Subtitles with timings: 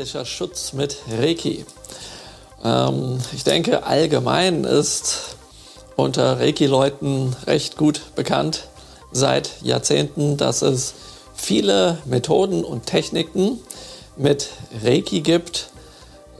[0.00, 1.66] energetischer Schutz mit Reiki.
[2.64, 5.36] Ähm, ich denke, allgemein ist
[5.94, 8.68] unter Reiki-Leuten recht gut bekannt
[9.12, 10.94] seit Jahrzehnten, dass es
[11.34, 13.60] viele Methoden und Techniken
[14.16, 14.48] mit
[14.82, 15.68] Reiki gibt,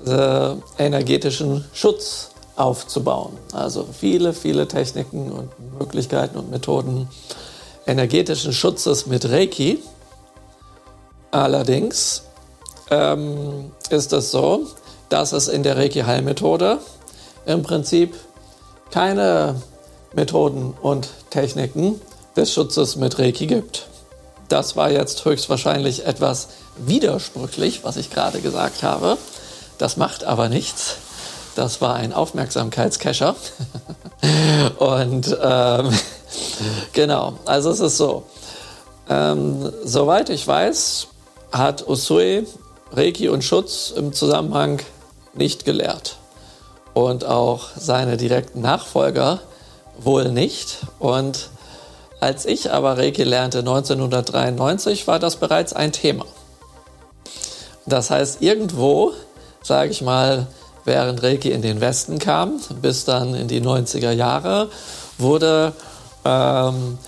[0.07, 3.37] äh, energetischen Schutz aufzubauen.
[3.53, 7.11] Also viele, viele Techniken und Möglichkeiten und Methoden
[7.87, 9.83] energetischen Schutzes mit Reiki.
[11.31, 12.23] Allerdings
[12.91, 14.67] ähm, ist es so,
[15.09, 16.79] dass es in der Reiki-Heilmethode
[17.47, 18.15] im Prinzip
[18.91, 19.57] keine
[20.15, 22.01] Methoden und Techniken
[22.37, 23.87] des Schutzes mit Reiki gibt.
[24.49, 29.17] Das war jetzt höchstwahrscheinlich etwas widersprüchlich, was ich gerade gesagt habe.
[29.79, 30.97] Das macht aber nichts.
[31.55, 33.37] Das war ein Aufmerksamkeitscacher.
[34.79, 35.91] Und ähm,
[36.93, 38.25] genau, also es ist so.
[39.09, 41.09] Ähm, soweit ich weiß,
[41.53, 42.47] hat Usui
[42.93, 44.81] Reiki und Schutz im Zusammenhang
[45.35, 46.17] nicht gelehrt.
[46.93, 49.41] Und auch seine direkten Nachfolger
[49.99, 50.79] wohl nicht.
[50.99, 51.51] Und
[52.21, 56.27] als ich aber Reiki lernte 1993, war das bereits ein Thema.
[57.87, 59.13] Das heißt, irgendwo,
[59.63, 60.47] sage ich mal,
[60.85, 64.69] während Reiki in den Westen kam, bis dann in die 90er Jahre,
[65.19, 65.73] wurde
[66.25, 66.99] ähm,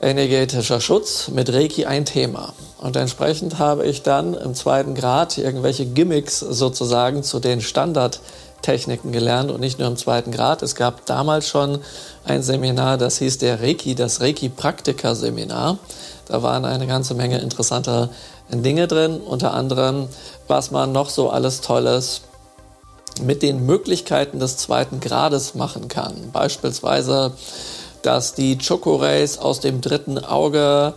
[0.00, 2.52] energetischer Schutz mit Reiki ein Thema.
[2.82, 9.52] Und entsprechend habe ich dann im zweiten Grad irgendwelche Gimmicks sozusagen zu den Standardtechniken gelernt
[9.52, 10.62] und nicht nur im zweiten Grad.
[10.62, 11.78] Es gab damals schon
[12.24, 15.78] ein Seminar, das hieß der Reiki, das Reiki-Praktiker-Seminar.
[16.26, 18.08] Da waren eine ganze Menge interessanter
[18.50, 20.08] Dinge drin, unter anderem,
[20.48, 22.22] was man noch so alles Tolles
[23.22, 26.14] mit den Möglichkeiten des zweiten Grades machen kann.
[26.32, 27.32] Beispielsweise
[28.02, 30.94] dass die Choco-Rays aus dem dritten Auge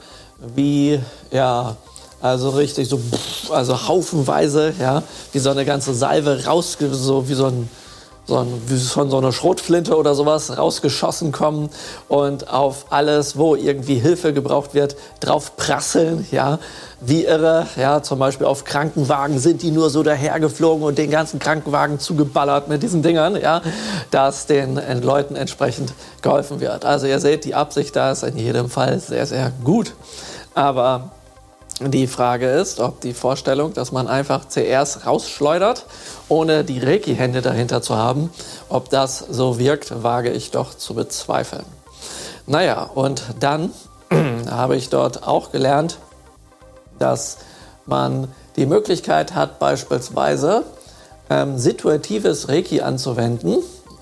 [0.56, 1.00] wie,
[1.32, 1.76] ja,
[2.22, 3.00] also richtig so,
[3.50, 7.70] also haufenweise, ja, wie so eine ganze Salve raus, so wie so ein
[8.28, 11.70] so ein, wie von so einer Schrotflinte oder sowas rausgeschossen kommen
[12.08, 16.60] und auf alles, wo irgendwie Hilfe gebraucht wird, drauf prasseln, ja,
[17.02, 21.38] wie irre, ja, zum Beispiel auf Krankenwagen sind die nur so dahergeflogen und den ganzen
[21.40, 23.62] Krankenwagen zugeballert mit diesen Dingern, ja,
[24.10, 25.94] dass den Leuten entsprechend
[26.24, 26.84] geholfen wird.
[26.84, 29.94] Also ihr seht, die Absicht da ist in jedem Fall sehr, sehr gut,
[30.56, 31.12] aber
[31.82, 35.86] die Frage ist, ob die Vorstellung, dass man einfach CRs rausschleudert,
[36.30, 38.32] ohne die Reiki-Hände dahinter zu haben,
[38.70, 41.66] ob das so wirkt, wage ich doch zu bezweifeln.
[42.48, 43.72] Naja, und dann
[44.50, 45.98] habe ich dort auch gelernt,
[46.98, 47.40] dass
[47.86, 50.64] man die Möglichkeit hat, beispielsweise
[51.30, 53.58] ähm, situatives Reiki anzuwenden,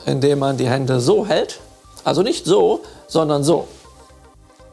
[0.05, 1.59] indem man die Hände so hält,
[2.03, 3.67] also nicht so, sondern so.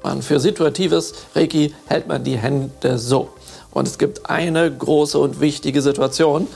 [0.02, 3.30] Man, für situatives Reiki hält man die Hände so.
[3.70, 6.46] Und es gibt eine große und wichtige Situation,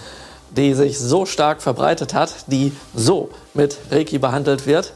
[0.50, 4.92] die sich so stark verbreitet hat, die so mit Reiki behandelt wird,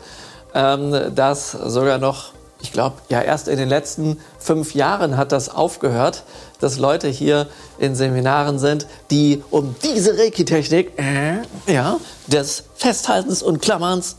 [0.55, 5.49] ähm, dass sogar noch, ich glaube, ja erst in den letzten fünf Jahren hat das
[5.49, 6.25] aufgehört,
[6.61, 7.47] dass Leute hier
[7.79, 14.17] in Seminaren sind, die um diese Reiki-Technik, äh, ja, des Festhaltens und Klammerns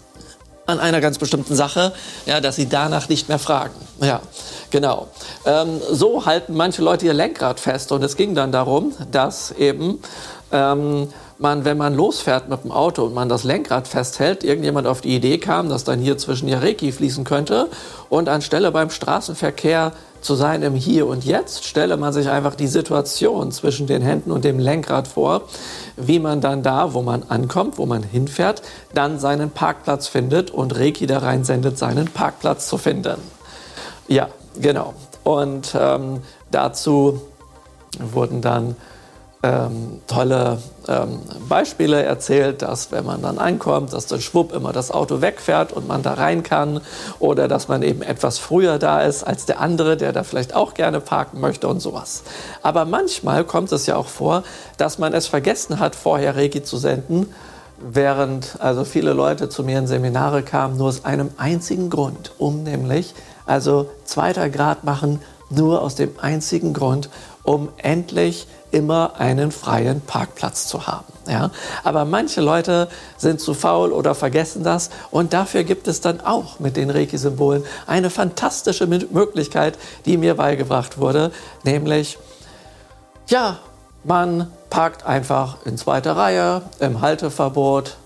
[0.69, 1.93] an einer ganz bestimmten Sache,
[2.25, 3.73] ja, dass sie danach nicht mehr fragen.
[4.01, 4.21] Ja,
[4.69, 5.07] genau.
[5.45, 9.99] Ähm, so halten manche Leute ihr Lenkrad fest und es ging dann darum, dass eben
[10.51, 14.99] ähm, man, wenn man losfährt mit dem Auto und man das Lenkrad festhält, irgendjemand auf
[14.99, 17.69] die Idee kam, dass dann hier zwischen ja Reiki fließen könnte
[18.09, 22.67] und anstelle beim Straßenverkehr zu sein im Hier und Jetzt, stelle man sich einfach die
[22.67, 25.43] Situation zwischen den Händen und dem Lenkrad vor,
[25.95, 28.61] wie man dann da, wo man ankommt, wo man hinfährt,
[28.93, 33.21] dann seinen Parkplatz findet und Reiki da rein sendet, seinen Parkplatz zu finden.
[34.09, 34.27] Ja,
[34.59, 34.93] genau.
[35.23, 37.21] Und ähm, dazu
[37.97, 38.75] wurden dann
[39.41, 40.57] ähm, tolle
[40.87, 45.71] ähm, Beispiele erzählt, dass wenn man dann einkommt, dass dann schwupp immer das Auto wegfährt
[45.71, 46.81] und man da rein kann
[47.19, 50.73] oder dass man eben etwas früher da ist als der andere, der da vielleicht auch
[50.73, 52.23] gerne parken möchte und sowas.
[52.63, 54.43] Aber manchmal kommt es ja auch vor,
[54.75, 57.33] dass man es vergessen hat, vorher Regi zu senden,
[57.77, 62.63] während also viele Leute zu mir in Seminare kamen, nur aus einem einzigen Grund, um
[62.63, 63.13] nämlich
[63.45, 67.09] also zweiter Grad machen, nur aus dem einzigen Grund,
[67.43, 71.11] um endlich immer einen freien Parkplatz zu haben.
[71.27, 71.51] Ja?
[71.83, 72.87] Aber manche Leute
[73.17, 77.63] sind zu faul oder vergessen das und dafür gibt es dann auch mit den Reiki-Symbolen
[77.87, 81.31] eine fantastische Möglichkeit, die mir beigebracht wurde,
[81.63, 82.17] nämlich,
[83.27, 83.59] ja,
[84.03, 87.97] man parkt einfach in zweiter Reihe, im Halteverbot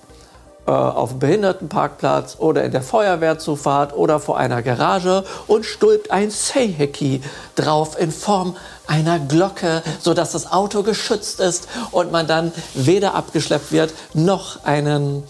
[0.71, 7.21] auf dem Behindertenparkplatz oder in der Feuerwehrzufahrt oder vor einer Garage und stülpt ein Seiheki
[7.56, 8.56] drauf in Form
[8.88, 15.24] einer Glocke, sodass das Auto geschützt ist und man dann weder abgeschleppt wird noch einen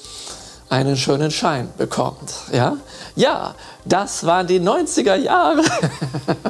[0.70, 2.34] einen schönen Schein bekommt.
[2.52, 2.78] Ja,
[3.16, 3.54] ja
[3.86, 5.62] das waren die 90er Jahre,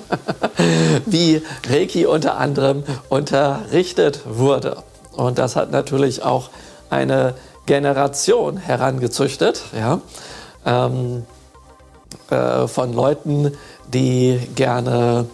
[1.06, 4.78] wie Reiki unter anderem unterrichtet wurde.
[5.12, 6.50] Und das hat natürlich auch
[6.90, 7.34] eine
[7.66, 10.02] Generation herangezüchtet, ja,
[10.66, 11.26] ähm,
[12.30, 13.52] äh, von Leuten,
[13.88, 15.26] die gerne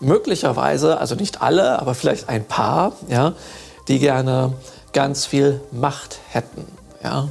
[0.00, 3.32] möglicherweise, also nicht alle, aber vielleicht ein paar, ja,
[3.88, 4.52] die gerne
[4.92, 6.66] ganz viel Macht hätten.
[7.02, 7.28] Ja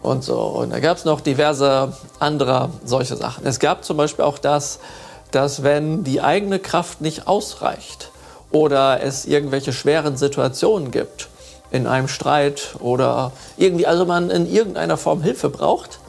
[0.00, 0.40] und so.
[0.40, 3.46] Und da gab es noch diverse andere solche Sachen.
[3.46, 4.78] Es gab zum Beispiel auch das,
[5.30, 8.10] dass wenn die eigene Kraft nicht ausreicht
[8.50, 11.28] oder es irgendwelche schweren Situationen gibt,
[11.70, 16.00] in einem Streit oder irgendwie, also man in irgendeiner Form Hilfe braucht,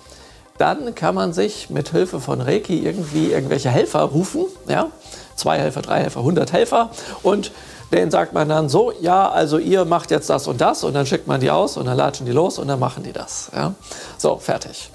[0.57, 4.88] dann kann man sich mit Hilfe von Reiki irgendwie irgendwelche Helfer rufen, ja,
[5.35, 6.89] zwei Helfer, drei Helfer, 100 Helfer
[7.23, 7.51] und
[7.91, 11.06] denen sagt man dann so, ja, also ihr macht jetzt das und das und dann
[11.06, 13.50] schickt man die aus und dann latschen die los und dann machen die das.
[13.56, 13.73] Ja?
[14.17, 14.91] So, fertig.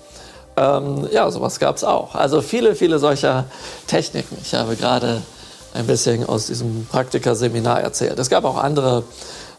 [0.57, 2.15] Ähm, ja, sowas gab es auch.
[2.15, 3.47] Also viele, viele solcher
[3.89, 4.37] Techniken.
[4.41, 5.23] Ich habe gerade
[5.73, 8.19] ein bisschen aus diesem Praktikerseminar erzählt.
[8.19, 9.03] Es gab auch andere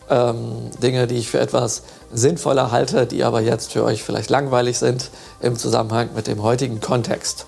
[0.09, 4.77] ähm, Dinge, die ich für etwas sinnvoller halte, die aber jetzt für euch vielleicht langweilig
[4.77, 5.09] sind
[5.41, 7.47] im Zusammenhang mit dem heutigen Kontext.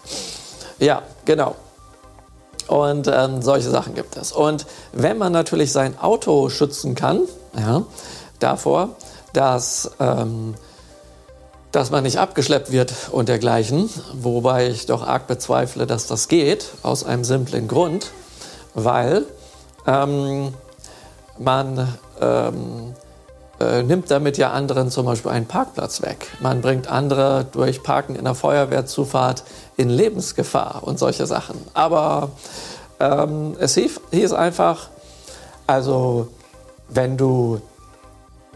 [0.79, 1.55] Ja, genau.
[2.67, 4.31] Und ähm, solche Sachen gibt es.
[4.31, 7.21] Und wenn man natürlich sein Auto schützen kann,
[7.57, 7.83] ja,
[8.39, 8.89] davor,
[9.33, 10.55] dass, ähm,
[11.71, 16.71] dass man nicht abgeschleppt wird und dergleichen, wobei ich doch arg bezweifle, dass das geht,
[16.83, 18.11] aus einem simplen Grund,
[18.73, 19.25] weil
[19.85, 20.53] ähm,
[21.39, 21.87] man
[22.21, 22.93] ähm,
[23.59, 26.27] äh, nimmt damit ja anderen zum Beispiel einen Parkplatz weg.
[26.39, 29.43] Man bringt andere durch Parken in der Feuerwehrzufahrt
[29.77, 31.59] in Lebensgefahr und solche Sachen.
[31.73, 32.29] Aber
[32.99, 34.89] ähm, es hieß, hieß einfach,
[35.65, 36.27] also
[36.89, 37.61] wenn du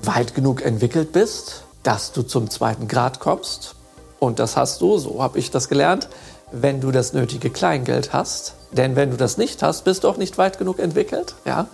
[0.03, 3.75] weit genug entwickelt bist, dass du zum zweiten Grad kommst,
[4.19, 6.07] und das hast du, so habe ich das gelernt,
[6.51, 8.53] wenn du das nötige Kleingeld hast.
[8.71, 11.33] Denn wenn du das nicht hast, bist du auch nicht weit genug entwickelt.
[11.43, 11.67] Ja?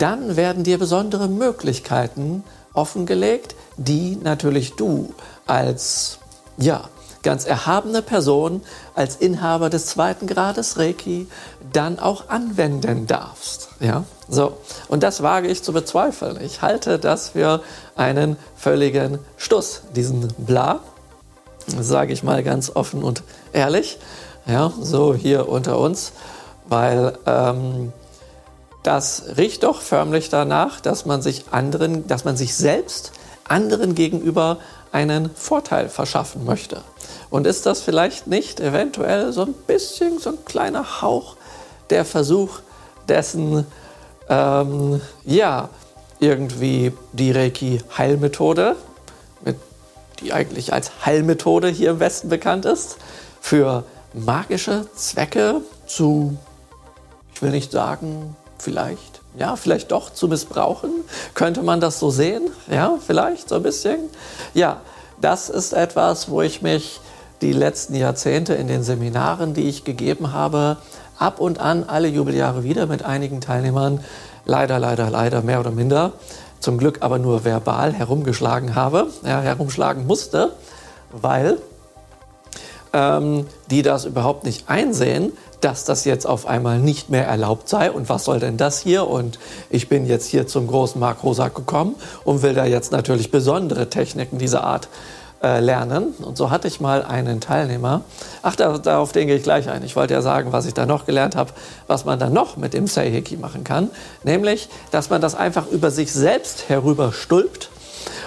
[0.00, 2.42] Dann werden dir besondere Möglichkeiten
[2.72, 5.14] offengelegt, die natürlich du
[5.46, 6.18] als
[6.56, 6.84] ja,
[7.22, 8.62] ganz erhabene Person,
[8.94, 11.26] als Inhaber des zweiten Grades Reiki
[11.72, 13.68] dann auch anwenden darfst.
[13.80, 14.04] Ja?
[14.28, 14.56] So.
[14.88, 16.38] Und das wage ich zu bezweifeln.
[16.42, 17.62] Ich halte das für
[17.96, 20.80] einen völligen Stuss, diesen Bla.
[21.66, 23.98] Sage ich mal ganz offen und ehrlich.
[24.46, 26.12] Ja, so hier unter uns.
[26.68, 27.92] Weil ähm,
[28.82, 33.12] das riecht doch förmlich danach, dass man sich anderen, dass man sich selbst
[33.44, 34.58] anderen gegenüber
[34.92, 36.82] einen Vorteil verschaffen möchte.
[37.30, 41.36] Und ist das vielleicht nicht eventuell so ein bisschen, so ein kleiner Hauch
[41.90, 42.60] der Versuch
[43.08, 43.66] dessen,
[44.28, 45.68] ähm, ja,
[46.18, 48.76] irgendwie die Reiki-Heilmethode,
[50.20, 52.98] die eigentlich als Heilmethode hier im Westen bekannt ist,
[53.40, 56.36] für magische Zwecke zu,
[57.34, 60.90] ich will nicht sagen, vielleicht, ja, vielleicht doch zu missbrauchen?
[61.34, 62.50] Könnte man das so sehen?
[62.70, 63.98] Ja, vielleicht so ein bisschen?
[64.54, 64.80] Ja,
[65.20, 67.00] das ist etwas, wo ich mich
[67.40, 70.76] die letzten Jahrzehnte in den Seminaren, die ich gegeben habe,
[71.18, 74.00] ab und an alle Jubeljahre wieder mit einigen Teilnehmern,
[74.44, 76.12] leider, leider, leider mehr oder minder,
[76.60, 80.52] zum Glück aber nur verbal herumgeschlagen habe, ja, herumschlagen musste,
[81.10, 81.58] weil
[82.92, 87.90] ähm, die das überhaupt nicht einsehen, dass das jetzt auf einmal nicht mehr erlaubt sei.
[87.90, 89.06] Und was soll denn das hier?
[89.06, 89.38] Und
[89.68, 93.88] ich bin jetzt hier zum großen Mark Rosak gekommen und will da jetzt natürlich besondere
[93.88, 94.88] Techniken dieser Art
[95.42, 96.14] äh, lernen.
[96.20, 98.02] Und so hatte ich mal einen Teilnehmer.
[98.42, 99.82] Ach, da, darauf den gehe ich gleich ein.
[99.84, 101.52] Ich wollte ja sagen, was ich da noch gelernt habe,
[101.86, 103.90] was man dann noch mit dem Seiheki machen kann.
[104.22, 107.70] Nämlich, dass man das einfach über sich selbst herüberstülpt,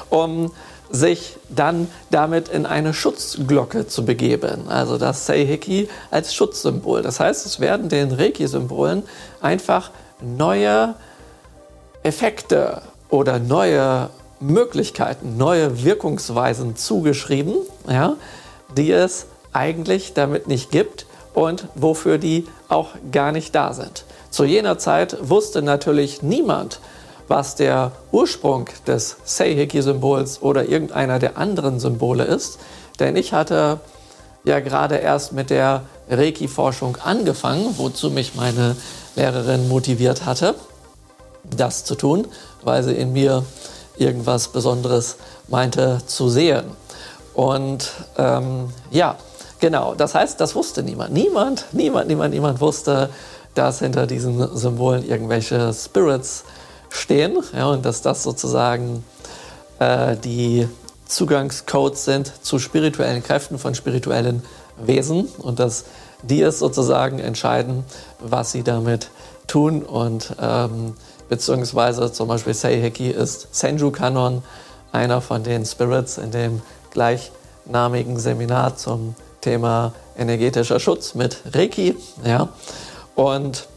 [0.10, 0.52] um
[0.94, 4.70] sich dann damit in eine Schutzglocke zu begeben.
[4.70, 7.02] Also das Seiheki als Schutzsymbol.
[7.02, 9.02] Das heißt, es werden den Reiki-Symbolen
[9.42, 9.90] einfach
[10.22, 10.94] neue
[12.04, 17.56] Effekte oder neue Möglichkeiten, neue Wirkungsweisen zugeschrieben,
[17.90, 18.16] ja,
[18.78, 24.06] die es eigentlich damit nicht gibt und wofür die auch gar nicht da sind.
[24.30, 26.80] Zu jener Zeit wusste natürlich niemand,
[27.28, 32.60] was der Ursprung des Seiheki-Symbols oder irgendeiner der anderen Symbole ist.
[33.00, 33.80] Denn ich hatte
[34.44, 38.76] ja gerade erst mit der Reiki-Forschung angefangen, wozu mich meine
[39.16, 40.56] Lehrerin motiviert hatte,
[41.44, 42.28] das zu tun,
[42.64, 43.44] weil sie in mir
[43.98, 46.66] irgendwas Besonderes meinte zu sehen.
[47.34, 49.16] Und ähm, ja,
[49.60, 51.14] genau, das heißt, das wusste niemand.
[51.14, 53.10] Niemand, niemand, niemand, niemand wusste,
[53.56, 56.44] dass hinter diesen Symbolen irgendwelche Spirits
[56.94, 59.04] stehen ja, und dass das sozusagen
[59.80, 60.68] äh, die
[61.08, 64.44] Zugangscodes sind zu spirituellen Kräften von spirituellen
[64.78, 65.86] Wesen und dass
[66.22, 67.84] die es sozusagen entscheiden,
[68.20, 69.10] was sie damit
[69.48, 70.96] tun und ähm,
[71.30, 74.44] beziehungsweise zum Beispiel Seiheki ist Senju Kanon,
[74.92, 81.98] einer von den Spirits in dem gleichnamigen Seminar zum Thema energetischer Schutz mit Reiki.
[82.24, 82.50] Ja,
[83.16, 83.68] und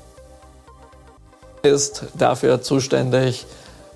[1.63, 3.47] ist dafür zuständig,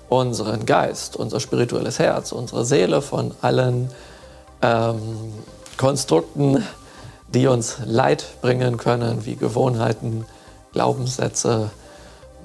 [0.09, 3.89] unseren Geist, unser spirituelles Herz, unsere Seele von allen
[4.61, 4.99] ähm,
[5.77, 6.65] Konstrukten,
[7.33, 10.25] die uns Leid bringen können, wie Gewohnheiten,
[10.73, 11.71] Glaubenssätze,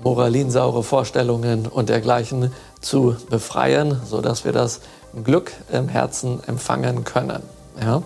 [0.02, 4.80] moralinsaure Vorstellungen und dergleichen zu befreien, sodass wir das
[5.24, 7.42] Glück im Herzen empfangen können.
[7.80, 8.02] Ja?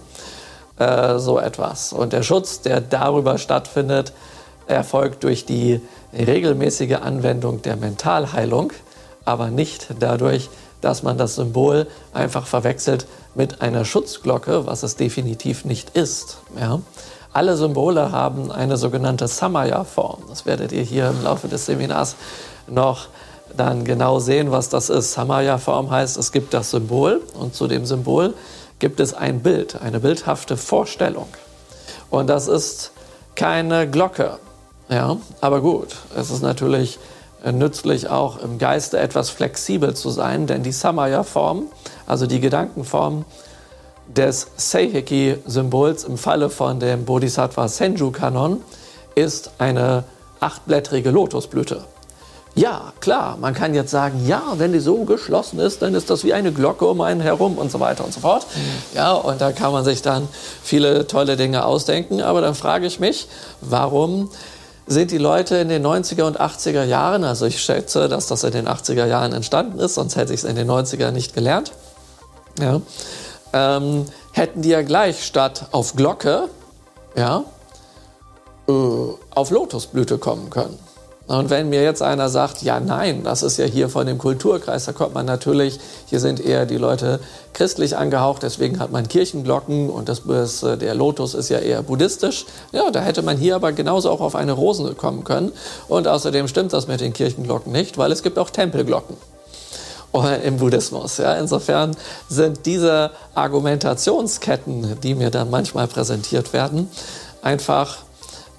[0.78, 1.92] Äh, so etwas.
[1.92, 4.14] Und der Schutz, der darüber stattfindet,
[4.66, 5.80] erfolgt durch die
[6.12, 8.72] regelmäßige Anwendung der Mentalheilung,
[9.24, 10.50] aber nicht dadurch,
[10.80, 16.38] dass man das Symbol einfach verwechselt mit einer Schutzglocke, was es definitiv nicht ist.
[16.58, 16.80] Ja?
[17.32, 20.24] Alle Symbole haben eine sogenannte Samaya-Form.
[20.28, 22.16] Das werdet ihr hier im Laufe des Seminars
[22.66, 23.06] noch
[23.56, 25.12] dann genau sehen, was das ist.
[25.12, 28.34] Samaya-Form heißt, es gibt das Symbol und zu dem Symbol
[28.78, 31.28] gibt es ein Bild, eine bildhafte Vorstellung.
[32.10, 32.92] Und das ist
[33.36, 34.38] keine Glocke.
[34.90, 36.98] Ja, aber gut, es ist natürlich
[37.44, 41.66] nützlich auch im Geiste etwas flexibel zu sein, denn die Samaya-Form,
[42.06, 43.24] also die Gedankenform,
[44.08, 48.60] des Seiheki-Symbols im Falle von dem Bodhisattva Senju-Kanon
[49.14, 50.02] ist eine
[50.40, 51.84] achtblättrige Lotusblüte.
[52.56, 56.24] Ja, klar, man kann jetzt sagen, ja, wenn die so geschlossen ist, dann ist das
[56.24, 58.44] wie eine Glocke um einen herum und so weiter und so fort.
[58.92, 60.26] Ja, und da kann man sich dann
[60.60, 62.20] viele tolle Dinge ausdenken.
[62.20, 63.28] Aber dann frage ich mich,
[63.60, 64.30] warum
[64.90, 68.50] sind die Leute in den 90er und 80er Jahren, also ich schätze, dass das in
[68.50, 71.70] den 80er Jahren entstanden ist, sonst hätte ich es in den 90er nicht gelernt,
[72.58, 72.80] ja,
[73.52, 76.48] ähm, hätten die ja gleich statt auf Glocke,
[77.16, 77.44] ja,
[78.68, 78.72] äh,
[79.30, 80.76] auf Lotusblüte kommen können.
[81.30, 84.86] Und wenn mir jetzt einer sagt, ja, nein, das ist ja hier von dem Kulturkreis,
[84.86, 87.20] da kommt man natürlich, hier sind eher die Leute
[87.52, 90.22] christlich angehaucht, deswegen hat man Kirchenglocken und das,
[90.64, 92.46] äh, der Lotus ist ja eher buddhistisch.
[92.72, 95.52] Ja, da hätte man hier aber genauso auch auf eine Rose kommen können.
[95.86, 99.16] Und außerdem stimmt das mit den Kirchenglocken nicht, weil es gibt auch Tempelglocken
[100.42, 101.18] im Buddhismus.
[101.18, 101.96] Ja, insofern
[102.28, 106.90] sind diese Argumentationsketten, die mir dann manchmal präsentiert werden,
[107.40, 107.98] einfach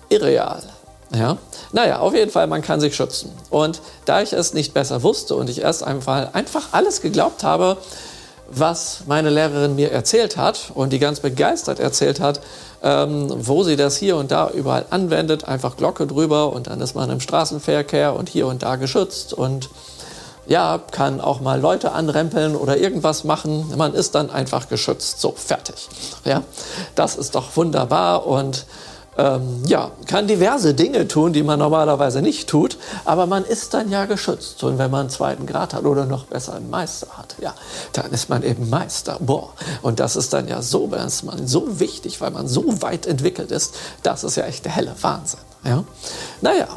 [0.07, 0.63] irreal.
[1.13, 1.37] Ja?
[1.73, 3.31] Naja, auf jeden Fall, man kann sich schützen.
[3.49, 7.77] Und da ich es nicht besser wusste und ich erst einfach, einfach alles geglaubt habe,
[8.49, 12.41] was meine Lehrerin mir erzählt hat und die ganz begeistert erzählt hat,
[12.83, 16.93] ähm, wo sie das hier und da überall anwendet, einfach Glocke drüber und dann ist
[16.93, 19.69] man im Straßenverkehr und hier und da geschützt und
[20.47, 23.71] ja, kann auch mal Leute anrempeln oder irgendwas machen.
[23.77, 25.21] Man ist dann einfach geschützt.
[25.21, 25.87] So, fertig.
[26.25, 26.43] Ja,
[26.95, 28.65] das ist doch wunderbar und
[29.21, 33.91] ähm, ja, kann diverse Dinge tun, die man normalerweise nicht tut, aber man ist dann
[33.91, 34.63] ja geschützt.
[34.63, 37.53] Und wenn man einen zweiten Grad hat oder noch besser einen Meister hat, ja,
[37.93, 39.17] dann ist man eben Meister.
[39.19, 39.49] Boah,
[39.83, 43.51] und das ist dann ja so, ist man so wichtig, weil man so weit entwickelt
[43.51, 45.39] ist, das ist ja echt der helle Wahnsinn.
[45.63, 45.83] Ja,
[46.41, 46.67] naja,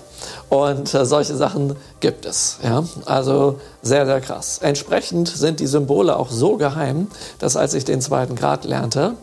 [0.51, 2.59] und äh, solche Sachen gibt es.
[2.63, 2.85] Ja?
[3.07, 4.59] Also sehr, sehr krass.
[4.61, 7.09] Entsprechend sind die Symbole auch so geheim,
[7.39, 9.15] dass als ich den zweiten Grad lernte,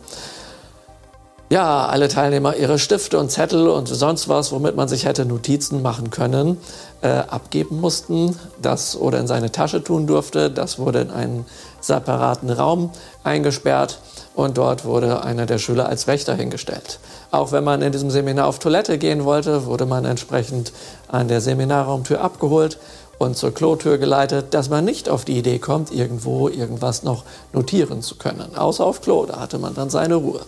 [1.52, 5.82] ja, alle Teilnehmer ihre Stifte und Zettel und sonst was, womit man sich hätte Notizen
[5.82, 6.56] machen können,
[7.02, 10.50] äh, abgeben mussten, das oder in seine Tasche tun durfte.
[10.50, 11.44] Das wurde in einen
[11.78, 12.88] separaten Raum
[13.22, 13.98] eingesperrt
[14.34, 17.00] und dort wurde einer der Schüler als Wächter hingestellt.
[17.30, 20.72] Auch wenn man in diesem Seminar auf Toilette gehen wollte, wurde man entsprechend
[21.08, 22.78] an der Seminarraumtür abgeholt
[23.18, 28.00] und zur Klotür geleitet, dass man nicht auf die Idee kommt, irgendwo irgendwas noch notieren
[28.00, 28.56] zu können.
[28.56, 30.40] Außer auf Klo, da hatte man dann seine Ruhe.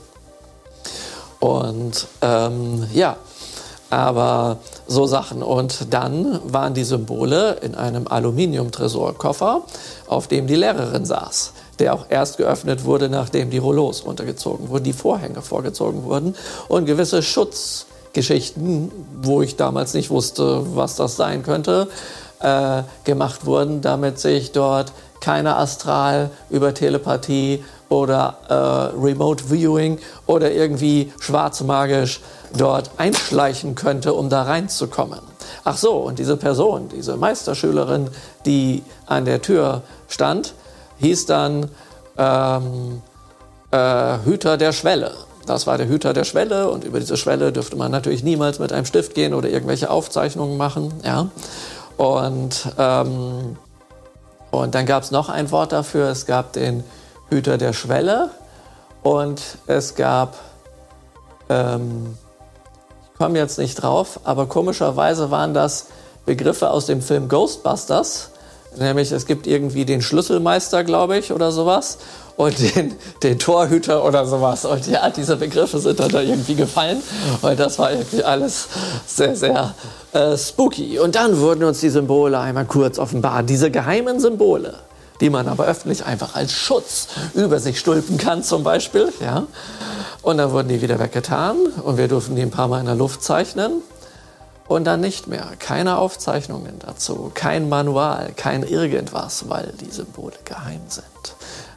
[1.44, 3.18] Und ähm, ja,
[3.90, 5.42] aber so Sachen.
[5.42, 9.60] Und dann waren die Symbole in einem Aluminium-Tresorkoffer,
[10.06, 14.84] auf dem die Lehrerin saß, der auch erst geöffnet wurde, nachdem die Rollos runtergezogen wurden,
[14.84, 16.34] die Vorhänge vorgezogen wurden
[16.68, 21.88] und gewisse Schutzgeschichten, wo ich damals nicht wusste, was das sein könnte,
[22.40, 30.50] äh, gemacht wurden, damit sich dort keiner Astral über Telepathie oder äh, Remote Viewing oder
[30.52, 32.20] irgendwie schwarzmagisch
[32.56, 35.20] dort einschleichen könnte, um da reinzukommen.
[35.64, 38.08] Ach so, und diese Person, diese Meisterschülerin,
[38.46, 40.54] die an der Tür stand,
[40.98, 41.70] hieß dann
[42.16, 43.02] ähm,
[43.70, 45.12] äh, Hüter der Schwelle.
[45.46, 48.72] Das war der Hüter der Schwelle und über diese Schwelle dürfte man natürlich niemals mit
[48.72, 50.92] einem Stift gehen oder irgendwelche Aufzeichnungen machen.
[51.04, 51.28] Ja?
[51.96, 53.56] Und, ähm,
[54.50, 56.08] und dann gab es noch ein Wort dafür.
[56.08, 56.82] Es gab den
[57.30, 58.30] Hüter der Schwelle
[59.02, 60.36] und es gab,
[61.48, 62.16] ähm,
[63.12, 65.86] ich komme jetzt nicht drauf, aber komischerweise waren das
[66.26, 68.30] Begriffe aus dem Film Ghostbusters.
[68.76, 71.98] Nämlich es gibt irgendwie den Schlüsselmeister, glaube ich, oder sowas
[72.36, 74.64] und den, den Torhüter oder sowas.
[74.64, 77.00] Und ja, diese Begriffe sind dann da irgendwie gefallen.
[77.42, 78.68] Und das war irgendwie alles
[79.06, 79.74] sehr, sehr
[80.12, 80.98] äh, spooky.
[80.98, 83.48] Und dann wurden uns die Symbole einmal kurz offenbart.
[83.48, 84.74] Diese geheimen Symbole,
[85.24, 89.10] die man aber öffentlich einfach als Schutz über sich stülpen kann, zum Beispiel.
[89.20, 89.46] Ja.
[90.20, 92.94] Und dann wurden die wieder weggetan und wir durften die ein paar Mal in der
[92.94, 93.80] Luft zeichnen.
[94.68, 95.46] Und dann nicht mehr.
[95.58, 101.04] Keine Aufzeichnungen dazu, kein Manual, kein irgendwas, weil die Symbole geheim sind.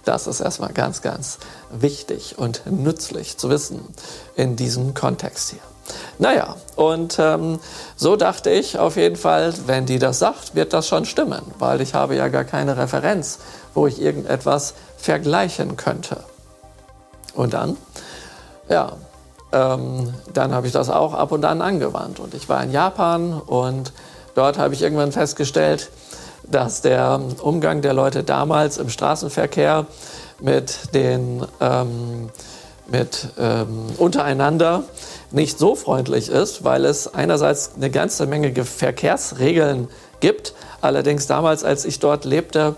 [0.04, 1.38] Das ist erstmal ganz, ganz
[1.72, 3.80] wichtig und nützlich zu wissen
[4.36, 5.60] in diesem Kontext hier.
[6.20, 7.60] Naja, und ähm,
[7.96, 11.82] so dachte ich auf jeden Fall, wenn die das sagt, wird das schon stimmen, weil
[11.82, 13.39] ich habe ja gar keine Referenz,
[13.74, 16.17] wo ich irgendetwas vergleichen könnte.
[17.36, 17.77] Und dann,
[18.67, 18.94] ja,
[19.51, 22.20] ähm, dann habe ich das auch ab und an angewandt.
[22.20, 23.94] Und ich war in Japan und
[24.36, 25.89] dort habe ich irgendwann festgestellt,
[26.50, 29.86] dass der Umgang der Leute damals im Straßenverkehr
[30.39, 32.29] mit den ähm,
[32.89, 34.84] mit ähm, untereinander
[35.31, 40.53] nicht so freundlich ist, weil es einerseits eine ganze Menge Verkehrsregeln gibt.
[40.81, 42.75] Allerdings damals, als ich dort lebte,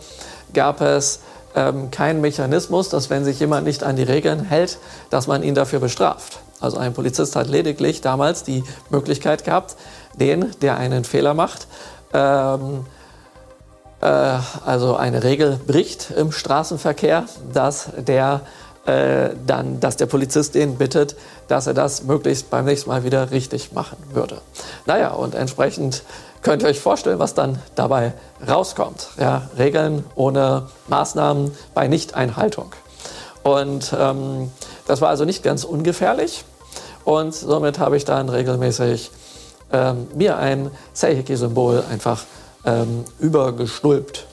[0.53, 1.19] gab es
[1.55, 4.77] ähm, keinen Mechanismus, dass wenn sich jemand nicht an die Regeln hält,
[5.09, 6.39] dass man ihn dafür bestraft.
[6.59, 9.75] Also ein Polizist hat lediglich damals die Möglichkeit gehabt,
[10.19, 11.67] den, der einen Fehler macht,
[12.13, 12.85] ähm,
[14.01, 14.05] äh,
[14.65, 18.41] also eine Regel bricht im Straßenverkehr, dass der
[18.85, 21.15] äh, dann, dass der Polizist den bittet,
[21.49, 24.41] dass er das möglichst beim nächsten Mal wieder richtig machen würde.
[24.85, 26.03] Naja, und entsprechend
[26.41, 28.13] könnt ihr euch vorstellen, was dann dabei
[28.47, 29.09] rauskommt.
[29.19, 32.71] Ja, Regeln ohne Maßnahmen bei Nichteinhaltung.
[33.43, 34.51] Und ähm,
[34.87, 36.45] das war also nicht ganz ungefährlich.
[37.03, 39.11] Und somit habe ich dann regelmäßig
[39.71, 42.23] ähm, mir ein Seiheki-Symbol einfach
[42.65, 44.27] ähm, übergestülpt.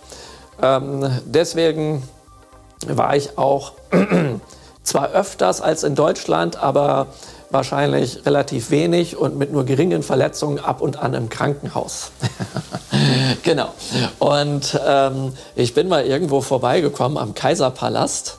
[0.62, 2.02] Ähm, deswegen
[2.86, 3.72] war ich auch
[4.86, 7.08] zwar öfters als in Deutschland, aber
[7.50, 12.10] wahrscheinlich relativ wenig und mit nur geringen Verletzungen ab und an im Krankenhaus.
[13.42, 13.68] genau.
[14.18, 18.38] Und ähm, ich bin mal irgendwo vorbeigekommen am Kaiserpalast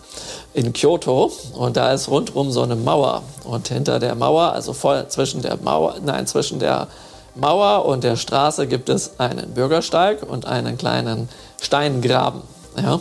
[0.54, 5.08] in Kyoto und da ist rundherum so eine Mauer und hinter der Mauer, also voll
[5.10, 6.88] zwischen der Mauer, nein, zwischen der
[7.36, 11.30] Mauer und der Straße gibt es einen Bürgersteig und einen kleinen
[11.62, 12.42] Steingraben.
[12.82, 13.00] Ja?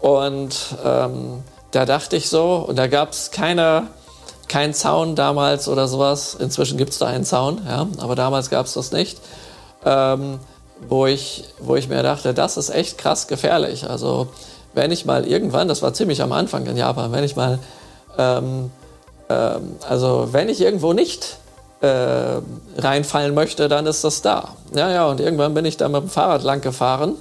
[0.00, 1.42] Und ähm,
[1.76, 3.88] da dachte ich so, und da gab es keine,
[4.48, 6.34] keinen Zaun damals oder sowas.
[6.34, 7.86] Inzwischen gibt es da einen Zaun, ja?
[7.98, 9.18] aber damals gab es das nicht.
[9.84, 10.40] Ähm,
[10.88, 13.90] wo, ich, wo ich mir dachte, das ist echt krass gefährlich.
[13.90, 14.28] Also
[14.72, 17.58] wenn ich mal irgendwann, das war ziemlich am Anfang in Japan, wenn ich mal,
[18.16, 18.70] ähm,
[19.28, 21.36] ähm also wenn ich irgendwo nicht
[21.82, 22.40] äh,
[22.78, 24.56] reinfallen möchte, dann ist das da.
[24.74, 27.16] Ja, ja, und irgendwann bin ich da mit dem Fahrrad lang gefahren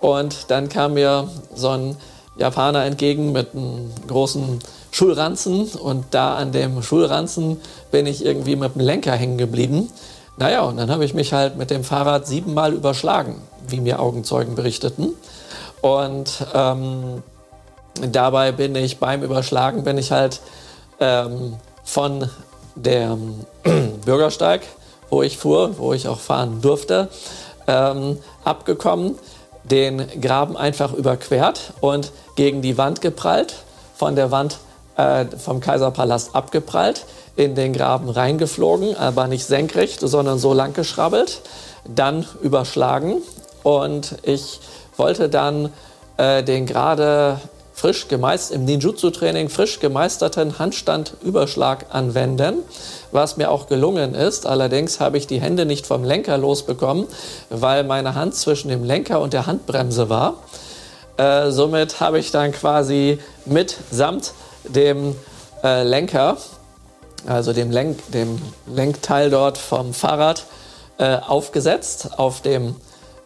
[0.00, 1.96] und dann kam mir so ein
[2.38, 4.58] Japaner entgegen mit einem großen
[4.90, 9.90] Schulranzen und da an dem Schulranzen bin ich irgendwie mit dem Lenker hängen geblieben.
[10.38, 13.36] Naja, und dann habe ich mich halt mit dem Fahrrad siebenmal überschlagen,
[13.68, 15.14] wie mir Augenzeugen berichteten.
[15.80, 17.22] Und ähm,
[18.10, 20.40] dabei bin ich beim Überschlagen bin ich halt
[21.00, 22.28] ähm, von
[22.74, 23.16] der
[24.04, 24.62] Bürgersteig,
[25.08, 27.08] wo ich fuhr, wo ich auch fahren durfte,
[27.66, 29.16] ähm, abgekommen,
[29.70, 33.54] den Graben einfach überquert und gegen die Wand geprallt,
[33.94, 34.58] von der Wand
[34.96, 37.04] äh, vom Kaiserpalast abgeprallt,
[37.36, 41.40] in den Graben reingeflogen, aber nicht senkrecht, sondern so lang geschrabbelt,
[41.84, 43.22] dann überschlagen
[43.62, 44.60] und ich
[44.96, 45.72] wollte dann
[46.16, 47.40] äh, den gerade
[47.76, 52.60] frisch gemeist im Ninjutsu-Training frisch gemeisterten Handstandüberschlag anwenden,
[53.16, 54.46] was mir auch gelungen ist.
[54.46, 57.08] Allerdings habe ich die Hände nicht vom Lenker losbekommen,
[57.50, 60.34] weil meine Hand zwischen dem Lenker und der Handbremse war.
[61.16, 65.16] Äh, somit habe ich dann quasi mitsamt dem
[65.64, 66.36] äh, Lenker,
[67.26, 70.44] also dem, Lenk, dem Lenkteil dort vom Fahrrad,
[70.98, 72.76] äh, aufgesetzt auf dem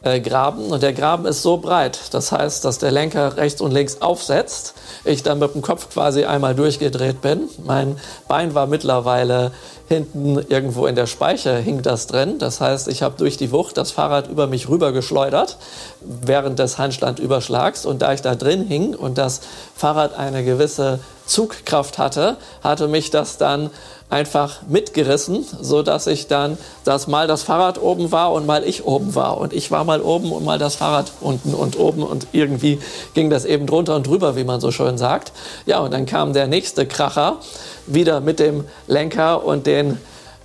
[0.02, 3.70] äh, Graben und der Graben ist so breit, das heißt, dass der Lenker rechts und
[3.72, 7.48] links aufsetzt, ich dann mit dem Kopf quasi einmal durchgedreht bin.
[7.64, 9.52] Mein Bein war mittlerweile
[9.88, 12.38] hinten irgendwo in der Speiche hing das drin.
[12.38, 15.56] Das heißt, ich habe durch die Wucht das Fahrrad über mich rüber geschleudert
[16.00, 19.40] während des Handstandüberschlags und da ich da drin hing und das
[19.74, 23.70] Fahrrad eine gewisse Zugkraft hatte, hatte mich das dann
[24.10, 28.84] einfach mitgerissen, so dass ich dann, dass mal das Fahrrad oben war und mal ich
[28.84, 29.38] oben war.
[29.38, 32.02] Und ich war mal oben und mal das Fahrrad unten und oben.
[32.02, 32.80] Und irgendwie
[33.14, 35.32] ging das eben drunter und drüber, wie man so schön sagt.
[35.64, 37.38] Ja, und dann kam der nächste Kracher
[37.86, 39.98] wieder mit dem Lenker und den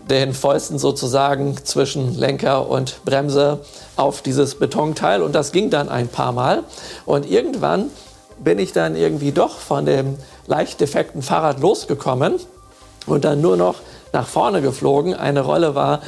[0.10, 3.62] den Fäusten sozusagen zwischen Lenker und Bremse
[3.96, 5.24] auf dieses Betonteil.
[5.24, 6.64] Und das ging dann ein paar Mal.
[7.08, 7.90] Und irgendwann
[8.38, 12.36] bin ich dann irgendwie doch von dem leicht defekten Fahrrad losgekommen
[13.06, 13.76] und dann nur noch
[14.14, 15.14] nach vorne geflogen.
[15.14, 16.02] Eine Rolle war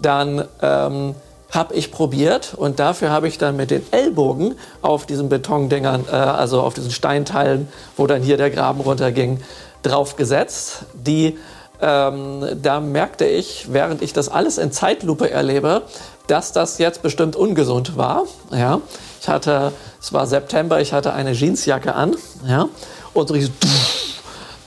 [0.00, 1.14] dann ähm,
[1.50, 6.14] habe ich probiert und dafür habe ich dann mit den Ellbogen auf diesen Betondingern, äh,
[6.14, 9.40] also auf diesen Steinteilen, wo dann hier der Graben runterging,
[9.82, 10.84] draufgesetzt.
[10.92, 11.38] Die,
[11.80, 15.82] ähm, da merkte ich, während ich das alles in Zeitlupe erlebe,
[16.26, 18.24] dass das jetzt bestimmt ungesund war.
[18.52, 18.80] Ja,
[19.20, 22.14] ich hatte, es war September, ich hatte eine Jeansjacke an,
[22.46, 22.68] ja,
[23.14, 23.52] und so richtig,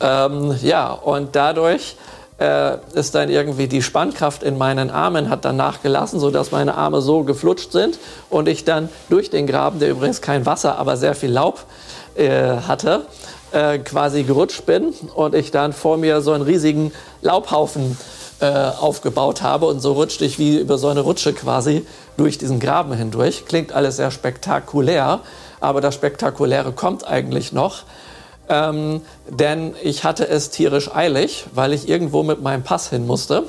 [0.01, 1.95] ähm, ja, und dadurch
[2.41, 7.01] äh, ist dann irgendwie die Spannkraft in meinen Armen hat dann nachgelassen, sodass meine Arme
[7.01, 11.13] so geflutscht sind und ich dann durch den Graben, der übrigens kein Wasser, aber sehr
[11.13, 11.65] viel Laub
[12.15, 13.05] äh, hatte,
[13.51, 17.95] äh, quasi gerutscht bin und ich dann vor mir so einen riesigen Laubhaufen
[18.39, 21.85] äh, aufgebaut habe und so rutschte ich wie über so eine Rutsche quasi
[22.17, 23.45] durch diesen Graben hindurch.
[23.45, 25.19] Klingt alles sehr spektakulär,
[25.59, 27.83] aber das Spektakuläre kommt eigentlich noch
[28.51, 33.43] ähm, denn ich hatte es tierisch eilig, weil ich irgendwo mit meinem Pass hin musste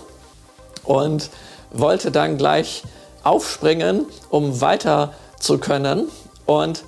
[0.84, 1.28] und
[1.72, 2.84] wollte dann gleich
[3.24, 6.08] aufspringen, um weiter zu können
[6.46, 6.84] und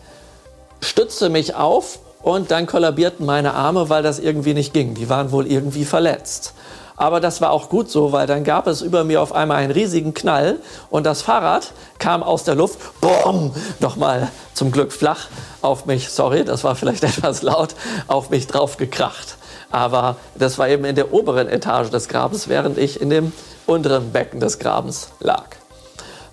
[0.80, 4.94] stützte mich auf und dann kollabierten meine Arme, weil das irgendwie nicht ging.
[4.94, 6.54] Die waren wohl irgendwie verletzt.
[6.96, 9.72] Aber das war auch gut so, weil dann gab es über mir auf einmal einen
[9.72, 15.26] riesigen Knall und das Fahrrad kam aus der Luft, boom, nochmal zum Glück flach
[15.60, 17.74] auf mich, sorry, das war vielleicht etwas laut,
[18.06, 19.36] auf mich drauf gekracht.
[19.72, 23.32] Aber das war eben in der oberen Etage des Grabens, während ich in dem
[23.66, 25.46] unteren Becken des Grabens lag.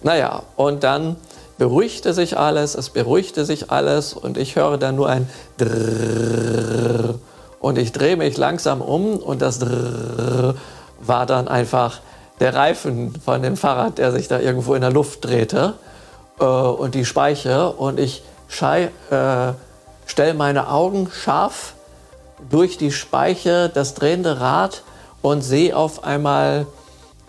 [0.03, 1.15] Naja, und dann
[1.57, 7.15] beruhigte sich alles, es beruhigte sich alles und ich höre dann nur ein Drrrr
[7.61, 10.55] und ich drehe mich langsam um und das Drrrr
[10.99, 11.99] war dann einfach
[12.39, 15.75] der Reifen von dem Fahrrad, der sich da irgendwo in der Luft drehte
[16.39, 18.23] äh, und die Speiche und ich
[18.59, 19.53] äh,
[20.05, 21.73] stelle meine Augen scharf
[22.49, 24.81] durch die Speiche, das drehende Rad
[25.21, 26.65] und sehe auf einmal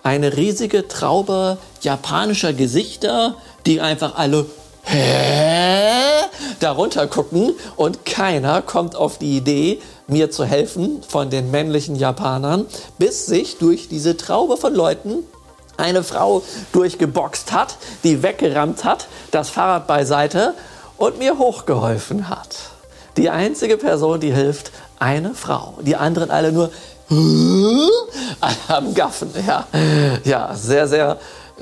[0.02, 3.34] eine riesige Traube japanischer Gesichter,
[3.66, 4.46] die einfach alle
[4.84, 6.02] Hä?
[6.58, 12.66] darunter gucken und keiner kommt auf die Idee, mir zu helfen von den männlichen Japanern,
[12.98, 15.18] bis sich durch diese Traube von Leuten
[15.76, 20.54] eine Frau durchgeboxt hat, die weggerammt hat, das Fahrrad beiseite
[20.96, 22.56] und mir hochgeholfen hat.
[23.16, 25.74] Die einzige Person, die hilft, eine Frau.
[25.80, 26.70] Die anderen alle nur
[28.68, 29.30] am Gaffen.
[29.46, 29.66] Ja,
[30.24, 31.18] ja sehr, sehr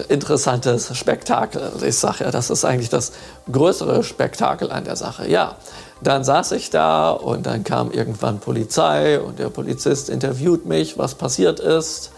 [0.08, 1.72] interessantes Spektakel.
[1.82, 3.12] Ich sage ja, das ist eigentlich das
[3.50, 5.28] größere Spektakel an der Sache.
[5.28, 5.56] Ja,
[6.02, 11.14] dann saß ich da und dann kam irgendwann Polizei und der Polizist interviewt mich, was
[11.14, 12.12] passiert ist.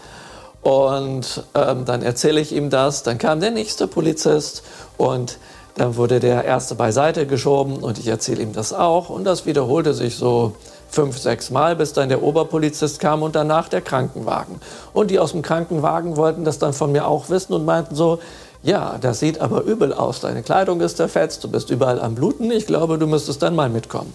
[0.61, 3.03] Und ähm, dann erzähle ich ihm das.
[3.03, 4.63] Dann kam der nächste Polizist
[4.97, 5.37] und
[5.75, 9.09] dann wurde der erste beiseite geschoben und ich erzähle ihm das auch.
[9.09, 10.53] Und das wiederholte sich so
[10.89, 14.61] fünf, sechs Mal, bis dann der Oberpolizist kam und danach der Krankenwagen.
[14.93, 18.19] Und die aus dem Krankenwagen wollten das dann von mir auch wissen und meinten so,
[18.63, 20.21] ja, das sieht aber übel aus.
[20.21, 22.49] Deine Kleidung ist zerfetzt, du bist überall am Bluten.
[22.49, 24.13] Ich glaube, du müsstest dann mal mitkommen.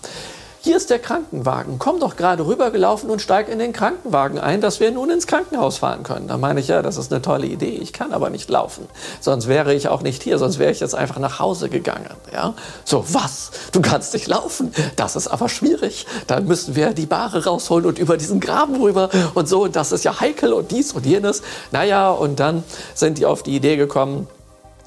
[0.60, 1.78] Hier ist der Krankenwagen.
[1.78, 5.78] Komm doch gerade rübergelaufen und steig in den Krankenwagen ein, dass wir nun ins Krankenhaus
[5.78, 6.26] fahren können.
[6.26, 7.76] Da meine ich, ja, das ist eine tolle Idee.
[7.76, 8.88] Ich kann aber nicht laufen.
[9.20, 10.36] Sonst wäre ich auch nicht hier.
[10.36, 12.10] Sonst wäre ich jetzt einfach nach Hause gegangen.
[12.32, 12.54] Ja?
[12.84, 13.52] So, was?
[13.70, 14.72] Du kannst nicht laufen?
[14.96, 16.06] Das ist aber schwierig.
[16.26, 19.62] Dann müssen wir die Bahre rausholen und über diesen Graben rüber und so.
[19.62, 21.42] Und das ist ja heikel und dies und jenes.
[21.70, 24.26] Naja, und dann sind die auf die Idee gekommen,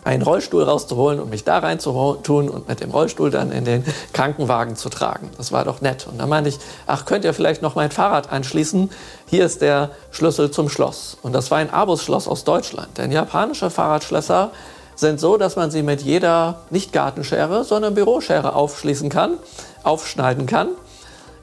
[0.04, 3.66] einen Rollstuhl rauszuholen und mich da rein zu tun und mit dem Rollstuhl dann in
[3.66, 5.30] den Krankenwagen zu tragen.
[5.38, 6.08] Das war doch nett.
[6.08, 8.90] Und dann meinte ich, ach, könnt ihr vielleicht noch mein Fahrrad anschließen?
[9.28, 11.18] Hier ist der Schlüssel zum Schloss.
[11.22, 12.98] Und das war ein Abus-Schloss aus Deutschland.
[12.98, 14.52] Denn japanische Fahrradschlösser
[14.96, 19.38] sind so, dass man sie mit jeder nicht Gartenschere, sondern Büroschere aufschließen kann,
[19.84, 20.70] aufschneiden kann.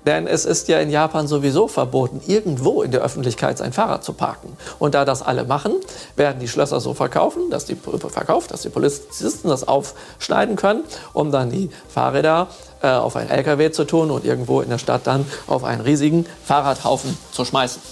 [0.09, 4.15] Denn es ist ja in Japan sowieso verboten, irgendwo in der Öffentlichkeit sein Fahrrad zu
[4.15, 4.57] parken.
[4.79, 5.75] Und da das alle machen,
[6.17, 11.31] werden die Schlösser so verkaufen, dass die, verkauft, dass die Polizisten das aufschneiden können, um
[11.31, 12.47] dann die Fahrräder
[12.81, 16.25] äh, auf einen LKW zu tun und irgendwo in der Stadt dann auf einen riesigen
[16.43, 17.83] Fahrradhaufen zu schmeißen.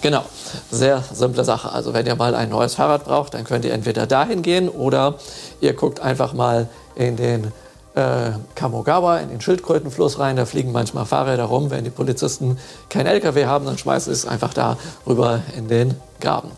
[0.00, 0.22] Genau,
[0.70, 1.72] sehr simple Sache.
[1.72, 5.16] Also wenn ihr mal ein neues Fahrrad braucht, dann könnt ihr entweder dahin gehen oder
[5.60, 7.52] ihr guckt einfach mal in den
[7.94, 10.36] äh, Kamogawa in den Schildkrötenfluss rein.
[10.36, 11.70] Da fliegen manchmal Fahrräder rum.
[11.70, 14.76] Wenn die Polizisten kein LKW haben, dann schmeißen sie es einfach da
[15.06, 16.50] rüber in den Graben.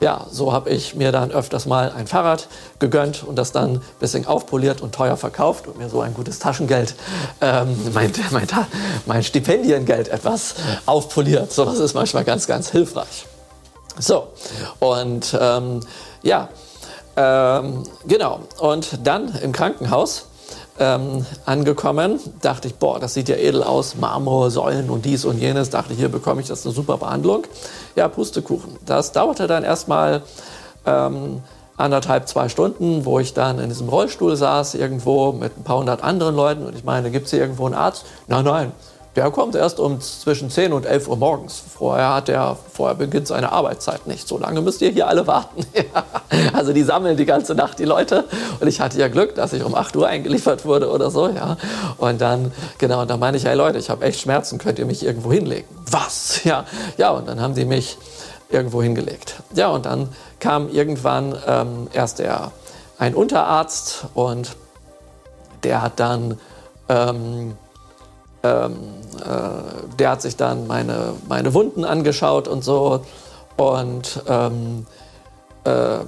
[0.00, 3.80] Ja, so habe ich mir dann öfters mal ein Fahrrad gegönnt und das dann ein
[4.00, 6.94] bisschen aufpoliert und teuer verkauft und mir so ein gutes Taschengeld,
[7.40, 8.46] ähm, mein, mein,
[9.06, 11.52] mein Stipendiengeld etwas aufpoliert.
[11.52, 13.26] So was ist manchmal ganz, ganz hilfreich.
[13.98, 14.28] So,
[14.80, 15.80] und ähm,
[16.22, 16.48] ja,
[17.16, 18.40] ähm, genau.
[18.58, 20.26] Und dann im Krankenhaus
[20.78, 25.70] ähm, angekommen, dachte ich, boah, das sieht ja edel aus, Marmorsäulen und dies und jenes.
[25.70, 27.44] Dachte ich, hier bekomme ich das eine super Behandlung.
[27.96, 28.76] Ja, Pustekuchen.
[28.84, 30.22] Das dauerte dann erstmal
[30.84, 31.42] ähm,
[31.76, 36.02] anderthalb, zwei Stunden, wo ich dann in diesem Rollstuhl saß, irgendwo mit ein paar hundert
[36.02, 36.66] anderen Leuten.
[36.66, 38.04] Und ich meine, gibt es hier irgendwo einen Arzt?
[38.26, 38.72] Nein, nein,
[39.16, 41.62] der kommt erst um zwischen 10 und 11 Uhr morgens.
[41.78, 44.26] Vorher, hat der, vorher beginnt seine Arbeitszeit nicht.
[44.26, 45.64] So lange müsst ihr hier alle warten.
[46.52, 48.24] also die sammeln die ganze Nacht die Leute.
[48.58, 51.28] Und ich hatte ja Glück, dass ich um 8 Uhr eingeliefert wurde oder so.
[51.28, 51.56] Ja.
[51.98, 54.86] Und dann, genau, und dann meine ich, hey Leute, ich habe echt Schmerzen, könnt ihr
[54.86, 55.68] mich irgendwo hinlegen?
[55.90, 56.42] Was?
[56.44, 56.64] Ja,
[56.98, 57.96] ja, und dann haben die mich
[58.50, 59.36] irgendwo hingelegt.
[59.54, 60.08] Ja, und dann
[60.40, 62.50] kam irgendwann ähm, erst der,
[62.98, 64.56] ein Unterarzt und
[65.62, 66.40] der hat dann...
[66.88, 67.56] Ähm,
[68.44, 68.76] ähm,
[69.20, 73.00] äh, der hat sich dann meine, meine Wunden angeschaut und so
[73.56, 74.86] und ähm,
[75.64, 76.06] ähm,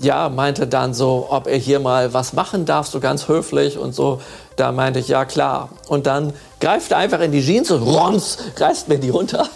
[0.00, 3.94] ja, meinte dann so, ob er hier mal was machen darf, so ganz höflich und
[3.94, 4.20] so.
[4.56, 5.68] Da meinte ich, ja klar.
[5.88, 9.46] Und dann greift er einfach in die Jeans und roms, reißt mir die runter.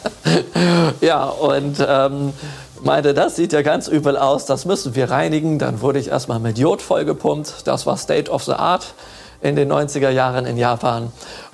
[1.00, 2.32] ja, und ähm,
[2.82, 5.58] meinte, das sieht ja ganz übel aus, das müssen wir reinigen.
[5.58, 7.66] Dann wurde ich erstmal mit Jod vollgepumpt.
[7.66, 8.94] Das war State of the Art
[9.40, 11.12] in den 90er Jahren in Japan.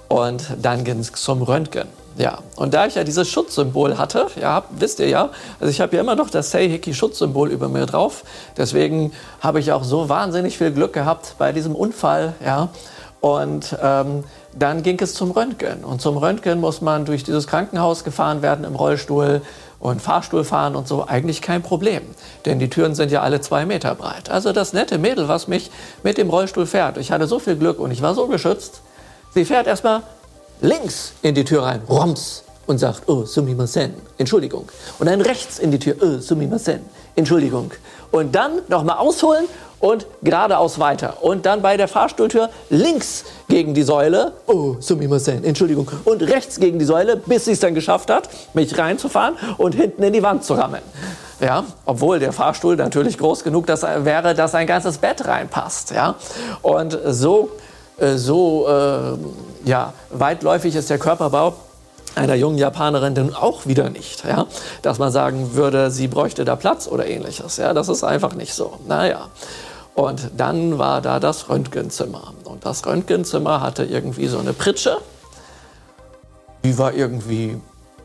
[0.09, 1.89] Und dann ging es zum Röntgen.
[2.19, 5.97] Ja, und da ich ja dieses Schutzsymbol hatte, ja, wisst ihr ja, also ich habe
[5.97, 8.25] ja immer noch das Seiheki Schutzsymbol über mir drauf.
[8.57, 12.69] Deswegen habe ich auch so wahnsinnig viel Glück gehabt bei diesem Unfall, ja.
[13.23, 15.85] Und ähm, dann ging es zum Röntgen.
[15.85, 19.43] Und zum Röntgen muss man durch dieses Krankenhaus gefahren werden im Rollstuhl
[19.83, 21.07] und Fahrstuhl fahren und so.
[21.07, 22.03] Eigentlich kein Problem,
[22.47, 24.31] denn die Türen sind ja alle zwei Meter breit.
[24.31, 25.71] Also das nette Mädel, was mich
[26.03, 28.81] mit dem Rollstuhl fährt, ich hatte so viel Glück und ich war so geschützt
[29.35, 30.03] Sie fährt erstmal
[30.61, 34.69] links in die Tür rein, roms, und sagt, oh, sumimasen, Entschuldigung.
[34.99, 36.81] Und dann rechts in die Tür, oh, sumimasen,
[37.17, 37.71] Entschuldigung.
[38.11, 39.47] Und dann nochmal ausholen
[39.83, 41.19] und geradeaus weiter.
[41.21, 45.91] Und dann bei der Fahrstuhltür links gegen die Säule, oh, sumimasen, Entschuldigung.
[46.05, 50.03] Und rechts gegen die Säule, bis sie es dann geschafft hat, mich reinzufahren und hinten
[50.05, 50.81] in die Wand zu rammen.
[51.41, 55.91] Ja, obwohl der Fahrstuhl natürlich groß genug dass, wäre, dass ein ganzes Bett reinpasst.
[55.91, 56.15] Ja,
[56.63, 57.51] und so
[57.99, 61.55] äh, so äh, ja, weitläufig ist der Körperbau
[62.15, 64.47] einer jungen Japanerin dann auch wieder nicht, ja?
[64.83, 67.57] dass man sagen würde, sie bräuchte da Platz oder ähnliches.
[67.57, 67.73] Ja?
[67.73, 68.79] Das ist einfach nicht so.
[68.87, 69.29] Naja.
[69.95, 72.35] Und dann war da das Röntgenzimmer.
[72.45, 74.99] Und das Röntgenzimmer hatte irgendwie so eine Pritsche.
[76.65, 77.61] Die war irgendwie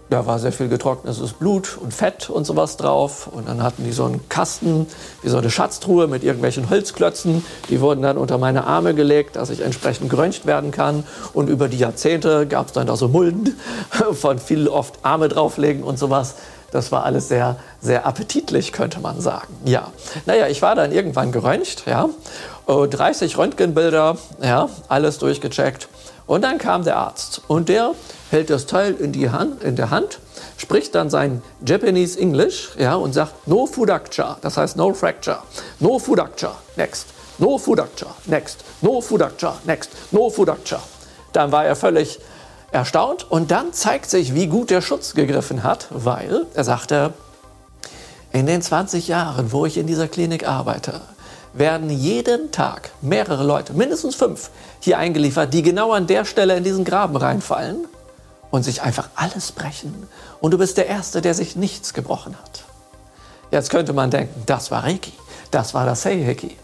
[0.09, 3.27] da war sehr viel getrocknetes Blut und Fett und sowas drauf.
[3.27, 4.87] Und dann hatten die so einen Kasten,
[5.21, 7.43] wie so eine Schatztruhe mit irgendwelchen Holzklötzen.
[7.69, 11.03] Die wurden dann unter meine Arme gelegt, dass ich entsprechend geröntgt werden kann.
[11.33, 13.59] Und über die Jahrzehnte gab es dann da so Mulden
[14.13, 16.35] von viel oft Arme drauflegen und sowas.
[16.71, 19.55] Das war alles sehr, sehr appetitlich, könnte man sagen.
[19.65, 19.91] Ja,
[20.25, 22.09] naja, ich war dann irgendwann geröntgt, ja.
[22.67, 25.87] 30 Röntgenbilder, ja, alles durchgecheckt.
[26.25, 27.41] Und dann kam der Arzt.
[27.47, 27.93] Und der
[28.29, 30.19] hält das Teil in, die Hand, in der Hand,
[30.57, 35.39] spricht dann sein Japanese English ja, und sagt No Fudakucha, das heißt No Fracture,
[35.79, 40.81] No Fudakucha, next, No Fudakucha, next, No Fudakucha, next, No Fudakucha.
[41.31, 42.19] Dann war er völlig
[42.71, 47.13] erstaunt und dann zeigt sich, wie gut der Schutz gegriffen hat, weil er sagte,
[48.31, 51.01] in den 20 Jahren, wo ich in dieser Klinik arbeite,
[51.53, 54.49] werden jeden Tag mehrere Leute, mindestens fünf,
[54.79, 57.87] hier eingeliefert, die genau an der Stelle in diesen Graben reinfallen
[58.51, 60.07] und sich einfach alles brechen.
[60.39, 62.63] Und du bist der Erste, der sich nichts gebrochen hat.
[63.49, 65.13] Jetzt könnte man denken, das war Reiki,
[65.51, 66.57] das war das Seiheki.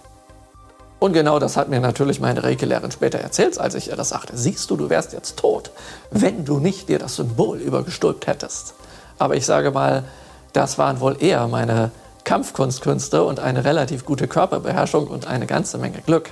[1.03, 4.37] Und genau das hat mir natürlich meine Reiki-Lehrerin später erzählt, als ich ihr das sagte.
[4.37, 5.71] Siehst du, du wärst jetzt tot,
[6.11, 8.73] wenn du nicht dir das Symbol übergestülpt hättest.
[9.19, 10.05] Aber ich sage mal,
[10.53, 11.91] das waren wohl eher meine
[12.23, 16.29] Kampfkunstkünste und eine relativ gute Körperbeherrschung und eine ganze Menge Glück.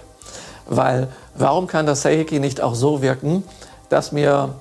[0.68, 3.44] Weil warum kann das Seiheki nicht auch so wirken,
[3.90, 4.56] dass mir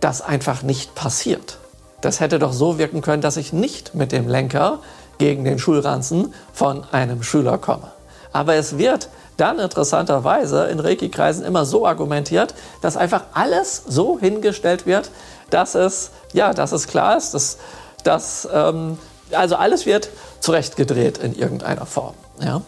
[0.00, 1.58] das einfach nicht passiert?
[2.00, 4.80] Das hätte doch so wirken können, dass ich nicht mit dem Lenker
[5.18, 7.91] gegen den Schulranzen von einem Schüler komme.
[8.32, 14.86] Aber es wird dann interessanterweise in Reiki-Kreisen immer so argumentiert, dass einfach alles so hingestellt
[14.86, 15.10] wird,
[15.50, 17.58] dass es, ja, dass es klar ist, dass,
[18.04, 18.98] dass ähm,
[19.32, 22.14] also alles wird zurechtgedreht in irgendeiner Form.
[22.40, 22.62] Ja?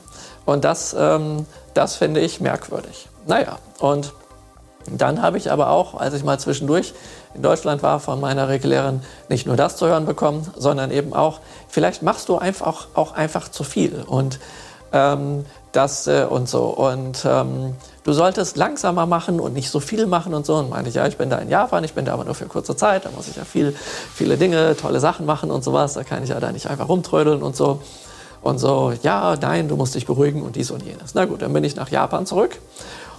[0.45, 3.09] Und das, ähm, das finde ich merkwürdig.
[3.27, 4.13] Naja, und
[4.91, 6.93] dann habe ich aber auch, als ich mal zwischendurch
[7.35, 11.41] in Deutschland war, von meiner Regelehrerin nicht nur das zu hören bekommen, sondern eben auch,
[11.69, 14.39] vielleicht machst du einfach auch einfach zu viel und
[14.95, 16.67] ähm, das äh, und so.
[16.67, 20.55] Und ähm, du solltest langsamer machen und nicht so viel machen und so.
[20.55, 22.47] Und meinte ich, ja, ich bin da in Japan, ich bin da aber nur für
[22.47, 23.77] kurze Zeit, da muss ich ja viel,
[24.15, 27.43] viele Dinge, tolle Sachen machen und sowas, da kann ich ja da nicht einfach rumtrödeln
[27.43, 27.81] und so.
[28.41, 31.15] Und so, ja, nein, du musst dich beruhigen und dies und jenes.
[31.15, 32.59] Na gut, dann bin ich nach Japan zurück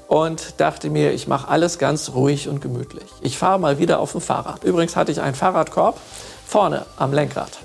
[0.07, 3.07] und dachte mir, ich mache alles ganz ruhig und gemütlich.
[3.21, 4.63] Ich fahre mal wieder auf dem Fahrrad.
[4.63, 5.99] Übrigens hatte ich einen Fahrradkorb
[6.45, 7.64] vorne am Lenkrad.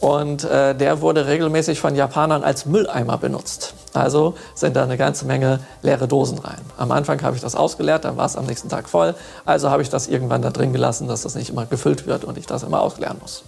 [0.00, 3.74] Und äh, der wurde regelmäßig von Japanern als Mülleimer benutzt.
[3.94, 6.60] Also sind da eine ganze Menge leere Dosen rein.
[6.76, 9.14] Am Anfang habe ich das ausgeleert, dann war es am nächsten Tag voll.
[9.44, 12.36] Also habe ich das irgendwann da drin gelassen, dass das nicht immer gefüllt wird und
[12.36, 13.44] ich das immer ausleeren muss.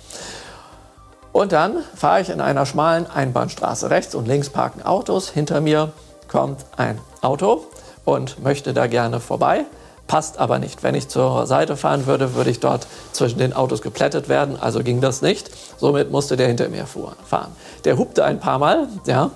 [1.32, 3.90] Und dann fahre ich in einer schmalen Einbahnstraße.
[3.90, 5.28] Rechts und links parken Autos.
[5.28, 5.92] Hinter mir
[6.28, 7.66] kommt ein Auto
[8.06, 9.66] und möchte da gerne vorbei.
[10.06, 10.82] Passt aber nicht.
[10.82, 14.56] Wenn ich zur Seite fahren würde, würde ich dort zwischen den Autos geplättet werden.
[14.60, 15.50] Also ging das nicht.
[15.78, 17.52] Somit musste der hinter mir fahren.
[17.84, 19.30] Der hupte ein paar Mal, ja,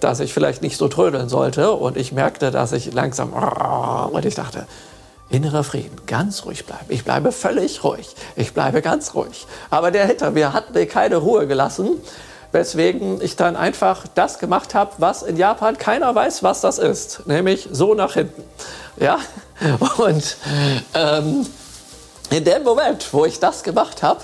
[0.00, 1.72] dass ich vielleicht nicht so trödeln sollte.
[1.72, 4.66] Und ich merkte, dass ich langsam und ich dachte,
[5.30, 6.86] innerer Frieden, ganz ruhig bleiben.
[6.88, 8.14] Ich bleibe völlig ruhig.
[8.34, 9.46] Ich bleibe ganz ruhig.
[9.70, 12.00] Aber der hinter mir hat mir keine Ruhe gelassen
[12.56, 17.26] weswegen ich dann einfach das gemacht habe, was in Japan keiner weiß, was das ist,
[17.26, 18.42] nämlich so nach hinten.
[18.96, 19.18] Ja?
[19.98, 20.38] Und
[20.94, 21.46] ähm,
[22.30, 24.20] in dem Moment, wo ich das gemacht habe,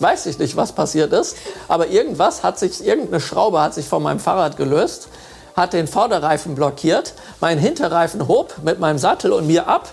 [0.00, 1.36] weiß ich nicht, was passiert ist,
[1.68, 5.08] aber irgendwas hat sich, irgendeine Schraube hat sich von meinem Fahrrad gelöst,
[5.54, 9.92] hat den Vorderreifen blockiert, mein Hinterreifen hob mit meinem Sattel und mir ab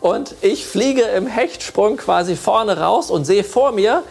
[0.00, 4.04] und ich fliege im Hechtsprung quasi vorne raus und sehe vor mir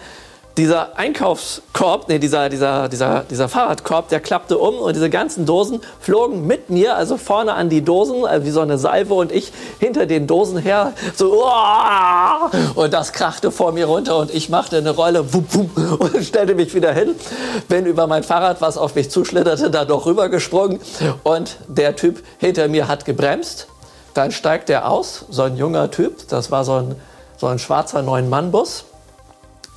[0.57, 5.81] dieser Einkaufskorb, nee, dieser, dieser, dieser, dieser Fahrradkorb, der klappte um und diese ganzen Dosen
[5.99, 9.53] flogen mit mir, also vorne an die Dosen, also wie so eine Salve und ich
[9.79, 11.45] hinter den Dosen her, so,
[12.73, 16.55] und das krachte vor mir runter und ich machte eine Rolle, wupp, wupp, und stellte
[16.55, 17.13] mich wieder hin,
[17.67, 20.79] bin über mein Fahrrad, was auf mich zuschlitterte, da doch rübergesprungen
[21.23, 23.67] und der Typ hinter mir hat gebremst.
[24.15, 26.95] Dann steigt er aus, so ein junger Typ, das war so ein,
[27.37, 28.85] so ein schwarzer Neun-Mann-Bus.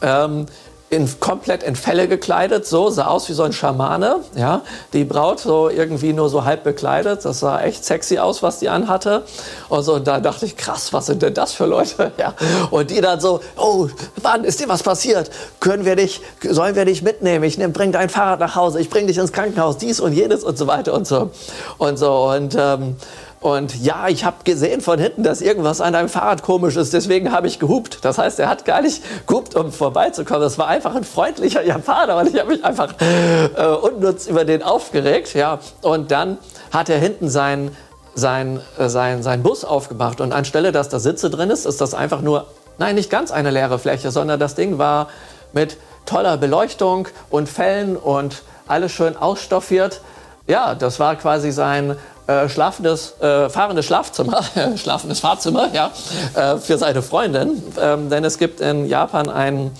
[0.02, 0.46] Ähm,
[0.90, 4.62] in, komplett in Felle gekleidet, so, sah aus wie so ein Schamane, ja.
[4.92, 8.68] Die Braut so irgendwie nur so halb bekleidet, das sah echt sexy aus, was die
[8.68, 9.22] anhatte.
[9.68, 12.34] Und so, und da dachte ich, krass, was sind denn das für Leute, ja.
[12.72, 13.88] Und die dann so, oh,
[14.20, 15.30] Mann, ist dir was passiert?
[15.60, 17.44] Können wir dich, sollen wir dich mitnehmen?
[17.44, 20.42] Ich nehm, bring dein Fahrrad nach Hause, ich bring dich ins Krankenhaus, dies und jenes
[20.42, 21.30] und so weiter und so.
[21.78, 22.96] Und so, und, ähm,
[23.40, 27.32] und ja, ich habe gesehen von hinten, dass irgendwas an deinem Fahrrad komisch ist, deswegen
[27.32, 27.98] habe ich gehupt.
[28.02, 30.42] Das heißt, er hat gar nicht gehupt, um vorbeizukommen.
[30.42, 34.62] Das war einfach ein freundlicher Japaner und ich habe mich einfach äh, unnütz über den
[34.62, 35.32] aufgeregt.
[35.32, 35.58] Ja.
[35.80, 36.36] Und dann
[36.70, 37.74] hat er hinten sein,
[38.14, 41.94] sein, äh, sein, sein Bus aufgemacht und anstelle, dass da Sitze drin ist, ist das
[41.94, 45.08] einfach nur, nein, nicht ganz eine leere Fläche, sondern das Ding war
[45.54, 50.02] mit toller Beleuchtung und Fällen und alles schön ausstoffiert.
[50.46, 51.96] Ja, das war quasi sein
[52.30, 54.42] äh, schlafendes, äh, fahrendes Schlafzimmer,
[54.76, 55.90] schlafendes Fahrzimmer, ja,
[56.34, 57.62] äh, für seine Freundin.
[57.80, 59.72] Ähm, denn es gibt in Japan ein,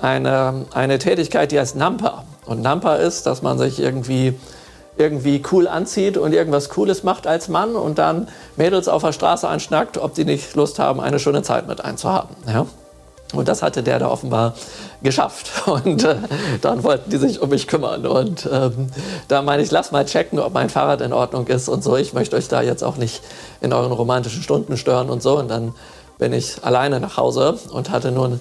[0.00, 2.24] eine, eine Tätigkeit, die heißt Nampa.
[2.44, 4.38] Und Nampa ist, dass man sich irgendwie
[4.98, 9.46] irgendwie cool anzieht und irgendwas Cooles macht als Mann und dann Mädels auf der Straße
[9.46, 12.34] anschnackt, ob die nicht Lust haben, eine schöne Zeit mit einzuhaben.
[12.46, 12.66] Ja?
[13.34, 14.54] Und das hatte der da offenbar
[15.02, 15.50] geschafft.
[15.66, 16.16] Und äh,
[16.62, 18.06] dann wollten die sich um mich kümmern.
[18.06, 18.88] Und ähm,
[19.28, 21.96] da meine ich, lass mal checken, ob mein Fahrrad in Ordnung ist und so.
[21.96, 23.22] Ich möchte euch da jetzt auch nicht
[23.60, 25.38] in euren romantischen Stunden stören und so.
[25.38, 25.74] Und dann
[26.18, 28.38] bin ich alleine nach Hause und hatte nur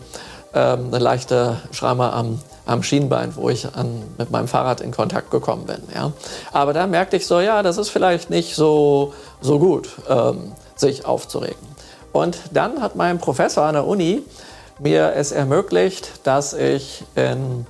[0.53, 5.31] ähm, eine leichte Schramme am, am Schienbein, wo ich an, mit meinem Fahrrad in Kontakt
[5.31, 5.81] gekommen bin.
[5.93, 6.13] Ja.
[6.53, 11.05] Aber da merkte ich so, ja, das ist vielleicht nicht so, so gut, ähm, sich
[11.05, 11.75] aufzuregen.
[12.13, 14.23] Und dann hat mein Professor an der Uni
[14.79, 17.65] mir es ermöglicht, dass ich in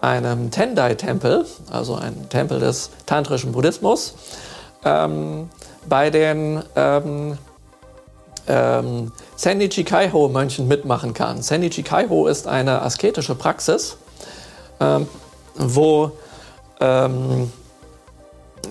[0.00, 4.14] einem Tendai-Tempel, also ein Tempel des tantrischen Buddhismus,
[4.84, 5.48] ähm,
[5.88, 7.38] bei den ähm,
[8.48, 11.42] ähm, Sennichi Kaiho-Mönchen mitmachen kann.
[11.42, 13.96] Sennichi Kaiho ist eine asketische Praxis,
[14.80, 15.08] ähm,
[15.56, 16.12] wo,
[16.80, 17.50] ähm,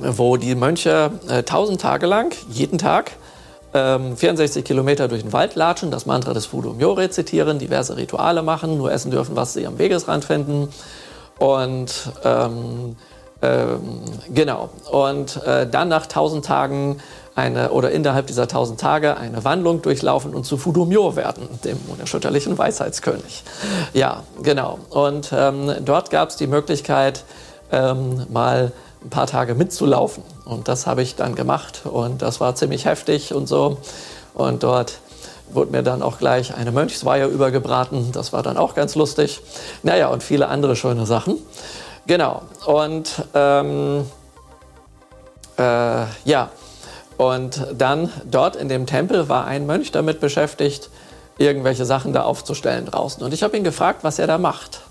[0.02, 3.12] wo die Mönche äh, tausend Tage lang, jeden Tag,
[3.76, 8.42] 64 ähm, Kilometer durch den Wald latschen, das Mantra des Fudo Myo rezitieren, diverse Rituale
[8.42, 10.70] machen, nur essen dürfen, was sie am Wegesrand finden.
[11.40, 12.96] Und ähm,
[13.42, 14.02] ähm,
[14.34, 14.70] genau.
[14.90, 16.98] Und äh, dann nach 1000 Tagen
[17.36, 21.78] eine oder innerhalb dieser 1000 Tage eine Wandlung durchlaufen und zu Fudo Myo werden, dem
[21.92, 23.44] unerschütterlichen Weisheitskönig.
[23.94, 24.80] Ja, genau.
[24.90, 27.26] Und ähm, dort gab es die Möglichkeit,
[27.74, 28.72] ähm, mal
[29.06, 30.24] ein paar Tage mitzulaufen.
[30.46, 33.78] Und das habe ich dann gemacht und das war ziemlich heftig und so.
[34.34, 35.00] Und dort
[35.52, 38.12] wurde mir dann auch gleich eine Mönchsweihe übergebraten.
[38.12, 39.42] Das war dann auch ganz lustig.
[39.84, 41.38] Naja, und viele andere schöne Sachen.
[42.08, 42.42] Genau.
[42.66, 44.06] Und ähm,
[45.58, 46.50] äh, ja,
[47.18, 50.90] und dann dort in dem Tempel war ein Mönch damit beschäftigt,
[51.38, 53.24] irgendwelche Sachen da aufzustellen draußen.
[53.24, 54.82] Und ich habe ihn gefragt, was er da macht.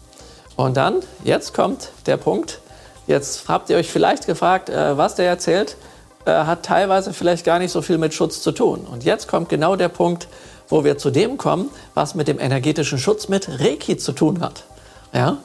[0.56, 2.60] Und dann, jetzt kommt der Punkt,
[3.06, 5.76] jetzt habt ihr euch vielleicht gefragt, äh, was der erzählt,
[6.24, 8.86] äh, hat teilweise vielleicht gar nicht so viel mit Schutz zu tun.
[8.90, 10.28] Und jetzt kommt genau der Punkt,
[10.68, 14.64] wo wir zu dem kommen, was mit dem energetischen Schutz mit Reiki zu tun hat.
[15.12, 15.38] Ja?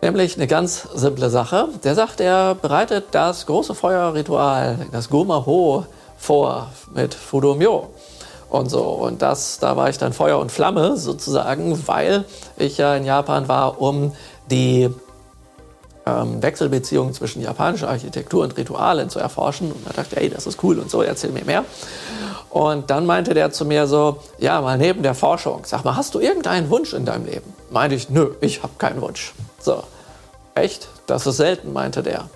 [0.00, 1.68] Nämlich eine ganz simple Sache.
[1.84, 5.86] Der sagt, er bereitet das große Feuerritual, das Goma-Ho,
[6.18, 7.90] vor mit Fudomyo
[8.48, 8.82] und so.
[8.82, 12.24] Und das, da war ich dann Feuer und Flamme sozusagen, weil
[12.56, 14.12] ich ja in Japan war, um
[14.50, 14.90] die
[16.06, 19.72] ähm, Wechselbeziehungen zwischen japanischer Architektur und Ritualen zu erforschen.
[19.72, 21.64] Und da dachte ich, ey, das ist cool und so, erzähl mir mehr.
[22.50, 26.14] Und dann meinte der zu mir so, ja, mal neben der Forschung, sag mal, hast
[26.14, 27.54] du irgendeinen Wunsch in deinem Leben?
[27.70, 29.32] Meinte ich, nö, ich habe keinen Wunsch.
[29.58, 29.84] So,
[30.54, 30.88] echt?
[31.06, 32.28] Das ist selten, meinte der.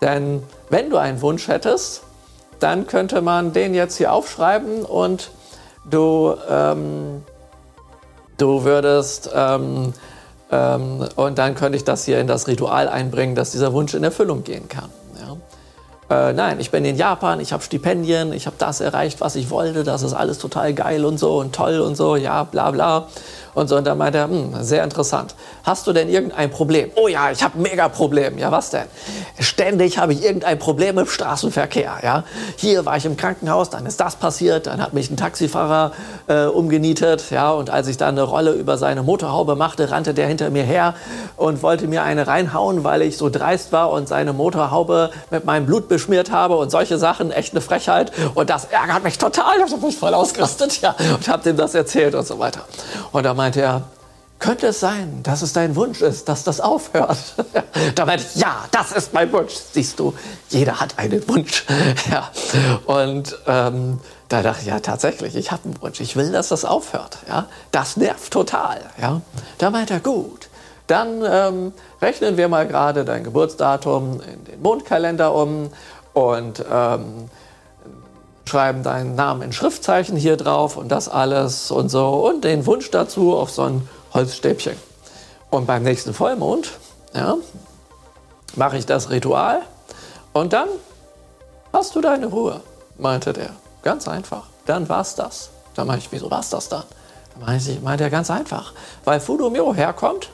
[0.00, 2.02] Denn wenn du einen Wunsch hättest,
[2.58, 5.30] dann könnte man den jetzt hier aufschreiben und
[5.84, 7.22] du, ähm,
[8.38, 9.92] du würdest, ähm,
[10.48, 14.44] und dann könnte ich das hier in das Ritual einbringen, dass dieser Wunsch in Erfüllung
[14.44, 14.90] gehen kann.
[16.08, 19.50] Äh, nein, ich bin in Japan, ich habe Stipendien, ich habe das erreicht, was ich
[19.50, 23.08] wollte, das ist alles total geil und so und toll und so, ja, bla bla
[23.56, 23.76] und so.
[23.76, 25.34] Und dann meinte er, hm, sehr interessant.
[25.64, 26.90] Hast du denn irgendein Problem?
[26.94, 28.38] Oh ja, ich habe ein mega Problem.
[28.38, 28.84] Ja, was denn?
[29.40, 31.92] Ständig habe ich irgendein Problem im Straßenverkehr.
[32.02, 32.24] Ja,
[32.56, 35.92] hier war ich im Krankenhaus, dann ist das passiert, dann hat mich ein Taxifahrer
[36.28, 37.30] äh, umgenietet.
[37.30, 40.62] Ja, und als ich dann eine Rolle über seine Motorhaube machte, rannte der hinter mir
[40.62, 40.94] her
[41.36, 45.66] und wollte mir eine reinhauen, weil ich so dreist war und seine Motorhaube mit meinem
[45.66, 47.30] Blut beschmiert habe und solche Sachen.
[47.30, 48.12] Echt eine Frechheit.
[48.34, 49.58] Und das ärgert mich total.
[49.58, 50.82] Da bin ich voll ausgerastet.
[50.82, 52.60] Ja, und habe dem das erzählt und so weiter.
[53.12, 53.84] Und da meinte er,
[54.38, 57.16] könnte es sein, dass es dein Wunsch ist, dass das aufhört?
[57.94, 59.54] da meinte ich, ja, das ist mein Wunsch.
[59.72, 60.12] Siehst du,
[60.50, 61.64] jeder hat einen Wunsch.
[62.10, 62.30] ja.
[62.84, 66.00] Und ähm, da dachte ich, ja, tatsächlich, ich habe einen Wunsch.
[66.00, 67.16] Ich will, dass das aufhört.
[67.26, 67.46] Ja.
[67.72, 68.80] Das nervt total.
[69.00, 69.22] Ja.
[69.56, 70.45] Da meinte er, gut,
[70.86, 75.70] dann ähm, rechnen wir mal gerade dein Geburtsdatum in den Mondkalender um
[76.12, 77.28] und ähm,
[78.44, 82.90] schreiben deinen Namen in Schriftzeichen hier drauf und das alles und so und den Wunsch
[82.90, 84.76] dazu auf so ein Holzstäbchen.
[85.50, 86.70] Und beim nächsten Vollmond
[87.14, 87.36] ja,
[88.54, 89.62] mache ich das Ritual
[90.32, 90.68] und dann
[91.72, 92.60] hast du deine Ruhe,
[92.98, 93.50] meinte der.
[93.82, 94.44] Ganz einfach.
[94.64, 95.50] Dann war's das.
[95.74, 96.84] Dann meinte ich, wieso war's das dann?
[97.38, 98.72] Dann meinte er ganz einfach,
[99.04, 100.30] weil Fudomyo herkommt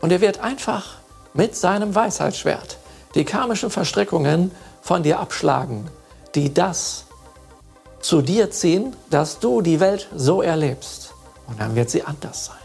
[0.00, 0.96] und er wird einfach
[1.34, 2.78] mit seinem Weisheitsschwert
[3.14, 4.50] die karmischen Verstrickungen
[4.82, 5.90] von dir abschlagen,
[6.34, 7.04] die das
[8.00, 11.12] zu dir ziehen, dass du die Welt so erlebst.
[11.48, 12.56] Und dann wird sie anders sein.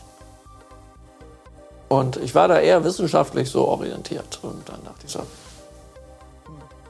[1.87, 4.39] Und ich war da eher wissenschaftlich so orientiert.
[4.41, 5.21] Und dann dachte ich so,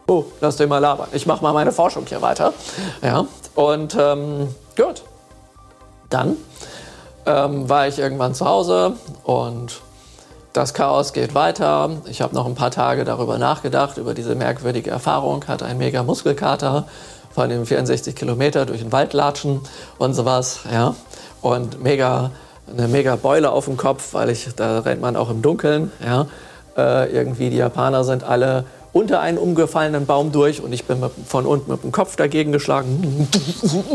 [0.07, 1.07] oh, lass den mal labern.
[1.11, 2.53] Ich mache mal meine Forschung hier weiter.
[3.01, 3.25] Ja,
[3.55, 5.03] und ähm, gut.
[6.09, 6.35] Dann
[7.25, 9.81] ähm, war ich irgendwann zu Hause und
[10.53, 11.89] das Chaos geht weiter.
[12.09, 16.03] Ich habe noch ein paar Tage darüber nachgedacht, über diese merkwürdige Erfahrung, hatte einen mega
[16.03, 16.85] Muskelkater
[17.33, 19.61] vor allem 64 Kilometer durch den Wald latschen
[19.97, 20.95] und sowas, ja.
[21.41, 22.31] Und mega,
[22.69, 26.27] eine mega Beule auf dem Kopf, weil ich, da rennt man auch im Dunkeln, ja.
[26.77, 31.11] Äh, irgendwie die Japaner sind alle unter einen umgefallenen Baum durch und ich bin mit,
[31.25, 33.27] von unten mit dem Kopf dagegen geschlagen.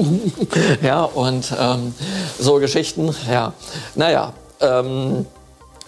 [0.82, 1.94] ja, und ähm,
[2.38, 3.52] so Geschichten, ja.
[3.94, 5.26] Naja, ähm,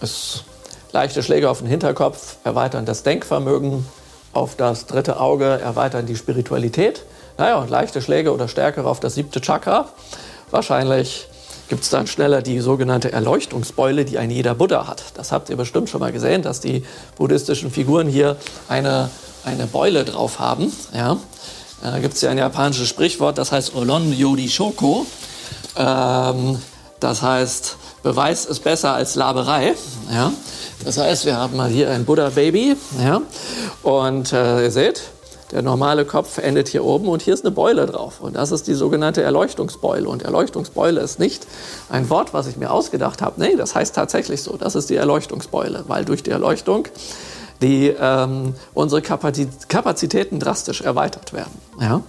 [0.00, 0.44] es,
[0.93, 3.86] leichte Schläge auf den Hinterkopf erweitern das Denkvermögen,
[4.32, 7.03] auf das dritte Auge erweitern die Spiritualität.
[7.39, 9.89] Naja, und leichte Schläge oder stärkere auf das siebte Chakra.
[10.51, 11.28] Wahrscheinlich
[11.68, 15.03] gibt es dann schneller die sogenannte Erleuchtungsbeule, die ein jeder Buddha hat.
[15.14, 16.84] Das habt ihr bestimmt schon mal gesehen, dass die
[17.16, 18.36] buddhistischen Figuren hier
[18.68, 19.11] eine,
[19.45, 20.72] eine Beule drauf haben.
[20.95, 21.18] Ja.
[21.82, 25.07] Da gibt es ja ein japanisches Sprichwort, das heißt Olon Yodi Shoko.
[25.76, 26.59] Ähm,
[26.99, 29.74] das heißt, Beweis ist besser als Laberei.
[30.11, 30.32] Ja.
[30.85, 32.76] Das heißt, wir haben mal hier ein Buddha-Baby.
[33.03, 33.20] Ja.
[33.83, 35.03] Und äh, ihr seht,
[35.51, 38.20] der normale Kopf endet hier oben und hier ist eine Beule drauf.
[38.20, 40.09] Und das ist die sogenannte Erleuchtungsbeule.
[40.09, 41.47] Und Erleuchtungsbeule ist nicht
[41.89, 43.41] ein Wort, was ich mir ausgedacht habe.
[43.41, 44.57] Nee, das heißt tatsächlich so.
[44.57, 46.87] Das ist die Erleuchtungsbeule, weil durch die Erleuchtung
[47.61, 51.61] die, ähm, unsere Kapazitäten drastisch erweitert werden.
[51.81, 52.03] Ja?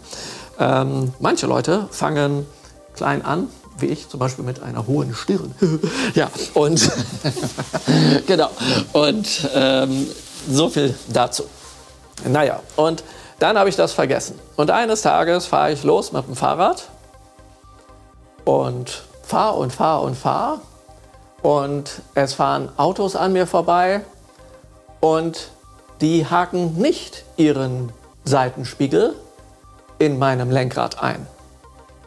[0.60, 2.46] Ähm, manche Leute fangen
[2.94, 3.48] klein an,
[3.82, 5.54] wie ich zum Beispiel mit einer hohen Stirn.
[6.16, 6.92] ja, und
[8.28, 8.50] genau.
[8.94, 10.08] Und ähm,
[10.50, 11.44] so viel dazu.
[12.26, 13.04] Naja, und
[13.40, 14.38] dann habe ich das vergessen.
[14.56, 16.90] Und eines Tages fahre ich los mit dem Fahrrad
[18.44, 20.62] und fahre und fahre und fahre.
[21.42, 24.02] Und es fahren Autos an mir vorbei
[25.00, 25.52] und
[26.02, 27.92] die haken nicht ihren
[28.26, 29.16] Seitenspiegel
[30.00, 31.26] in meinem Lenkrad ein,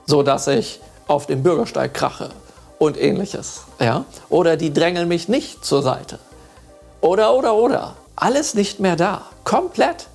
[0.07, 0.81] so dass ich
[1.13, 2.31] auf dem Bürgersteig krache
[2.79, 3.63] und ähnliches.
[3.79, 4.07] Ja?
[4.31, 6.19] Oder die drängeln mich nicht zur Seite.
[7.01, 7.95] Oder, oder, oder.
[8.17, 9.23] Alles nicht mehr da.
[9.45, 10.09] Komplett.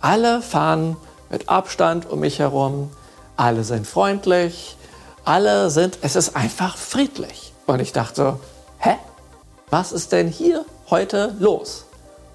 [0.00, 0.96] Alle fahren
[1.30, 2.90] mit Abstand um mich herum.
[3.36, 4.76] Alle sind freundlich.
[5.24, 7.52] Alle sind, es ist einfach friedlich.
[7.66, 8.38] Und ich dachte,
[8.78, 8.96] hä?
[9.70, 11.84] Was ist denn hier heute los?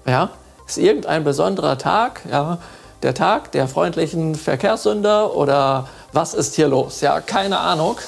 [0.06, 0.30] Ja,
[0.68, 2.22] ist irgendein besonderer Tag?
[2.30, 2.58] Ja,
[3.02, 7.00] der Tag der freundlichen Verkehrssünder oder was ist hier los?
[7.00, 7.98] Ja, keine Ahnung.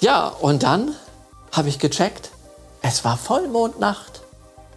[0.00, 0.94] Ja, und dann
[1.52, 2.30] habe ich gecheckt,
[2.82, 4.22] es war Vollmondnacht.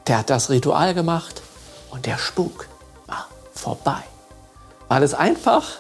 [0.07, 1.41] Der hat das Ritual gemacht
[1.91, 2.68] und der Spuk
[3.07, 4.03] war vorbei.
[4.89, 5.78] Weil es einfach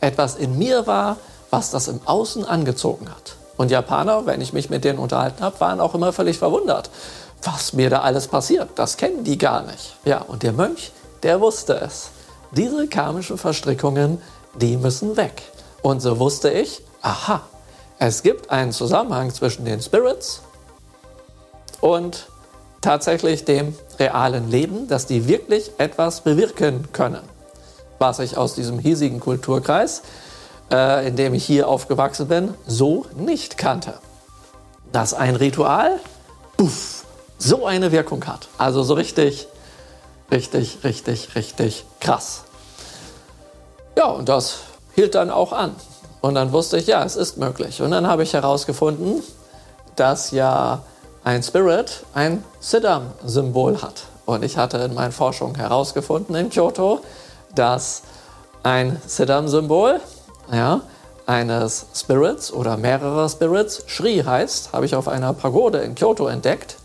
[0.00, 1.18] etwas in mir war,
[1.50, 3.36] was das im Außen angezogen hat.
[3.56, 6.90] Und Japaner, wenn ich mich mit denen unterhalten habe, waren auch immer völlig verwundert,
[7.42, 8.70] was mir da alles passiert.
[8.76, 9.96] Das kennen die gar nicht.
[10.04, 12.10] Ja, und der Mönch, der wusste es.
[12.52, 14.20] Diese karmischen Verstrickungen,
[14.54, 15.42] die müssen weg.
[15.84, 17.42] Und so wusste ich, aha,
[17.98, 20.40] es gibt einen Zusammenhang zwischen den Spirits
[21.82, 22.26] und
[22.80, 27.20] tatsächlich dem realen Leben, dass die wirklich etwas bewirken können.
[27.98, 30.00] Was ich aus diesem hiesigen Kulturkreis,
[30.72, 33.98] äh, in dem ich hier aufgewachsen bin, so nicht kannte.
[34.90, 36.00] Dass ein Ritual,
[36.56, 37.04] puff,
[37.36, 38.48] so eine Wirkung hat.
[38.56, 39.48] Also so richtig,
[40.30, 42.44] richtig, richtig, richtig krass.
[43.98, 44.60] Ja, und das
[44.94, 45.74] hielt dann auch an.
[46.20, 47.82] Und dann wusste ich, ja, es ist möglich.
[47.82, 49.22] Und dann habe ich herausgefunden,
[49.96, 50.82] dass ja
[51.22, 54.04] ein Spirit ein Siddham-Symbol hat.
[54.26, 57.00] Und ich hatte in meinen Forschungen herausgefunden in Kyoto,
[57.54, 58.02] dass
[58.62, 60.00] ein Siddham-Symbol
[60.52, 60.80] ja,
[61.26, 66.76] eines Spirits oder mehrerer Spirits, Shri heißt, habe ich auf einer Pagode in Kyoto entdeckt.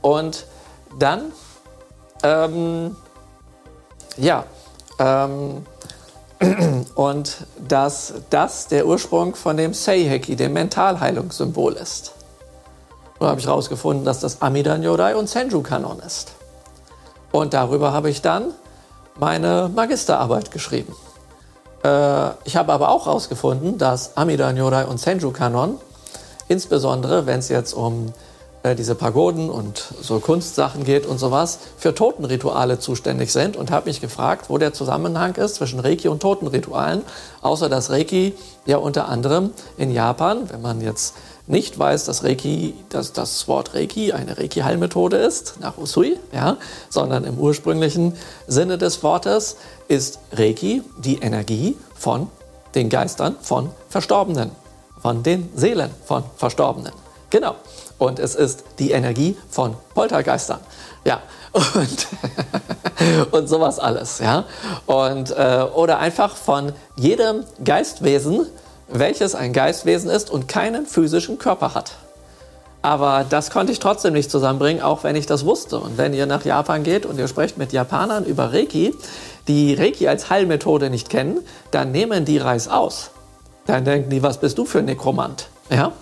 [0.00, 0.46] Und
[0.98, 1.32] dann,
[2.22, 2.96] ähm,
[4.16, 4.44] ja,
[4.98, 5.66] ähm,
[6.94, 12.12] und dass das der Ursprung von dem Seiheki, dem Mentalheilungssymbol ist.
[13.18, 16.32] Da habe ich herausgefunden, dass das Amida Nyodai und Senju Kanon ist.
[17.32, 18.52] Und darüber habe ich dann
[19.18, 20.94] meine Magisterarbeit geschrieben.
[21.82, 25.78] Äh, ich habe aber auch herausgefunden, dass Amida Nyodai und Senju Kanon,
[26.48, 28.12] insbesondere wenn es jetzt um
[28.74, 34.00] diese Pagoden und so Kunstsachen geht und sowas, für Totenrituale zuständig sind und habe mich
[34.00, 37.02] gefragt, wo der Zusammenhang ist zwischen Reiki und Totenritualen,
[37.42, 41.14] außer dass Reiki ja unter anderem in Japan, wenn man jetzt
[41.46, 46.56] nicht weiß, dass Reiki, dass das Wort Reiki eine Reiki-Heilmethode ist, nach Usui, ja,
[46.88, 48.14] sondern im ursprünglichen
[48.48, 49.56] Sinne des Wortes
[49.88, 52.28] ist Reiki die Energie von
[52.74, 54.50] den Geistern von Verstorbenen,
[55.00, 56.92] von den Seelen von Verstorbenen.
[57.30, 57.54] Genau.
[57.98, 60.60] Und es ist die Energie von Poltergeistern.
[61.04, 61.22] Ja,
[61.52, 62.06] und,
[63.30, 64.18] und sowas alles.
[64.18, 64.44] Ja?
[64.86, 68.46] Und, äh, oder einfach von jedem Geistwesen,
[68.88, 71.92] welches ein Geistwesen ist und keinen physischen Körper hat.
[72.82, 75.78] Aber das konnte ich trotzdem nicht zusammenbringen, auch wenn ich das wusste.
[75.78, 78.94] Und wenn ihr nach Japan geht und ihr sprecht mit Japanern über Reiki,
[79.48, 81.40] die Reiki als Heilmethode nicht kennen,
[81.72, 83.10] dann nehmen die Reis aus.
[83.66, 85.48] Dann denken die, was bist du für ein Nekromant?
[85.70, 85.92] Ja?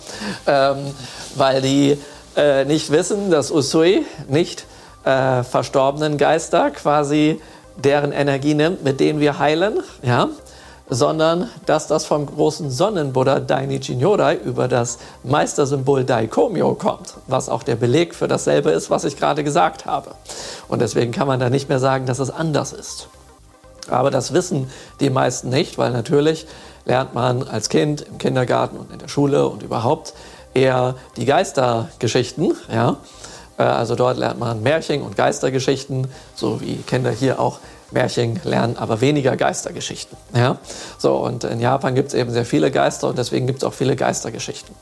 [0.47, 0.95] Ähm,
[1.37, 1.99] weil die
[2.37, 4.67] äh, nicht wissen, dass Usui nicht
[5.05, 7.41] äh, verstorbenen Geister quasi
[7.77, 10.29] deren Energie nimmt, mit denen wir heilen, ja?
[10.89, 17.62] sondern dass das vom großen Sonnenbuddha Dainichi Nyodai über das Meistersymbol Daikomyo kommt, was auch
[17.62, 20.11] der Beleg für dasselbe ist, was ich gerade gesagt habe.
[20.69, 23.09] Und deswegen kann man da nicht mehr sagen, dass es anders ist.
[23.89, 26.47] Aber das wissen die meisten nicht, weil natürlich
[26.85, 30.14] lernt man als Kind im Kindergarten und in der Schule und überhaupt
[30.55, 32.55] eher die Geistergeschichten.
[32.72, 32.99] Ja?
[33.59, 37.59] Äh, also dort lernt man Märchen und Geistergeschichten, so wie Kinder hier auch
[37.91, 40.16] Märchen lernen, aber weniger Geistergeschichten.
[40.35, 40.59] Ja?
[40.99, 43.74] So, und in Japan gibt es eben sehr viele Geister und deswegen gibt es auch
[43.74, 44.74] viele Geistergeschichten.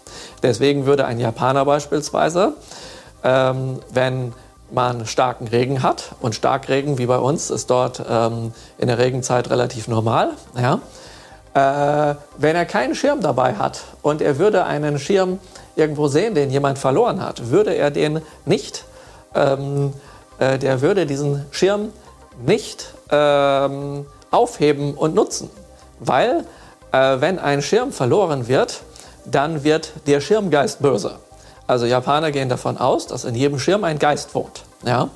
[0.42, 2.54] Deswegen würde ein Japaner beispielsweise,
[3.22, 4.32] ähm, wenn
[4.70, 9.50] man starken Regen hat und Starkregen wie bei uns ist dort ähm, in der Regenzeit
[9.50, 10.80] relativ normal, ja?
[11.54, 15.38] Äh, wenn er keinen Schirm dabei hat und er würde einen Schirm
[15.76, 18.84] irgendwo sehen, den jemand verloren hat, würde er den nicht,
[19.34, 19.92] ähm,
[20.38, 21.92] äh, der würde diesen Schirm
[22.46, 25.50] nicht ähm, aufheben und nutzen.
[26.00, 26.44] Weil,
[26.90, 28.80] äh, wenn ein Schirm verloren wird,
[29.26, 31.16] dann wird der Schirmgeist böse.
[31.66, 34.64] Also Japaner gehen davon aus, dass in jedem Schirm ein Geist wohnt.
[34.84, 35.10] Ja?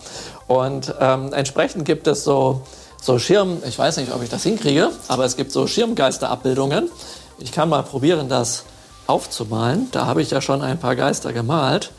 [0.47, 2.63] Und ähm, entsprechend gibt es so
[3.07, 6.91] so Schirm, ich weiß nicht, ob ich das hinkriege, aber es gibt so Schirmgeisterabbildungen.
[7.39, 8.65] Ich kann mal probieren, das
[9.07, 9.89] aufzumalen.
[9.93, 11.93] Da habe ich ja schon ein paar Geister gemalt.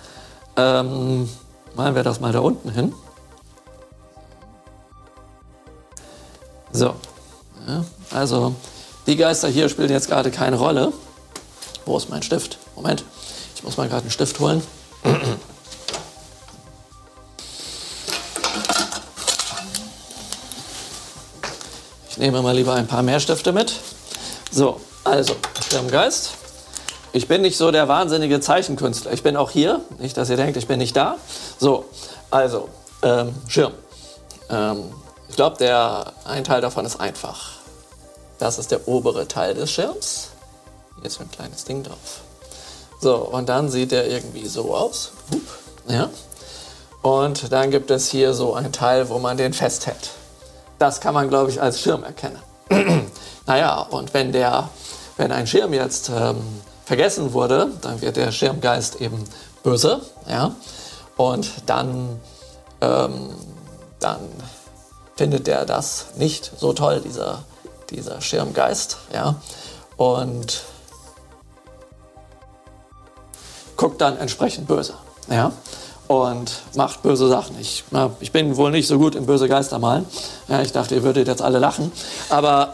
[0.57, 1.29] Ähm,
[1.75, 2.93] malen wir das mal da unten hin.
[6.73, 6.93] So,
[7.67, 8.53] ja, also
[9.07, 10.91] die Geister hier spielen jetzt gerade keine Rolle.
[11.85, 12.57] Wo ist mein Stift?
[12.75, 13.05] Moment,
[13.55, 14.61] ich muss mal gerade einen Stift holen.
[22.17, 23.71] Ich nehme mal lieber ein paar mehr Stifte mit.
[24.51, 25.35] So, also,
[25.69, 26.31] Schirmgeist.
[27.13, 29.13] Ich bin nicht so der wahnsinnige Zeichenkünstler.
[29.13, 29.81] Ich bin auch hier.
[29.99, 31.17] Nicht, dass ihr denkt, ich bin nicht da.
[31.59, 31.85] So,
[32.31, 32.69] also,
[33.03, 33.73] ähm, Schirm.
[34.49, 34.85] Ähm,
[35.29, 37.51] ich glaube, der ein Teil davon ist einfach.
[38.39, 40.29] Das ist der obere Teil des Schirms.
[40.95, 42.21] Hier ist ein kleines Ding drauf.
[42.99, 45.11] So, und dann sieht der irgendwie so aus.
[45.87, 46.09] Ja.
[47.03, 50.16] Und dann gibt es hier so ein Teil, wo man den festhält.
[50.79, 52.39] Das kann man, glaube ich, als Schirm erkennen.
[53.45, 54.69] naja, und wenn, der,
[55.17, 56.37] wenn ein Schirm jetzt ähm,
[56.85, 59.23] vergessen wurde, dann wird der Schirmgeist eben
[59.63, 60.01] böse.
[60.27, 60.55] Ja?
[61.17, 62.19] Und dann,
[62.81, 63.31] ähm,
[63.99, 64.19] dann
[65.15, 67.43] findet er das nicht so toll, dieser,
[67.89, 68.97] dieser Schirmgeist.
[69.11, 69.35] Ja?
[69.97, 70.63] Und
[73.75, 74.93] guckt dann entsprechend böse.
[75.29, 75.51] Ja?
[76.07, 77.59] Und macht böse Sachen.
[77.59, 80.05] Ich, na, ich bin wohl nicht so gut in böse Geister malen.
[80.47, 81.91] Ja, ich dachte, ihr würdet jetzt alle lachen.
[82.29, 82.73] Aber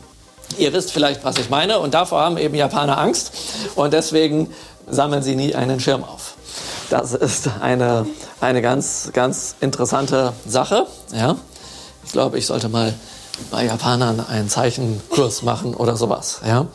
[0.58, 1.80] ihr wisst vielleicht, was ich meine.
[1.80, 3.32] Und davor haben eben Japaner Angst.
[3.74, 4.52] Und deswegen
[4.88, 6.34] sammeln sie nie einen Schirm auf.
[6.90, 8.06] Das ist eine,
[8.40, 10.86] eine ganz, ganz interessante Sache.
[11.12, 11.36] Ja?
[12.04, 12.94] Ich glaube, ich sollte mal
[13.50, 16.40] bei Japanern einen Zeichenkurs machen oder sowas.
[16.46, 16.66] Ja?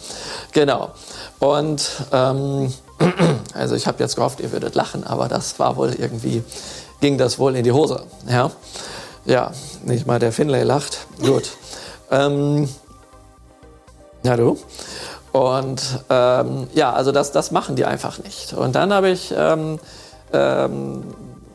[0.51, 0.91] Genau.
[1.39, 2.73] Und ähm,
[3.53, 6.43] also ich habe jetzt gehofft, ihr würdet lachen, aber das war wohl irgendwie,
[7.01, 8.03] ging das wohl in die Hose.
[8.27, 8.51] Ja,
[9.25, 9.51] ja
[9.83, 11.07] nicht mal der Finlay lacht.
[11.21, 11.51] Gut.
[12.11, 12.69] Ähm,
[14.23, 14.57] ja, du.
[15.31, 18.53] Und ähm, ja, also das, das machen die einfach nicht.
[18.53, 19.79] Und dann habe ich, ähm,
[20.31, 21.03] ähm,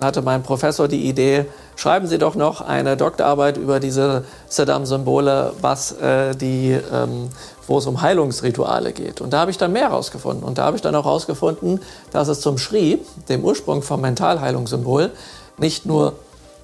[0.00, 1.46] hatte mein Professor die Idee,
[1.76, 7.30] schreiben Sie doch noch eine Doktorarbeit über diese Saddam-Symbole, was äh, die ähm,
[7.68, 9.20] wo es um Heilungsrituale geht.
[9.20, 10.42] Und da habe ich dann mehr herausgefunden.
[10.42, 11.80] Und da habe ich dann auch herausgefunden,
[12.10, 15.10] dass es zum Schri, dem Ursprung vom Mentalheilungssymbol,
[15.58, 16.14] nicht nur,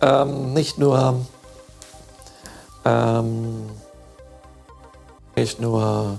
[0.01, 1.21] ähm, nicht nur,
[2.85, 3.67] ähm,
[5.37, 6.19] nicht nur,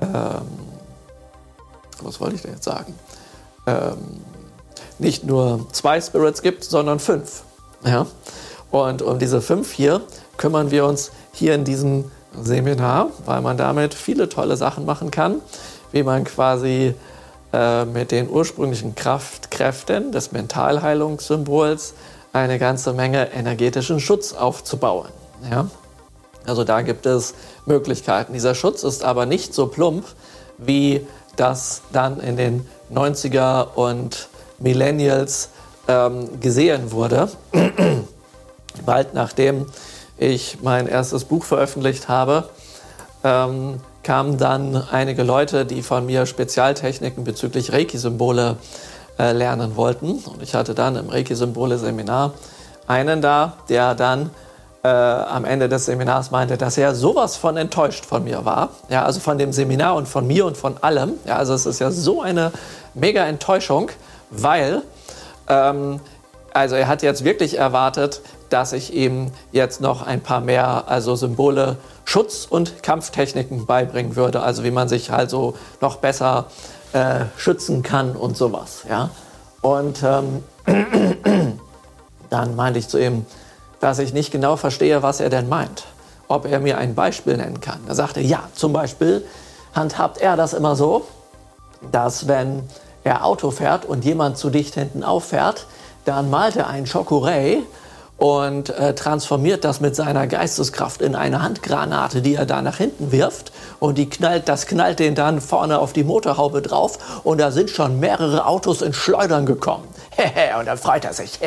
[0.00, 0.42] ähm,
[2.02, 2.94] was wollte ich denn jetzt sagen?
[4.98, 7.42] Nicht nur zwei Spirits gibt, sondern fünf.
[7.84, 8.06] Ja?
[8.70, 10.00] Und um diese fünf hier
[10.36, 15.40] kümmern wir uns hier in diesem Seminar, weil man damit viele tolle Sachen machen kann,
[15.92, 16.94] wie man quasi
[17.52, 21.94] äh, mit den ursprünglichen Kraft, Kräften des Mentalheilungssymbols
[22.32, 25.08] eine ganze Menge energetischen Schutz aufzubauen.
[25.50, 25.68] Ja?
[26.46, 27.34] Also da gibt es
[27.64, 28.32] Möglichkeiten.
[28.32, 30.04] Dieser Schutz ist aber nicht so plump,
[30.58, 34.28] wie das dann in den 90er und
[34.58, 35.50] Millennials
[35.88, 37.28] ähm, gesehen wurde.
[38.86, 39.66] Bald nachdem
[40.18, 42.48] ich mein erstes Buch veröffentlicht habe,
[43.22, 48.56] ähm, kamen dann einige Leute, die von mir Spezialtechniken bezüglich Reiki-Symbole
[49.18, 50.12] äh, lernen wollten.
[50.12, 52.32] Und ich hatte dann im Reiki-Symbole-Seminar
[52.86, 54.30] einen da, der dann
[54.82, 58.68] äh, am Ende des Seminars meinte, dass er sowas von enttäuscht von mir war.
[58.90, 61.14] Ja, also von dem Seminar und von mir und von allem.
[61.24, 62.52] Ja, also es ist ja so eine
[62.92, 63.90] mega Enttäuschung,
[64.36, 64.82] weil
[65.48, 66.00] ähm,
[66.54, 71.16] also er hat jetzt wirklich erwartet, dass ich ihm jetzt noch ein paar mehr also
[71.16, 74.40] Symbole, Schutz- und Kampftechniken beibringen würde.
[74.40, 76.46] Also wie man sich also noch besser
[76.92, 78.84] äh, schützen kann und sowas.
[78.88, 79.10] Ja?
[79.62, 80.44] Und ähm,
[82.30, 83.26] dann meinte ich zu ihm,
[83.80, 85.86] dass ich nicht genau verstehe, was er denn meint.
[86.28, 87.80] Ob er mir ein Beispiel nennen kann.
[87.88, 89.26] Er sagte, ja, zum Beispiel
[89.74, 91.04] handhabt er das immer so,
[91.90, 92.62] dass wenn
[93.04, 95.66] er Auto fährt und jemand zu dicht hinten auffährt,
[96.04, 97.62] dann malt er einen Chocoré
[98.16, 103.10] und äh, transformiert das mit seiner Geisteskraft in eine Handgranate, die er da nach hinten
[103.10, 103.52] wirft.
[103.80, 107.20] Und die knallt, das knallt den dann vorne auf die Motorhaube drauf.
[107.24, 109.88] Und da sind schon mehrere Autos in Schleudern gekommen.
[110.58, 111.40] und dann freut er sich,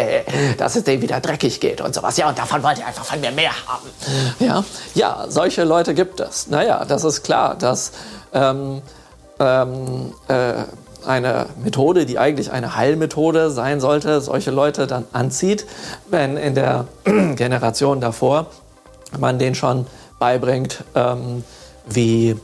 [0.57, 2.17] dass es dem wieder dreckig geht und sowas.
[2.17, 3.89] Ja, und davon wollte er einfach von mir mehr haben.
[4.39, 6.47] Ja, ja solche Leute gibt es.
[6.47, 7.93] Naja, das ist klar, dass
[8.33, 8.81] ähm,
[9.39, 10.63] ähm, äh,
[11.07, 15.65] eine Methode, die eigentlich eine Heilmethode sein sollte, solche Leute dann anzieht,
[16.09, 18.47] wenn in der Generation davor
[19.17, 19.87] man denen schon
[20.19, 21.43] beibringt, ähm,
[21.85, 22.35] wie,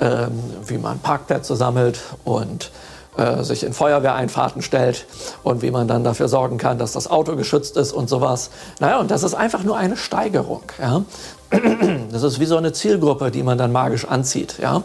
[0.00, 2.70] ähm, wie man Parkplätze sammelt und
[3.18, 5.06] äh, sich in Feuerwehreinfahrten stellt
[5.42, 8.50] und wie man dann dafür sorgen kann, dass das Auto geschützt ist und sowas.
[8.78, 10.62] Naja, und das ist einfach nur eine Steigerung.
[10.80, 11.02] Ja?
[12.12, 14.58] Das ist wie so eine Zielgruppe, die man dann magisch anzieht.
[14.60, 14.82] Ja?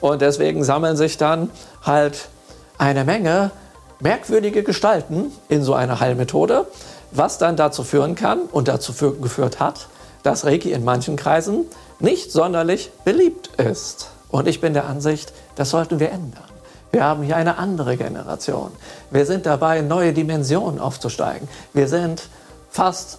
[0.00, 1.50] Und deswegen sammeln sich dann
[1.82, 2.28] halt
[2.80, 3.50] eine Menge
[4.00, 6.66] merkwürdige Gestalten in so einer Heilmethode,
[7.10, 9.88] was dann dazu führen kann und dazu geführt hat,
[10.22, 11.66] dass Reiki in manchen Kreisen
[11.98, 14.08] nicht sonderlich beliebt ist.
[14.30, 16.44] Und ich bin der Ansicht, das sollten wir ändern.
[16.90, 18.72] Wir haben hier eine andere Generation.
[19.10, 21.48] Wir sind dabei, neue Dimensionen aufzusteigen.
[21.74, 22.22] Wir sind
[22.70, 23.18] fast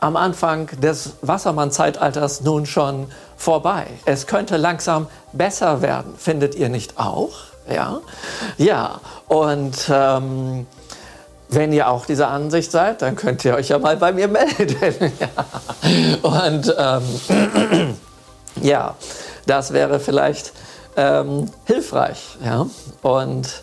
[0.00, 3.06] am Anfang des Wassermann-Zeitalters nun schon
[3.38, 3.86] vorbei.
[4.04, 7.47] Es könnte langsam besser werden, findet ihr nicht auch?
[7.72, 8.00] Ja,
[8.56, 9.00] ja.
[9.28, 10.66] Und ähm,
[11.50, 15.12] wenn ihr auch dieser Ansicht seid, dann könnt ihr euch ja mal bei mir melden.
[16.22, 17.96] Und ähm,
[18.62, 18.94] ja,
[19.46, 20.52] das wäre vielleicht
[20.96, 22.36] ähm, hilfreich.
[22.44, 22.66] Ja?
[23.02, 23.62] Und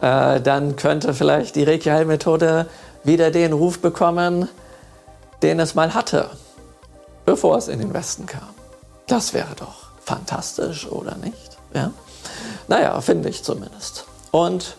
[0.00, 2.66] äh, dann könnte vielleicht die Reiki-Heilmethode
[3.04, 4.48] wieder den Ruf bekommen,
[5.42, 6.30] den es mal hatte,
[7.26, 8.54] bevor es in den Westen kam.
[9.06, 11.58] Das wäre doch fantastisch, oder nicht?
[11.74, 11.90] Ja?
[12.68, 14.04] Naja, finde ich zumindest.
[14.30, 14.76] Und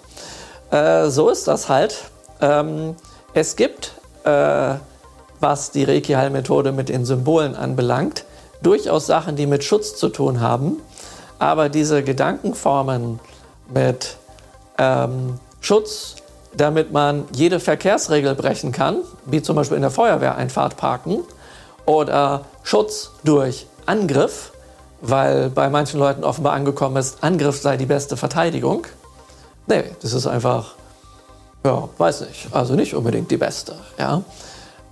[0.71, 2.05] äh, so ist das halt.
[2.39, 2.95] Ähm,
[3.33, 4.75] es gibt, äh,
[5.39, 8.25] was die Reiki-Heilmethode mit den Symbolen anbelangt,
[8.61, 10.77] durchaus Sachen, die mit Schutz zu tun haben.
[11.39, 13.19] Aber diese Gedankenformen
[13.73, 14.17] mit
[14.77, 16.15] ähm, Schutz,
[16.55, 21.23] damit man jede Verkehrsregel brechen kann, wie zum Beispiel in der Feuerwehreinfahrt parken,
[21.85, 24.51] oder Schutz durch Angriff,
[25.01, 28.85] weil bei manchen Leuten offenbar angekommen ist, Angriff sei die beste Verteidigung.
[29.67, 30.75] Nee, das ist einfach,
[31.65, 33.75] ja, weiß nicht, also nicht unbedingt die beste.
[33.97, 34.21] Ja?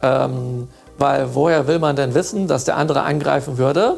[0.01, 3.97] Ähm, weil woher will man denn wissen, dass der andere angreifen würde,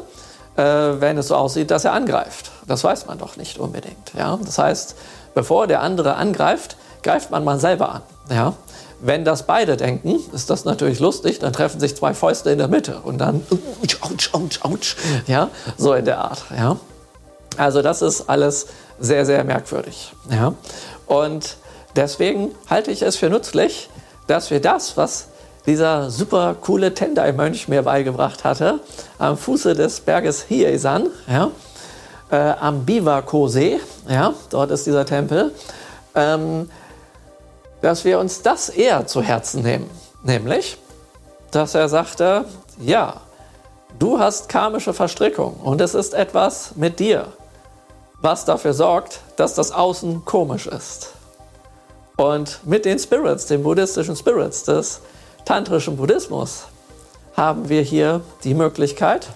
[0.56, 2.50] äh, wenn es so aussieht, dass er angreift?
[2.66, 4.12] Das weiß man doch nicht unbedingt.
[4.16, 4.38] Ja?
[4.44, 4.96] Das heißt,
[5.34, 8.02] bevor der andere angreift, greift man mal selber an.
[8.30, 8.54] Ja?
[9.02, 12.68] Wenn das beide denken, ist das natürlich lustig, dann treffen sich zwei Fäuste in der
[12.68, 13.42] Mitte und dann
[14.02, 14.96] ouch, ouch, ouch,
[15.26, 15.48] ja,
[15.78, 16.44] so in der Art.
[16.56, 16.76] Ja?
[17.56, 18.66] Also das ist alles
[18.98, 20.12] sehr, sehr merkwürdig.
[20.30, 20.54] Ja?
[21.06, 21.56] Und
[21.96, 23.88] deswegen halte ich es für nützlich,
[24.26, 25.28] dass wir das, was
[25.66, 28.80] dieser super coole Tendai-Mönch mir beigebracht hatte,
[29.18, 31.50] am Fuße des Berges Hiesan, ja,
[32.30, 35.52] äh, am Biwako-See, ja, dort ist dieser Tempel,
[36.14, 36.70] ähm,
[37.82, 39.90] dass wir uns das eher zu Herzen nehmen.
[40.22, 40.76] Nämlich,
[41.50, 42.44] dass er sagte,
[42.78, 43.20] ja,
[43.98, 47.28] du hast karmische Verstrickung und es ist etwas mit dir,
[48.20, 51.12] was dafür sorgt, dass das Außen komisch ist.
[52.16, 55.00] Und mit den Spirits, den buddhistischen Spirits des
[55.46, 56.64] tantrischen Buddhismus
[57.34, 59.28] haben wir hier die Möglichkeit,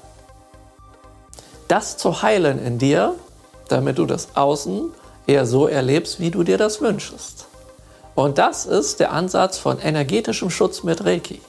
[1.66, 3.14] das zu heilen in dir,
[3.68, 4.90] damit du das Außen
[5.26, 7.47] eher so erlebst, wie du dir das wünschst.
[8.14, 11.40] Und das ist der Ansatz von energetischem Schutz mit Reiki.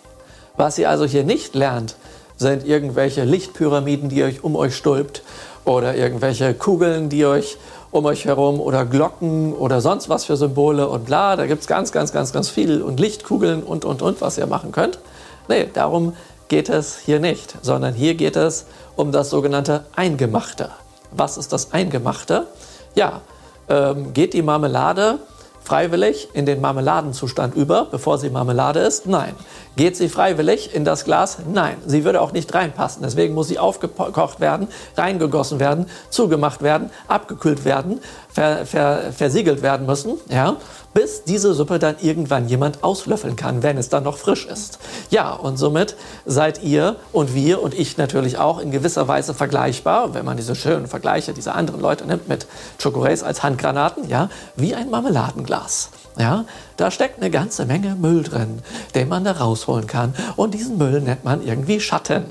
[0.58, 1.96] Was ihr also hier nicht lernt,
[2.38, 5.22] sind irgendwelche Lichtpyramiden, die euch um euch stülpt
[5.64, 7.58] oder irgendwelche Kugeln, die euch
[7.92, 11.36] um euch herum oder Glocken oder sonst was für Symbole und bla.
[11.36, 14.48] Da gibt es ganz, ganz, ganz, ganz viel und Lichtkugeln und, und, und, was ihr
[14.48, 15.00] machen könnt.
[15.48, 16.14] Nee, darum
[16.48, 20.72] geht es hier nicht, sondern hier geht es um das sogenannte Eingemachte.
[21.12, 22.48] Was ist das Eingemachte?
[22.96, 23.22] Ja,
[23.70, 25.20] ähm, geht die Marmelade
[25.66, 29.08] freiwillig in den Marmeladenzustand über, bevor sie Marmelade ist?
[29.08, 29.34] Nein.
[29.76, 31.40] Geht sie freiwillig in das Glas?
[31.52, 31.78] Nein.
[31.86, 33.02] Sie würde auch nicht reinpassen.
[33.04, 38.00] Deswegen muss sie aufgekocht werden, reingegossen werden, zugemacht werden, abgekühlt werden,
[38.30, 40.14] ver, ver, versiegelt werden müssen.
[40.30, 40.58] Ja?
[40.96, 44.80] Bis diese Suppe dann irgendwann jemand auslöffeln kann, wenn es dann noch frisch ist.
[45.12, 50.14] Ja, und somit seid ihr und wir und ich natürlich auch in gewisser Weise vergleichbar,
[50.14, 52.48] wenn man diese schönen Vergleiche dieser anderen Leute nimmt mit
[52.82, 55.90] Chocorays als Handgranaten, ja, wie ein Marmeladenglas.
[56.18, 56.46] Ja,
[56.78, 58.62] da steckt eine ganze Menge Müll drin,
[58.96, 60.16] den man da rausholen kann.
[60.38, 62.24] Und diesen Müll nennt man irgendwie Schatten.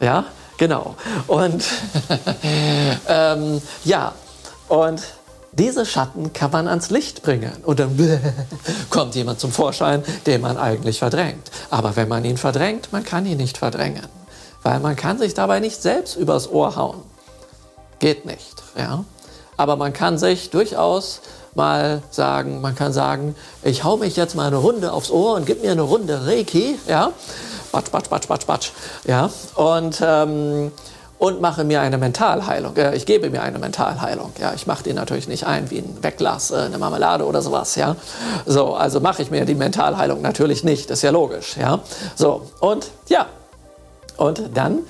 [0.00, 0.24] Ja,
[0.56, 0.96] genau.
[1.28, 1.64] Und
[3.08, 4.12] ähm, ja,
[4.66, 5.02] und
[5.58, 7.98] diese Schatten kann man ans Licht bringen und dann
[8.90, 11.50] kommt jemand zum Vorschein, den man eigentlich verdrängt.
[11.70, 14.06] Aber wenn man ihn verdrängt, man kann ihn nicht verdrängen,
[14.62, 17.02] weil man kann sich dabei nicht selbst übers Ohr hauen.
[17.98, 19.04] Geht nicht, ja.
[19.56, 21.20] Aber man kann sich durchaus
[21.54, 23.34] mal sagen, man kann sagen,
[23.64, 26.78] ich hau mich jetzt mal eine Runde aufs Ohr und gib mir eine Runde Reiki,
[26.86, 27.12] ja.
[27.72, 28.70] Batsch, batsch, batsch, batsch, batsch,
[29.04, 29.30] ja.
[29.56, 30.72] Und ähm,
[31.18, 32.76] und mache mir eine Mentalheilung.
[32.76, 34.32] Äh, ich gebe mir eine Mentalheilung.
[34.40, 37.74] Ja, ich mache die natürlich nicht ein wie ein Wegglas, äh, eine Marmelade oder sowas.
[37.74, 37.96] Ja,
[38.46, 40.90] so also mache ich mir die Mentalheilung natürlich nicht.
[40.90, 41.56] Das ist ja logisch.
[41.56, 41.80] Ja,
[42.14, 43.26] so und ja
[44.16, 44.80] und dann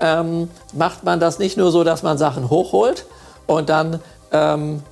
[0.00, 3.06] ähm, macht man das nicht nur so, dass man Sachen hochholt
[3.46, 4.00] und dann
[4.32, 4.82] ähm,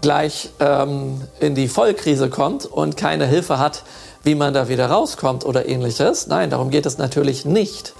[0.00, 3.82] gleich ähm, in die Vollkrise kommt und keine Hilfe hat,
[4.22, 6.26] wie man da wieder rauskommt oder ähnliches.
[6.26, 7.94] Nein, darum geht es natürlich nicht.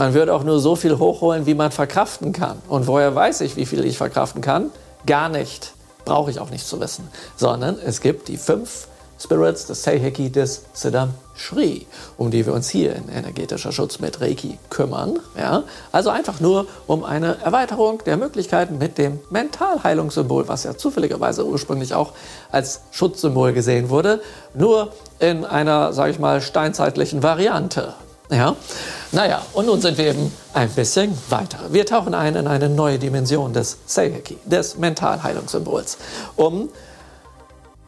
[0.00, 2.62] Man wird auch nur so viel hochholen, wie man verkraften kann.
[2.70, 4.70] Und woher weiß ich, wie viel ich verkraften kann?
[5.04, 5.74] Gar nicht.
[6.06, 7.06] Brauche ich auch nicht zu wissen.
[7.36, 8.88] Sondern es gibt die fünf
[9.22, 11.86] Spirits des Seiheki des Siddham Shri,
[12.16, 15.18] um die wir uns hier in energetischer Schutz mit Reiki kümmern.
[15.36, 15.64] Ja?
[15.92, 21.92] Also einfach nur um eine Erweiterung der Möglichkeiten mit dem Mentalheilungssymbol, was ja zufälligerweise ursprünglich
[21.92, 22.14] auch
[22.50, 24.22] als Schutzsymbol gesehen wurde,
[24.54, 27.92] nur in einer, sage ich mal, steinzeitlichen Variante.
[28.30, 28.56] Ja?
[29.12, 31.58] Naja, und nun sind wir eben ein bisschen weiter.
[31.70, 35.98] Wir tauchen ein in eine neue Dimension des Seiheki, des Mentalheilungssymbols,
[36.36, 36.68] um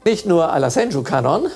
[0.05, 1.47] nicht nur à la Senju-Kanon,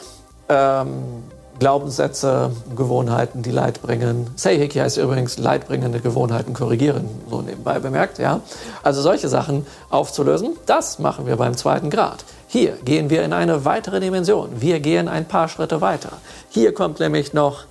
[0.48, 1.24] ähm,
[1.58, 4.30] Glaubenssätze, Gewohnheiten, die Leid bringen.
[4.36, 8.40] Seiheki heißt übrigens leidbringende Gewohnheiten korrigieren, so nebenbei bemerkt, ja.
[8.82, 12.24] Also solche Sachen aufzulösen, das machen wir beim zweiten Grad.
[12.46, 14.60] Hier gehen wir in eine weitere Dimension.
[14.60, 16.10] Wir gehen ein paar Schritte weiter.
[16.50, 17.64] Hier kommt nämlich noch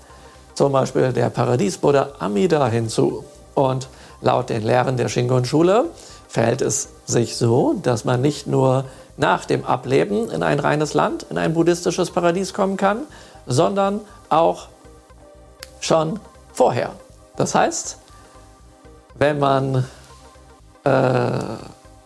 [0.56, 3.24] zum Beispiel der Paradiesbuddha Amida hinzu.
[3.54, 3.88] Und
[4.22, 5.86] laut den Lehren der Shingon-Schule
[6.28, 8.86] verhält es sich so, dass man nicht nur
[9.18, 13.02] nach dem Ableben in ein reines Land, in ein buddhistisches Paradies kommen kann,
[13.46, 14.68] sondern auch
[15.80, 16.20] schon
[16.52, 16.92] vorher.
[17.38, 17.98] Das heißt,
[19.16, 19.86] wenn man
[20.84, 21.32] äh,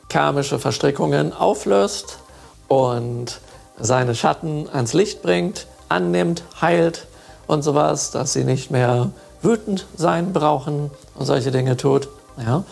[0.09, 2.19] karmische Verstrickungen auflöst
[2.67, 3.39] und
[3.79, 7.07] seine Schatten ans Licht bringt, annimmt, heilt
[7.49, 9.09] und sowas, dass sie nicht mehr
[9.41, 12.63] wütend sein brauchen und solche Dinge tut, ja,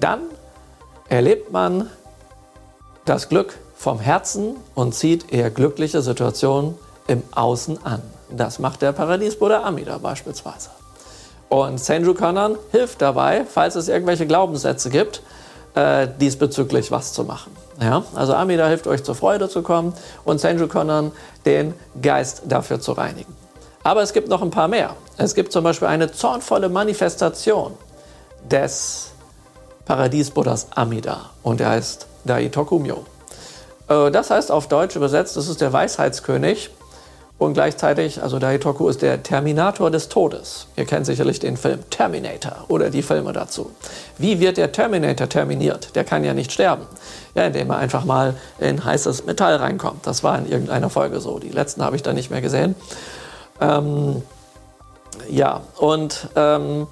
[0.00, 0.20] dann
[1.08, 1.88] erlebt man
[3.04, 6.74] das Glück vom Herzen und zieht eher glückliche Situationen
[7.06, 8.02] im Außen an.
[8.28, 10.70] Das macht der Paradiesbruder Amida beispielsweise.
[11.48, 15.22] Und Senju Kanan hilft dabei, falls es irgendwelche Glaubenssätze gibt,
[15.76, 17.56] äh, diesbezüglich was zu machen.
[17.80, 18.02] Ja?
[18.16, 19.92] Also Amida hilft euch zur Freude zu kommen
[20.24, 21.12] und Senju Kanan
[21.44, 23.45] den Geist dafür zu reinigen.
[23.86, 24.96] Aber es gibt noch ein paar mehr.
[25.16, 27.74] Es gibt zum Beispiel eine zornvolle Manifestation
[28.50, 29.12] des
[29.84, 33.04] Paradiesbuddhas Amida und er heißt Daitoku Myo.
[33.88, 36.70] Äh, das heißt auf Deutsch übersetzt, das ist der Weisheitskönig
[37.38, 40.66] und gleichzeitig, also Daitoku ist der Terminator des Todes.
[40.74, 43.70] Ihr kennt sicherlich den Film Terminator oder die Filme dazu.
[44.18, 45.94] Wie wird der Terminator terminiert?
[45.94, 46.86] Der kann ja nicht sterben.
[47.36, 50.08] Ja, indem er einfach mal in heißes Metall reinkommt.
[50.08, 51.38] Das war in irgendeiner Folge so.
[51.38, 52.74] Die letzten habe ich da nicht mehr gesehen.
[53.60, 54.22] Ähm,
[55.28, 56.86] ja, und ähm,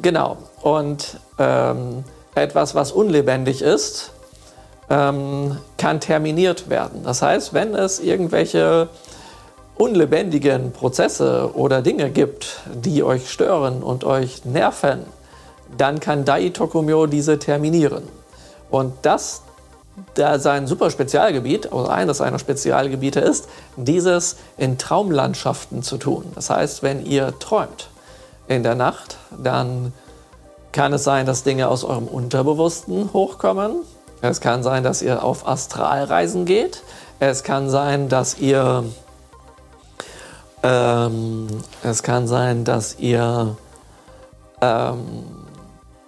[0.00, 0.36] genau.
[0.62, 2.04] Und ähm,
[2.34, 4.12] etwas, was unlebendig ist,
[4.90, 7.02] ähm, kann terminiert werden.
[7.04, 8.88] Das heißt, wenn es irgendwelche
[9.76, 15.04] unlebendigen Prozesse oder Dinge gibt, die euch stören und euch nerven,
[15.76, 18.02] dann kann Dai Tokumyo diese terminieren.
[18.70, 19.42] Und das
[20.14, 26.24] da sein super Spezialgebiet, oder eines seiner Spezialgebiete ist, dieses in Traumlandschaften zu tun.
[26.34, 27.88] Das heißt, wenn ihr träumt
[28.48, 29.92] in der Nacht, dann
[30.72, 33.76] kann es sein, dass Dinge aus eurem Unterbewussten hochkommen.
[34.20, 36.82] Es kann sein, dass ihr auf Astralreisen geht.
[37.20, 38.84] Es kann sein, dass ihr
[40.62, 41.46] ähm,
[41.82, 43.56] es kann sein, dass ihr
[44.60, 45.24] ähm,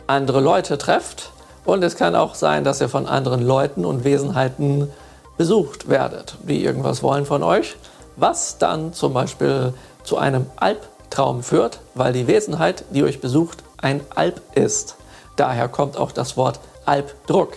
[0.07, 1.31] andere Leute trefft
[1.65, 4.91] und es kann auch sein, dass ihr von anderen Leuten und Wesenheiten
[5.37, 7.77] besucht werdet, die irgendwas wollen von euch,
[8.17, 14.01] was dann zum Beispiel zu einem Albtraum führt, weil die Wesenheit, die euch besucht, ein
[14.15, 14.97] Alb ist.
[15.37, 17.55] Daher kommt auch das Wort Albdruck.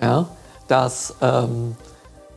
[0.00, 0.28] Ja,
[0.68, 1.76] dass ähm,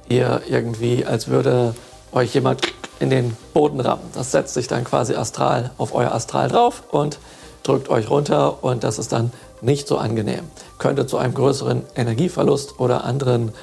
[0.10, 1.76] ihr irgendwie, als würde
[2.12, 2.62] euch jemand
[3.00, 4.04] in den Boden rammen.
[4.14, 7.20] Das setzt sich dann quasi astral auf euer Astral drauf und
[7.64, 9.32] drückt euch runter und das ist dann
[9.62, 10.50] nicht so angenehm.
[10.84, 13.54] Könnte zu einem größeren Energieverlust oder anderen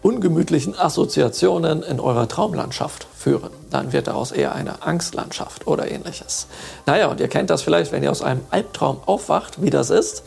[0.00, 3.50] ungemütlichen Assoziationen in eurer Traumlandschaft führen.
[3.68, 6.46] Dann wird daraus eher eine Angstlandschaft oder ähnliches.
[6.86, 10.22] Naja, und ihr kennt das vielleicht, wenn ihr aus einem Albtraum aufwacht, wie das ist,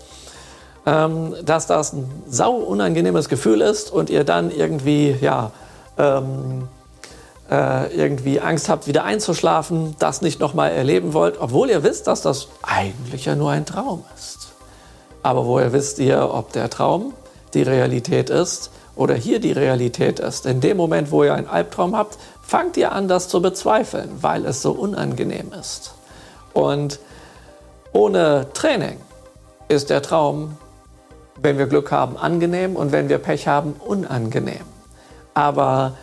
[0.86, 5.52] ähm, dass das ein sau unangenehmes Gefühl ist und ihr dann irgendwie, ja,
[5.98, 6.68] ähm,
[7.50, 12.22] äh, irgendwie Angst habt, wieder einzuschlafen, das nicht nochmal erleben wollt, obwohl ihr wisst, dass
[12.22, 14.31] das eigentlich ja nur ein Traum ist.
[15.24, 17.14] Aber woher wisst ihr, ob der Traum
[17.54, 20.46] die Realität ist oder hier die Realität ist?
[20.46, 24.46] In dem Moment, wo ihr einen Albtraum habt, fangt ihr an, das zu bezweifeln, weil
[24.46, 25.94] es so unangenehm ist.
[26.54, 27.00] Und
[27.94, 28.98] ohne Training
[29.68, 30.58] ist der Traum,
[31.42, 34.66] wenn wir Glück haben, angenehm und wenn wir Pech haben, unangenehm.
[35.34, 35.94] Aber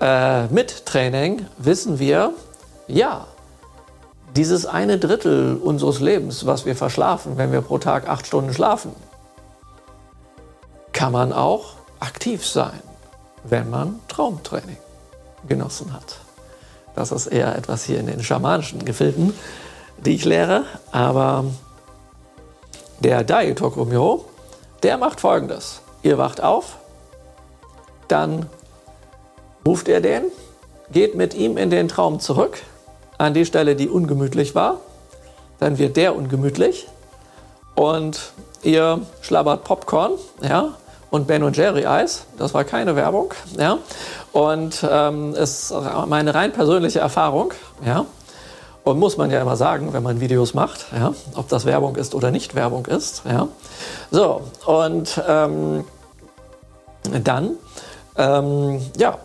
[0.00, 2.32] äh, mit Training wissen wir,
[2.86, 3.26] ja,
[4.38, 8.92] dieses eine Drittel unseres Lebens, was wir verschlafen, wenn wir pro Tag acht Stunden schlafen,
[10.92, 12.80] kann man auch aktiv sein.
[13.44, 14.76] wenn man Traumtraining
[15.48, 16.18] genossen hat.
[16.94, 19.32] Das ist eher etwas hier in den schamanischen Gefilden,
[20.04, 20.64] die ich lehre.
[20.90, 21.44] Aber
[22.98, 24.24] der Daitokumyo,
[24.82, 25.80] der macht folgendes.
[26.02, 26.76] Ihr wacht auf,
[28.08, 28.46] dann
[29.66, 30.24] ruft ihr den,
[30.92, 32.58] geht mit ihm in den Traum zurück,
[33.18, 34.78] an die Stelle, die ungemütlich war.
[35.58, 36.86] Dann wird der ungemütlich
[37.74, 40.74] und ihr schlabbert Popcorn, ja,
[41.10, 42.26] und Ben und Jerry Eis.
[42.38, 43.78] Das war keine Werbung, ja.
[44.32, 45.72] Und ähm, ist
[46.06, 47.52] meine rein persönliche Erfahrung,
[47.84, 48.04] ja.
[48.84, 52.14] Und muss man ja immer sagen, wenn man Videos macht, ja, ob das Werbung ist
[52.14, 53.48] oder nicht Werbung ist, ja.
[54.10, 55.84] So, und ähm,
[57.24, 57.50] dann,
[58.16, 59.18] ähm, ja,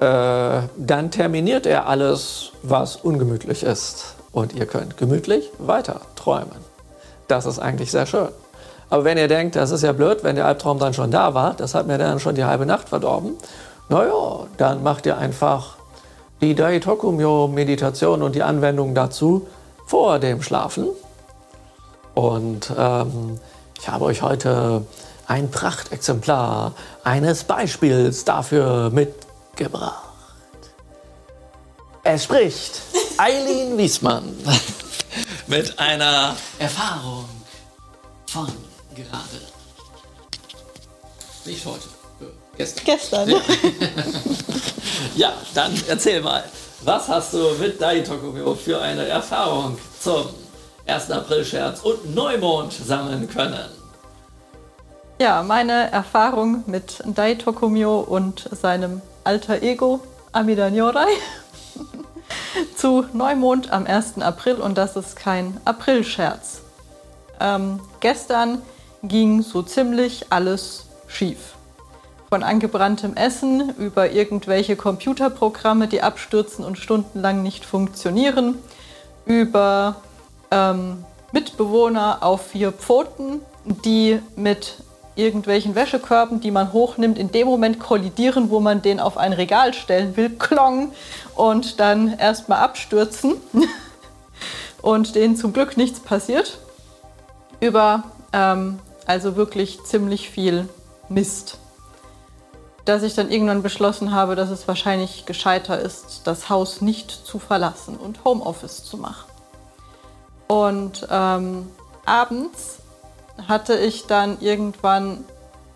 [0.00, 4.14] äh, dann terminiert er alles, was ungemütlich ist.
[4.32, 6.56] Und ihr könnt gemütlich weiter träumen.
[7.28, 8.28] Das ist eigentlich sehr schön.
[8.90, 11.54] Aber wenn ihr denkt, das ist ja blöd, wenn der Albtraum dann schon da war,
[11.54, 13.36] das hat mir dann schon die halbe Nacht verdorben,
[13.88, 15.76] naja, dann macht ihr einfach
[16.40, 19.46] die Daitokumyo-Meditation und die Anwendung dazu
[19.86, 20.88] vor dem Schlafen.
[22.14, 23.38] Und ähm,
[23.80, 24.82] ich habe euch heute
[25.26, 26.72] ein Prachtexemplar
[27.02, 28.90] eines Beispiels dafür
[29.54, 30.02] mitgebracht.
[32.02, 32.82] Es spricht
[33.18, 34.36] Eileen Wiesmann
[35.46, 37.28] mit einer Erfahrung
[38.26, 38.48] von
[38.94, 39.40] gerade.
[41.44, 41.84] Nicht heute.
[42.56, 42.84] Gestern.
[42.84, 43.28] Gestern.
[43.30, 43.36] Ja.
[45.16, 46.44] ja, dann erzähl mal.
[46.82, 50.28] Was hast du mit Daitokumyo für eine Erfahrung zum
[50.86, 51.10] 1.
[51.10, 53.70] April-Scherz und Neumond sammeln können?
[55.18, 60.00] Ja, meine Erfahrung mit Daitokumyo und seinem alter Ego
[60.32, 61.08] Amida Nyorai
[62.76, 64.20] zu Neumond am 1.
[64.20, 66.60] April und das ist kein April-Scherz.
[67.40, 68.62] Ähm, gestern
[69.02, 71.54] ging so ziemlich alles schief.
[72.28, 78.56] Von angebranntem Essen über irgendwelche Computerprogramme, die abstürzen und stundenlang nicht funktionieren,
[79.24, 79.96] über
[80.50, 84.76] ähm, Mitbewohner auf vier Pfoten, die mit
[85.16, 89.74] irgendwelchen Wäschekörben, die man hochnimmt, in dem Moment kollidieren, wo man den auf ein Regal
[89.74, 90.92] stellen will, klong
[91.34, 93.34] und dann erstmal abstürzen
[94.82, 96.58] und denen zum Glück nichts passiert.
[97.60, 100.68] Über ähm, also wirklich ziemlich viel
[101.08, 101.58] Mist.
[102.84, 107.38] Dass ich dann irgendwann beschlossen habe, dass es wahrscheinlich gescheiter ist, das Haus nicht zu
[107.38, 109.30] verlassen und Homeoffice zu machen.
[110.48, 111.70] Und ähm,
[112.04, 112.80] abends
[113.48, 115.24] hatte ich dann irgendwann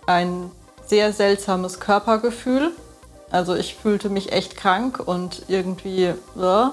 [0.06, 0.50] ein
[0.86, 2.72] sehr seltsames Körpergefühl.
[3.30, 6.14] Also ich fühlte mich echt krank und irgendwie.
[6.36, 6.70] Uh,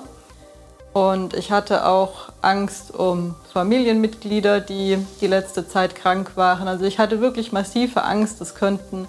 [0.93, 6.69] und ich hatte auch Angst um Familienmitglieder, die die letzte Zeit krank waren.
[6.69, 9.05] Also ich hatte wirklich massive Angst, es könnten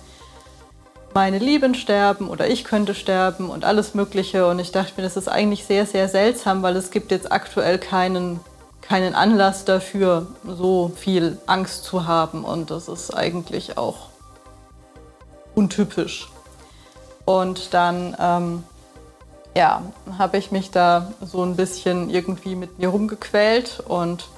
[1.14, 4.48] meine Lieben sterben oder ich könnte sterben und alles Mögliche.
[4.48, 7.78] Und ich dachte mir, das ist eigentlich sehr, sehr seltsam, weil es gibt jetzt aktuell
[7.78, 8.40] keinen,
[8.88, 12.44] keinen Anlass dafür, so viel Angst zu haben.
[12.44, 14.08] Und das ist eigentlich auch
[15.54, 16.28] untypisch.
[17.24, 18.62] Und dann ähm,
[19.56, 19.82] ja,
[20.18, 24.28] habe ich mich da so ein bisschen irgendwie mit mir rumgequält und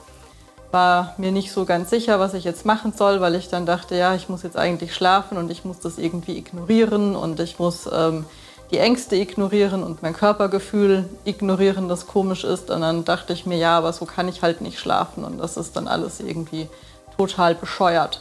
[0.71, 3.97] war mir nicht so ganz sicher, was ich jetzt machen soll, weil ich dann dachte,
[3.97, 7.89] ja, ich muss jetzt eigentlich schlafen und ich muss das irgendwie ignorieren und ich muss
[7.93, 8.27] ähm,
[8.71, 12.71] die Ängste ignorieren und mein Körpergefühl ignorieren, das komisch ist.
[12.71, 15.57] Und dann dachte ich mir, ja, aber so kann ich halt nicht schlafen und das
[15.57, 16.69] ist dann alles irgendwie
[17.17, 18.21] total bescheuert.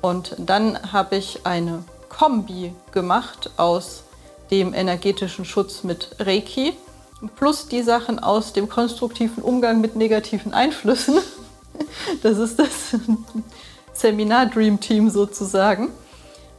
[0.00, 4.04] Und dann habe ich eine Kombi gemacht aus
[4.50, 6.74] dem energetischen Schutz mit Reiki,
[7.36, 11.18] plus die Sachen aus dem konstruktiven Umgang mit negativen Einflüssen.
[12.24, 12.96] Das ist das
[13.92, 15.90] Seminar Dream Team sozusagen.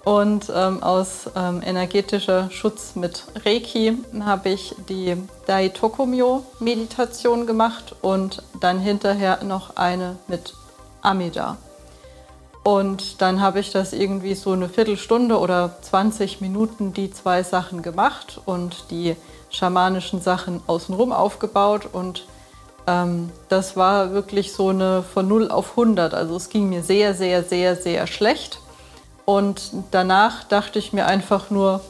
[0.05, 8.79] Und ähm, aus ähm, energetischer Schutz mit Reiki habe ich die Daitokumyo-Meditation gemacht und dann
[8.79, 10.53] hinterher noch eine mit
[11.01, 11.57] Amida.
[12.63, 17.81] Und dann habe ich das irgendwie so eine Viertelstunde oder 20 Minuten die zwei Sachen
[17.81, 19.15] gemacht und die
[19.49, 21.89] schamanischen Sachen außenrum aufgebaut.
[21.91, 22.25] Und
[22.87, 26.13] ähm, das war wirklich so eine von 0 auf 100.
[26.13, 28.59] Also es ging mir sehr, sehr, sehr, sehr schlecht.
[29.29, 29.61] Und
[29.91, 31.81] danach dachte ich mir einfach nur,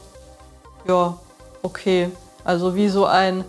[0.86, 1.16] ja,
[1.62, 2.10] okay.
[2.44, 3.46] Also wie so ein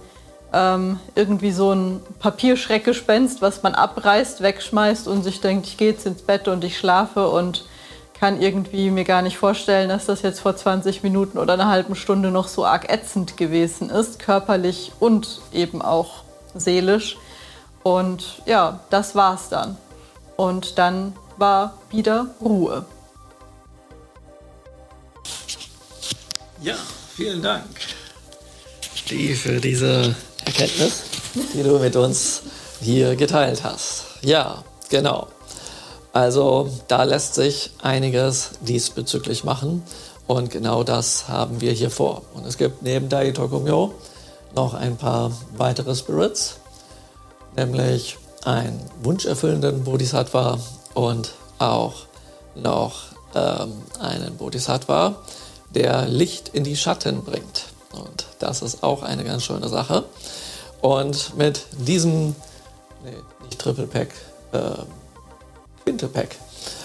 [0.53, 6.05] ähm, irgendwie so ein Papierschreckgespenst, was man abreißt, wegschmeißt und sich denkt, ich gehe jetzt
[6.05, 7.65] ins Bett und ich schlafe und
[8.17, 11.95] kann irgendwie mir gar nicht vorstellen, dass das jetzt vor 20 Minuten oder einer halben
[11.95, 16.23] Stunde noch so arg ätzend gewesen ist, körperlich und eben auch
[16.55, 17.17] seelisch.
[17.83, 19.75] Und ja, das war's dann.
[20.37, 22.85] Und dann war wieder Ruhe.
[26.61, 26.75] Ja,
[27.15, 27.65] vielen Dank
[29.11, 31.03] die, für diese Erkenntnis,
[31.53, 32.41] die du mit uns
[32.81, 34.05] hier geteilt hast.
[34.21, 35.27] Ja, genau.
[36.13, 39.83] Also da lässt sich einiges diesbezüglich machen
[40.27, 42.23] und genau das haben wir hier vor.
[42.33, 43.93] Und es gibt neben Dai Tokumyo
[44.55, 46.57] noch ein paar weitere Spirits,
[47.55, 50.59] nämlich einen wunscherfüllenden Bodhisattva
[50.93, 51.93] und auch
[52.55, 53.03] noch
[53.35, 55.15] ähm, einen Bodhisattva,
[55.75, 57.65] der Licht in die Schatten bringt.
[57.93, 60.05] Und das ist auch eine ganz schöne Sache.
[60.81, 62.35] Und mit diesem,
[63.03, 63.11] nee,
[63.43, 64.09] nicht Triple Pack,
[64.51, 64.59] äh,
[65.83, 66.35] Quinte Pack,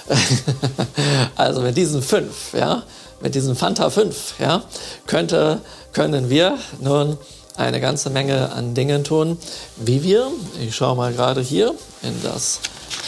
[1.37, 2.83] also mit diesen fünf, ja,
[3.21, 4.63] mit diesen Fanta 5, ja,
[5.07, 5.61] könnte,
[5.93, 7.19] können wir nun
[7.57, 9.39] eine ganze Menge an Dingen tun,
[9.77, 10.29] wie wir,
[10.61, 12.61] ich schaue mal gerade hier in das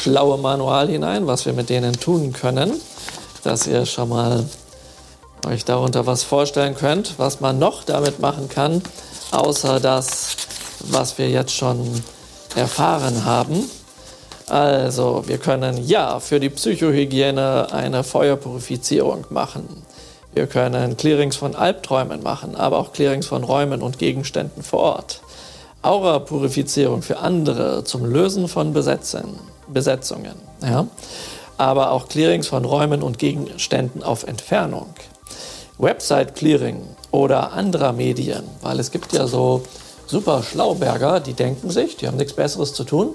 [0.02, 2.72] schlaue Manual hinein, was wir mit denen tun können,
[3.44, 4.44] dass ihr schon mal
[5.46, 8.82] euch darunter was vorstellen könnt, was man noch damit machen kann,
[9.30, 10.36] außer das,
[10.80, 12.02] was wir jetzt schon
[12.54, 13.70] erfahren haben.
[14.48, 19.82] Also, wir können ja für die Psychohygiene eine Feuerpurifizierung machen.
[20.32, 25.20] Wir können Clearings von Albträumen machen, aber auch Clearings von Räumen und Gegenständen vor Ort.
[25.82, 30.34] Aura-Purifizierung für andere zum Lösen von Besetzen, Besetzungen.
[30.62, 30.86] Ja?
[31.56, 34.94] Aber auch Clearings von Räumen und Gegenständen auf Entfernung.
[35.78, 39.62] Website-Clearing oder anderer Medien, weil es gibt ja so
[40.06, 43.14] super Schlauberger, die denken sich, die haben nichts Besseres zu tun.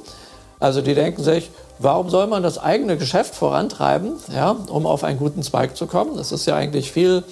[0.59, 5.19] Also die denken sich, warum soll man das eigene Geschäft vorantreiben, ja, um auf einen
[5.19, 6.17] guten Zweig zu kommen?
[6.17, 7.23] Es ist ja eigentlich viel,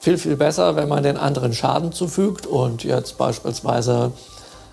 [0.00, 4.12] viel, viel besser, wenn man den anderen Schaden zufügt und jetzt beispielsweise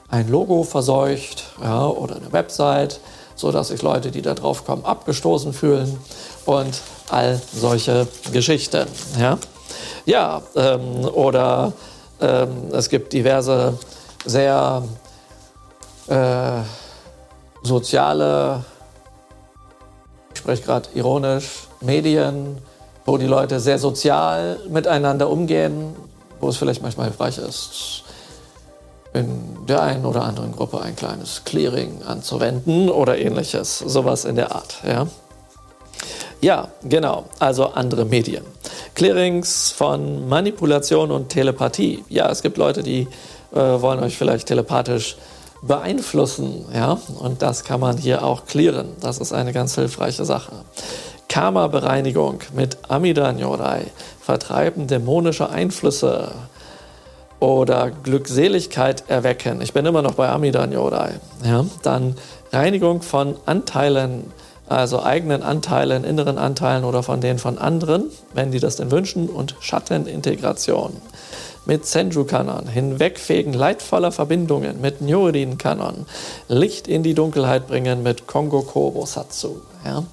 [0.10, 3.00] ein Logo verseucht ja, oder eine Website,
[3.36, 5.98] sodass sich Leute, die da drauf kommen, abgestoßen fühlen
[6.46, 8.88] und all solche Geschichten.
[9.18, 9.38] Ja.
[10.06, 11.74] Ja, ähm, oder
[12.20, 13.78] ähm, es gibt diverse
[14.26, 14.84] sehr
[16.08, 16.62] äh,
[17.64, 18.64] soziale,
[20.34, 22.58] ich spreche gerade ironisch, Medien,
[23.06, 25.96] wo die Leute sehr sozial miteinander umgehen,
[26.40, 28.04] wo es vielleicht manchmal hilfreich ist,
[29.14, 34.56] in der einen oder anderen Gruppe ein kleines Clearing anzuwenden oder ähnliches, sowas in der
[34.56, 34.76] Art.
[34.86, 35.08] Ja,
[36.42, 38.44] ja genau, also andere Medien.
[38.96, 42.04] Clearings von Manipulation und Telepathie.
[42.10, 43.08] Ja, es gibt Leute, die
[43.54, 45.18] äh, wollen euch vielleicht telepathisch
[45.62, 48.90] beeinflussen, ja, und das kann man hier auch klären.
[49.00, 50.52] Das ist eine ganz hilfreiche Sache.
[51.30, 53.86] Karma-Bereinigung mit Amida Nyorai,
[54.20, 56.32] vertreiben dämonische Einflüsse
[57.40, 59.62] oder Glückseligkeit erwecken.
[59.62, 61.14] Ich bin immer noch bei Amida Nyorai.
[61.46, 62.16] Ja, dann
[62.52, 64.32] Reinigung von Anteilen
[64.72, 69.30] also eigenen Anteilen, inneren Anteilen oder von denen von anderen, wenn die das denn wünschen,
[69.30, 70.94] und Schattenintegration.
[71.66, 76.06] Mit Senju-Kanon, hinwegfegen leidvoller Verbindungen mit Nyorin-Kanon,
[76.48, 79.62] Licht in die Dunkelheit bringen mit Kongo Kobo Satsu.
[79.86, 80.04] Ja?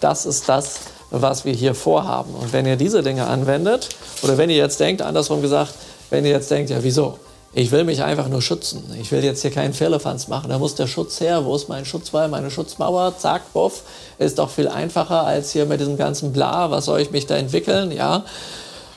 [0.00, 2.34] Das ist das, was wir hier vorhaben.
[2.34, 3.90] Und wenn ihr diese Dinge anwendet,
[4.22, 5.74] oder wenn ihr jetzt denkt, andersrum gesagt,
[6.10, 7.18] wenn ihr jetzt denkt, ja wieso,
[7.52, 8.84] ich will mich einfach nur schützen.
[9.00, 10.50] Ich will jetzt hier keinen Firlefanz machen.
[10.50, 11.44] Da muss der Schutz her.
[11.44, 13.14] Wo ist mein Schutzwall, meine Schutzmauer?
[13.18, 13.82] Zack, buff.
[14.18, 16.70] Ist doch viel einfacher als hier mit diesem ganzen Bla.
[16.70, 17.92] Was soll ich mich da entwickeln?
[17.92, 18.24] Ja.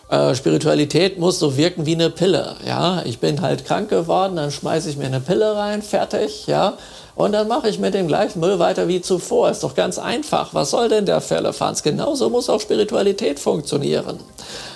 [0.10, 2.56] Äh, Spiritualität muss so wirken wie eine Pille.
[2.66, 6.48] Ja, ich bin halt krank geworden, dann schmeiße ich mir eine Pille rein, fertig.
[6.48, 6.74] Ja,
[7.16, 9.52] und dann mache ich mit dem gleichen Müll weiter wie zuvor.
[9.52, 10.54] Ist doch ganz einfach.
[10.54, 11.84] Was soll denn der Firlefanz?
[11.84, 14.20] Genauso muss auch Spiritualität funktionieren.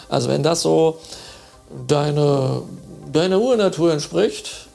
[0.07, 0.99] Also wenn das so
[1.87, 2.61] deine
[3.13, 4.67] deiner Urnatur entspricht,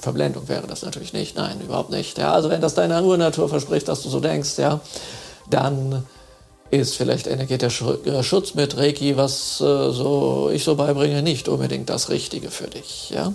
[0.00, 2.18] Verblendung wäre das natürlich nicht, nein, überhaupt nicht.
[2.18, 4.80] Ja, also wenn das deiner Urnatur verspricht, dass du so denkst, ja,
[5.50, 6.06] dann
[6.70, 11.88] ist vielleicht energetischer äh, Schutz mit Reiki, was äh, so ich so beibringe, nicht unbedingt
[11.88, 13.10] das Richtige für dich.
[13.10, 13.32] Ja?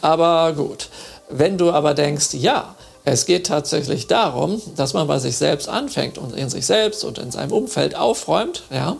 [0.00, 0.88] Aber gut,
[1.28, 6.18] wenn du aber denkst, ja, es geht tatsächlich darum, dass man bei sich selbst anfängt
[6.18, 8.96] und in sich selbst und in seinem Umfeld aufräumt, ja,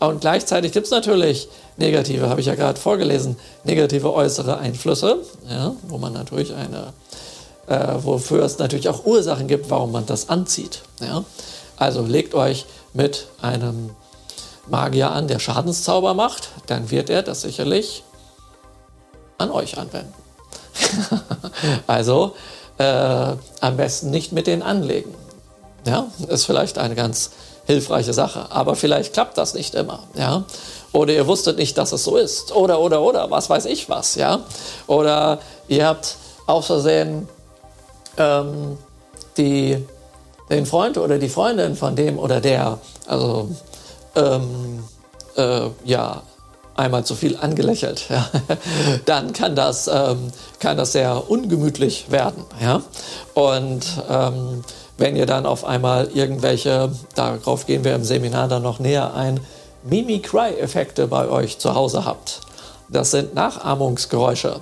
[0.00, 5.18] und gleichzeitig gibt es natürlich negative, habe ich ja gerade vorgelesen, negative äußere Einflüsse,
[5.48, 6.92] ja, wo man natürlich eine,
[7.66, 10.82] äh, wofür es natürlich auch Ursachen gibt, warum man das anzieht.
[11.00, 11.24] Ja.
[11.76, 13.90] Also legt euch mit einem
[14.66, 18.04] Magier an, der Schadenszauber macht, dann wird er das sicherlich
[19.38, 20.14] an euch anwenden.
[21.86, 22.34] also
[22.78, 22.84] äh,
[23.60, 25.14] am besten nicht mit denen anlegen.
[25.86, 27.32] Ja, ist vielleicht eine ganz
[27.66, 28.46] hilfreiche Sache.
[28.50, 30.44] Aber vielleicht klappt das nicht immer, ja.
[30.94, 32.54] Oder ihr wusstet nicht, dass es so ist.
[32.54, 34.40] Oder, oder, oder, was weiß ich was, ja.
[34.86, 36.16] Oder ihr habt
[36.46, 37.28] aus Versehen
[38.16, 38.78] ähm,
[39.36, 39.84] die,
[40.48, 43.48] den Freund oder die Freundin von dem oder der, also,
[44.14, 44.84] ähm,
[45.36, 46.22] äh, ja,
[46.76, 48.28] einmal zu viel angelächelt, ja,
[49.04, 50.30] dann kann das, ähm,
[50.60, 52.44] kann das sehr ungemütlich werden.
[52.60, 52.82] Ja?
[53.34, 54.62] Und ähm,
[54.96, 59.40] wenn ihr dann auf einmal irgendwelche, darauf gehen wir im Seminar dann noch näher ein,
[59.84, 62.40] Mimi-Cry-Effekte bei euch zu Hause habt.
[62.88, 64.60] Das sind Nachahmungsgeräusche,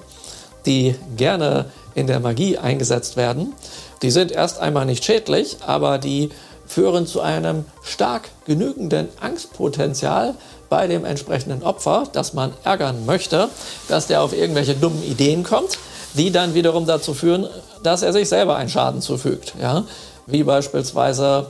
[0.67, 3.55] die gerne in der Magie eingesetzt werden.
[4.03, 6.31] Die sind erst einmal nicht schädlich, aber die
[6.67, 10.35] führen zu einem stark genügenden Angstpotenzial
[10.69, 13.49] bei dem entsprechenden Opfer, das man ärgern möchte,
[13.89, 15.79] dass der auf irgendwelche dummen Ideen kommt,
[16.15, 17.47] die dann wiederum dazu führen,
[17.83, 19.55] dass er sich selber einen Schaden zufügt.
[19.61, 19.85] Ja?
[20.27, 21.47] Wie beispielsweise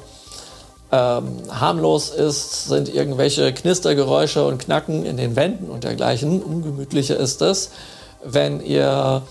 [0.93, 6.43] ähm, harmlos ist, sind irgendwelche Knistergeräusche und Knacken in den Wänden und dergleichen.
[6.43, 7.71] Ungemütlicher ist es,
[8.23, 9.23] wenn ihr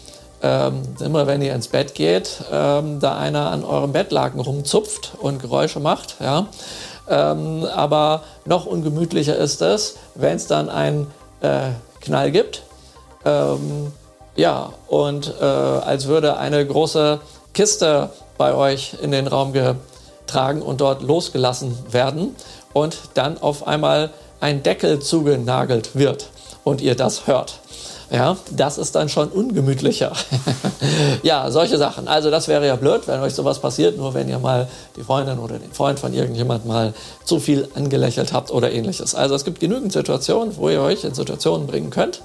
[0.43, 5.39] ähm, immer wenn ihr ins Bett geht, ähm, da einer an eurem Bettlaken rumzupft und
[5.39, 6.15] Geräusche macht.
[6.19, 6.47] Ja?
[7.07, 11.07] Ähm, aber noch ungemütlicher ist es, wenn es dann einen
[11.41, 11.69] äh,
[12.01, 12.63] Knall gibt.
[13.23, 13.91] Ähm,
[14.35, 17.19] ja, und äh, als würde eine große
[17.53, 19.53] Kiste bei euch in den Raum
[20.25, 22.35] getragen und dort losgelassen werden
[22.73, 26.29] und dann auf einmal ein Deckel zugenagelt wird
[26.63, 27.59] und ihr das hört.
[28.13, 30.11] Ja, das ist dann schon ungemütlicher.
[31.23, 32.09] ja, solche Sachen.
[32.09, 34.67] Also das wäre ja blöd, wenn euch sowas passiert, nur wenn ihr mal
[34.97, 36.93] die Freundin oder den Freund von irgendjemand mal
[37.23, 39.15] zu viel angelächelt habt oder ähnliches.
[39.15, 42.21] Also es gibt genügend Situationen, wo ihr euch in Situationen bringen könnt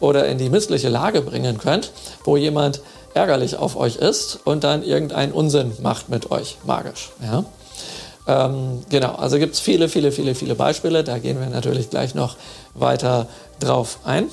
[0.00, 1.92] oder in die missliche Lage bringen könnt,
[2.24, 2.80] wo jemand
[3.16, 7.10] ärgerlich auf euch ist und dann irgendeinen Unsinn macht mit euch, magisch.
[7.22, 7.44] Ja?
[8.26, 11.02] Ähm, genau, also gibt es viele, viele, viele, viele Beispiele.
[11.02, 12.36] Da gehen wir natürlich gleich noch
[12.74, 13.26] weiter
[13.58, 14.28] drauf ein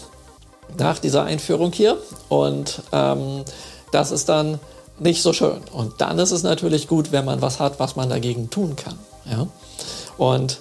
[0.77, 1.97] nach dieser Einführung hier.
[2.29, 3.43] Und ähm,
[3.91, 4.59] das ist dann
[4.99, 5.61] nicht so schön.
[5.71, 8.97] Und dann ist es natürlich gut, wenn man was hat, was man dagegen tun kann.
[9.25, 9.47] Ja?
[10.17, 10.59] Und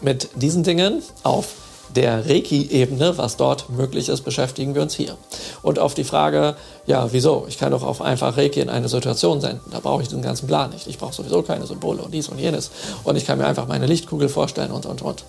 [0.00, 1.54] mit diesen Dingen auf
[1.94, 5.16] der Reiki-Ebene, was dort möglich ist, beschäftigen wir uns hier.
[5.62, 6.56] Und auf die Frage,
[6.86, 7.46] ja, wieso?
[7.48, 9.70] Ich kann doch auf einfach Reiki in eine Situation senden.
[9.70, 10.86] Da brauche ich den ganzen Plan nicht.
[10.86, 12.70] Ich brauche sowieso keine Symbole und dies und jenes.
[13.04, 15.24] Und ich kann mir einfach meine Lichtkugel vorstellen und, und, und.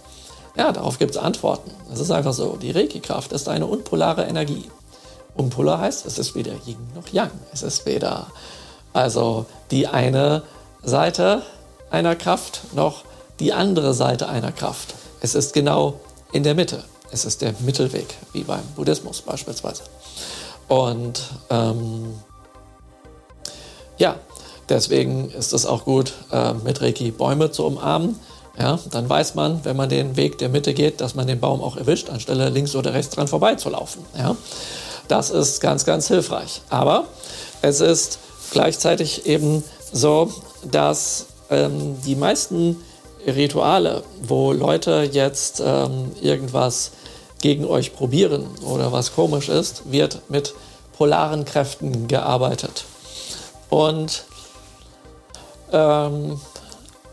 [0.57, 1.69] Ja, darauf gibt es Antworten.
[1.93, 4.63] Es ist einfach so, die Reiki-Kraft ist eine unpolare Energie.
[5.35, 7.31] Unpolar heißt, es ist weder Yin noch Yang.
[7.53, 8.27] Es ist weder
[8.93, 10.43] also die eine
[10.81, 11.41] Seite
[11.91, 13.03] einer Kraft noch
[13.39, 14.95] die andere Seite einer Kraft.
[15.19, 15.99] Es ist genau
[16.31, 16.83] in der Mitte.
[17.11, 19.83] Es ist der Mittelweg, wie beim Buddhismus beispielsweise.
[20.67, 22.15] Und ähm,
[23.97, 24.17] ja,
[24.69, 28.19] deswegen ist es auch gut, äh, mit Reiki Bäume zu umarmen
[28.57, 31.61] ja, dann weiß man, wenn man den Weg der Mitte geht, dass man den Baum
[31.61, 34.05] auch erwischt, anstelle links oder rechts dran vorbeizulaufen.
[34.17, 34.35] Ja,
[35.07, 36.61] das ist ganz, ganz hilfreich.
[36.69, 37.05] Aber
[37.61, 38.19] es ist
[38.51, 40.31] gleichzeitig eben so,
[40.71, 42.77] dass ähm, die meisten
[43.25, 46.91] Rituale, wo Leute jetzt ähm, irgendwas
[47.41, 50.53] gegen euch probieren oder was komisch ist, wird mit
[50.97, 52.85] polaren Kräften gearbeitet.
[53.69, 54.25] Und
[55.71, 56.39] ähm,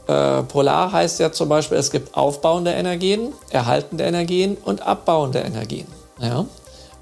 [0.07, 5.87] äh, polar heißt ja zum Beispiel, es gibt aufbauende Energien, erhaltende Energien und abbauende Energien.
[6.21, 6.47] Ja?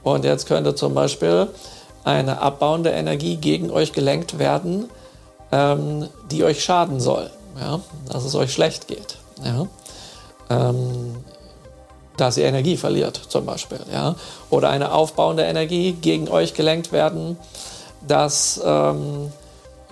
[0.02, 1.48] Und jetzt könnte zum Beispiel
[2.04, 4.88] eine abbauende Energie gegen euch gelenkt werden,
[5.52, 7.80] ähm, die euch schaden soll, ja?
[8.08, 9.16] dass es euch schlecht geht.
[9.44, 9.66] Ja?
[10.50, 11.16] Ähm,
[12.16, 13.80] dass ihr Energie verliert zum Beispiel.
[13.92, 14.14] Ja?
[14.50, 17.38] Oder eine aufbauende Energie gegen euch gelenkt werden,
[18.06, 19.32] dass ähm,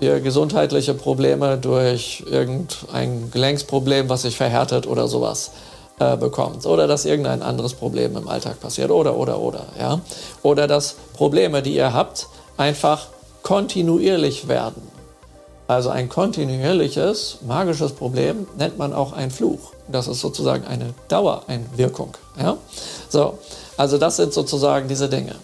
[0.01, 5.53] ihr gesundheitliche Probleme durch irgendein Gelenksproblem, was sich verhärtet oder sowas
[5.99, 6.67] äh, bekommt.
[6.67, 8.91] Oder dass irgendein anderes Problem im Alltag passiert.
[8.91, 9.67] Oder, oder, oder.
[9.79, 10.01] Ja?
[10.43, 12.27] Oder dass Probleme, die ihr habt,
[12.57, 13.09] einfach
[13.43, 14.98] kontinuierlich werden.
[15.69, 19.73] Also ein kontinuierliches magisches Problem nennt man auch ein Fluch.
[19.86, 22.15] Das ist sozusagen eine Dauereinwirkung.
[22.40, 22.57] Ja?
[23.11, 23.39] So,
[23.77, 25.35] also das sind sozusagen diese Dinge.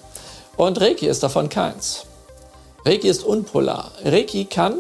[0.57, 2.07] Und Reiki ist davon keins.
[2.87, 3.93] Reiki ist unpolar.
[4.03, 4.79] Reiki kann,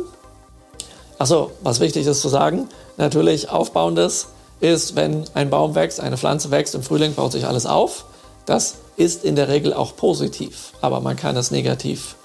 [1.18, 4.28] achso, was wichtig ist zu sagen, natürlich aufbauendes
[4.60, 8.06] ist, wenn ein Baum wächst, eine Pflanze wächst, im Frühling baut sich alles auf.
[8.46, 12.16] Das ist in der Regel auch positiv, aber man kann es negativ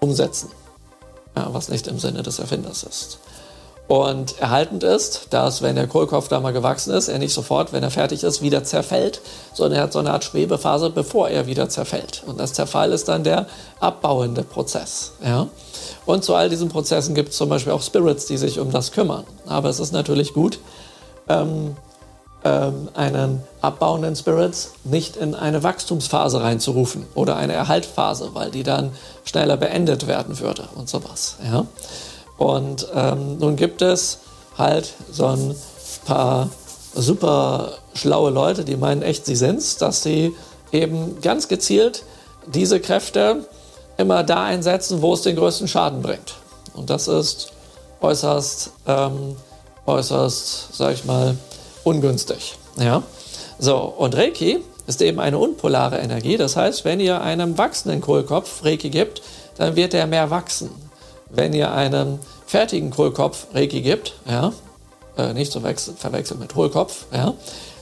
[0.00, 0.50] umsetzen,
[1.36, 3.18] ja, was nicht im Sinne des Erfinders ist.
[3.88, 7.82] Und erhaltend ist, dass wenn der Kohlkopf da mal gewachsen ist, er nicht sofort, wenn
[7.82, 9.20] er fertig ist, wieder zerfällt,
[9.52, 12.22] sondern er hat so eine Art Schwebephase, bevor er wieder zerfällt.
[12.26, 13.46] Und das Zerfall ist dann der
[13.80, 15.12] abbauende Prozess.
[15.22, 15.48] Ja?
[16.06, 18.92] Und zu all diesen Prozessen gibt es zum Beispiel auch Spirits, die sich um das
[18.92, 19.24] kümmern.
[19.46, 20.58] Aber es ist natürlich gut,
[21.28, 21.76] ähm,
[22.44, 28.92] ähm, einen abbauenden Spirits nicht in eine Wachstumsphase reinzurufen oder eine Erhaltphase, weil die dann
[29.24, 31.36] schneller beendet werden würde und sowas.
[31.44, 31.66] Ja?
[32.38, 34.18] Und ähm, nun gibt es
[34.58, 35.54] halt so ein
[36.04, 36.50] paar
[36.94, 40.34] super schlaue Leute, die meinen echt, sie sind's, dass sie
[40.72, 42.04] eben ganz gezielt
[42.46, 43.46] diese Kräfte
[43.96, 46.34] immer da einsetzen, wo es den größten Schaden bringt.
[46.74, 47.52] Und das ist
[48.00, 49.36] äußerst, ähm,
[49.86, 51.36] äußerst, sag ich mal,
[51.84, 52.56] ungünstig.
[52.78, 53.02] Ja?
[53.58, 56.36] So, und Reiki ist eben eine unpolare Energie.
[56.36, 59.22] Das heißt, wenn ihr einem wachsenden Kohlkopf Reiki gibt,
[59.56, 60.70] dann wird er mehr wachsen.
[61.30, 64.52] Wenn ihr einem fertigen Kohlkopf Reiki gibt, ja,
[65.16, 67.34] äh, nicht zu verwechseln mit Hohlkopf, ja,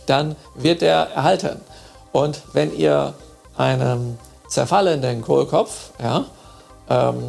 [0.06, 1.60] dann wird er erhalten.
[2.12, 3.14] Und wenn ihr
[3.56, 4.18] einem
[4.48, 6.24] zerfallenden Kohlkopf ja,
[6.89, 7.22] ähm,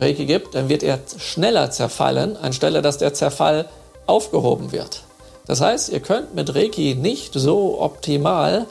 [0.00, 3.66] Reiki gibt, dann wird er schneller zerfallen, anstelle dass der Zerfall
[4.06, 5.02] aufgehoben wird.
[5.46, 8.66] Das heißt, ihr könnt mit Reiki nicht so optimal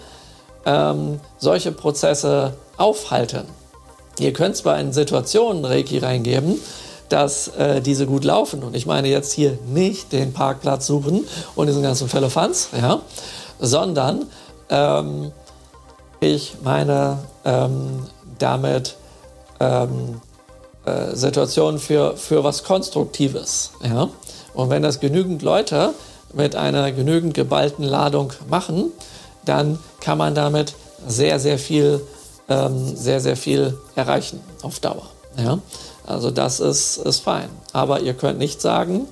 [0.66, 3.44] ähm, solche Prozesse aufhalten.
[4.20, 6.60] Ihr könnt zwar in Situationen Reiki reingeben,
[7.08, 8.64] dass äh, diese gut laufen.
[8.64, 11.26] Und ich meine jetzt hier nicht den Parkplatz suchen
[11.56, 13.02] und diesen ganzen Fällefanz, ja,
[13.60, 14.26] sondern
[14.70, 15.32] ähm,
[16.20, 18.08] ich meine ähm,
[18.38, 18.96] damit
[19.60, 20.22] ähm,
[20.86, 23.72] äh, Situationen für, für was Konstruktives.
[23.84, 24.10] Ja?
[24.54, 25.94] Und wenn das genügend Leute
[26.34, 28.92] mit einer genügend geballten Ladung machen,
[29.46, 30.74] dann kann man damit
[31.08, 32.02] sehr, sehr viel,
[32.48, 35.08] ähm, sehr, sehr viel erreichen auf Dauer.
[35.38, 35.60] Ja?
[36.06, 37.50] Also das ist, ist fein.
[37.74, 39.08] Aber ihr könnt nicht sagen,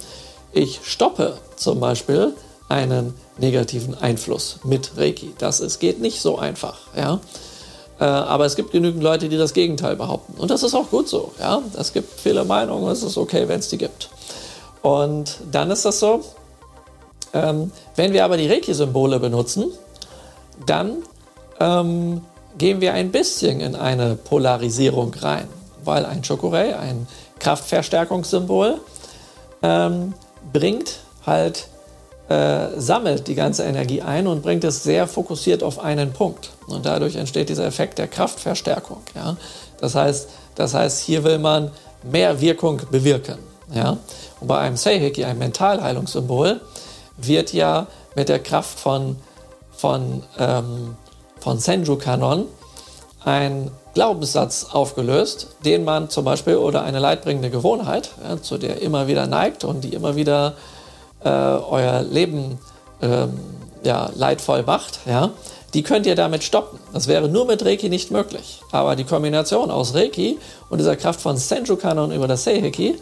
[0.52, 2.34] ich stoppe zum Beispiel
[2.70, 5.34] einen negativen Einfluss mit Reiki.
[5.38, 6.78] Das ist, geht nicht so einfach.
[6.96, 7.20] Ja?
[8.00, 10.34] Äh, aber es gibt genügend Leute, die das Gegenteil behaupten.
[10.40, 11.32] Und das ist auch gut so.
[11.40, 11.62] Ja?
[11.78, 14.10] Es gibt viele Meinungen, es ist okay, wenn es die gibt.
[14.82, 16.22] Und dann ist das so,
[17.34, 19.66] ähm, wenn wir aber die Reiki-Symbole benutzen,
[20.66, 20.98] dann
[21.60, 22.22] ähm,
[22.58, 25.48] gehen wir ein bisschen in eine Polarisierung rein,
[25.84, 27.08] weil ein Chokurei, ein
[27.40, 28.80] Kraftverstärkungssymbol,
[29.62, 30.14] ähm,
[30.52, 31.68] bringt halt,
[32.30, 36.52] äh, sammelt die ganze Energie ein und bringt es sehr fokussiert auf einen Punkt.
[36.68, 39.02] Und dadurch entsteht dieser Effekt der Kraftverstärkung.
[39.16, 39.38] Ja?
[39.80, 41.72] Das, heißt, das heißt, hier will man
[42.04, 43.38] mehr Wirkung bewirken.
[43.74, 43.98] Ja?
[44.40, 46.62] Und bei einem Seiheki, einem Mentalheilungssymbol,
[47.18, 49.18] wird ja mit der Kraft von,
[49.78, 50.96] von, ähm,
[51.40, 52.46] von Senju-Kanon
[53.24, 59.08] ein Glaubenssatz aufgelöst, den man zum Beispiel oder eine leidbringende Gewohnheit, ja, zu der immer
[59.08, 60.54] wieder neigt und die immer wieder
[61.24, 62.60] äh, euer Leben
[63.02, 63.40] ähm,
[63.84, 65.32] ja, leidvoll macht, ja,
[65.74, 66.80] die könnt ihr damit stoppen.
[66.94, 68.62] Das wäre nur mit Reiki nicht möglich.
[68.72, 70.38] Aber die Kombination aus Reiki
[70.70, 72.98] und dieser Kraft von Senju Kanon über das Seiheki,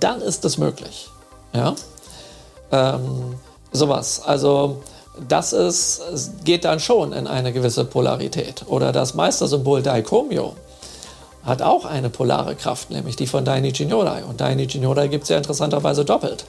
[0.00, 1.08] dann ist es möglich.
[1.54, 1.74] Ja?
[2.70, 3.34] Ähm,
[3.72, 4.22] sowas.
[4.24, 4.82] Also
[5.28, 6.02] das ist,
[6.44, 8.64] geht dann schon in eine gewisse Polarität.
[8.66, 10.54] Oder das Meistersymbol Daikomyo
[11.44, 14.24] hat auch eine polare Kraft, nämlich die von Dainichi Nyorai.
[14.24, 16.44] Und Dainichi Nyorai gibt es ja interessanterweise doppelt,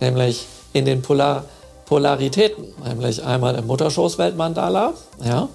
[0.00, 1.44] nämlich in den Polar
[1.86, 4.92] Polaritäten, nämlich einmal im Mutterschoß-Weltmandala
[5.24, 5.48] ja,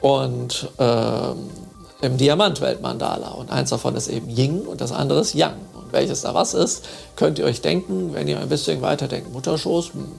[0.00, 3.30] und äh, im Diamant-Weltmandala.
[3.30, 5.56] Und eins davon ist eben Ying und das andere ist Yang.
[5.74, 6.84] Und welches da was ist,
[7.16, 9.32] könnt ihr euch denken, wenn ihr ein bisschen weiter denkt.
[9.32, 10.12] Mutterschoß, hm,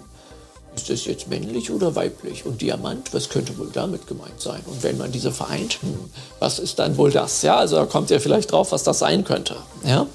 [0.82, 2.46] ist das jetzt männlich oder weiblich?
[2.46, 4.62] Und Diamant, was könnte wohl damit gemeint sein?
[4.66, 6.10] Und wenn man diese vereint, hm,
[6.40, 7.42] was ist dann wohl das?
[7.42, 9.56] Ja, also da kommt ihr vielleicht drauf, was das sein könnte.
[9.84, 10.08] Ja,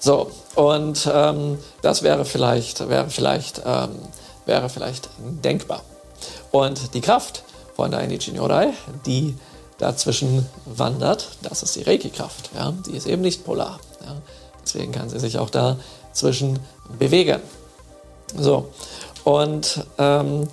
[0.00, 3.90] so und ähm, das wäre vielleicht, wäre vielleicht, ähm,
[4.46, 5.82] wäre vielleicht denkbar.
[6.52, 7.42] Und die Kraft
[7.74, 8.72] von der Enichi Nyorai,
[9.06, 9.34] die
[9.78, 12.50] dazwischen wandert, das ist die Reiki-Kraft.
[12.54, 12.72] Ja?
[12.86, 13.80] Die ist eben nicht polar.
[14.04, 14.16] Ja?
[14.62, 16.60] Deswegen kann sie sich auch dazwischen
[16.98, 17.40] bewegen.
[18.36, 18.68] So,
[19.24, 20.48] und ähm,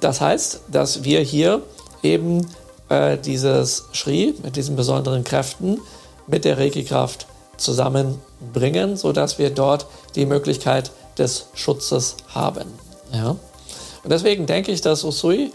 [0.00, 1.62] das heißt, dass wir hier
[2.02, 2.46] eben
[2.88, 5.80] äh, dieses Schri mit diesen besonderen Kräften
[6.26, 7.26] mit der Reiki-Kraft
[7.56, 12.66] zusammenbringen, sodass wir dort die Möglichkeit des Schutzes haben.
[13.12, 13.30] Ja?
[13.30, 15.52] Und deswegen denke ich, dass Usui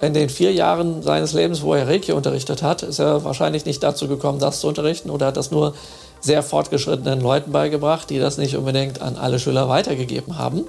[0.00, 3.82] in den vier Jahren seines Lebens, wo er Reiki unterrichtet hat, ist er wahrscheinlich nicht
[3.82, 5.74] dazu gekommen, das zu unterrichten oder hat das nur
[6.20, 10.64] sehr fortgeschrittenen Leuten beigebracht, die das nicht unbedingt an alle Schüler weitergegeben haben.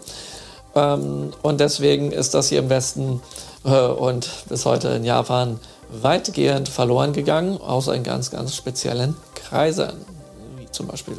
[0.75, 3.21] Ähm, und deswegen ist das hier im Westen
[3.63, 5.59] äh, und bis heute in Japan
[5.89, 9.93] weitgehend verloren gegangen, außer in ganz, ganz speziellen Kreisen,
[10.57, 11.15] wie zum Beispiel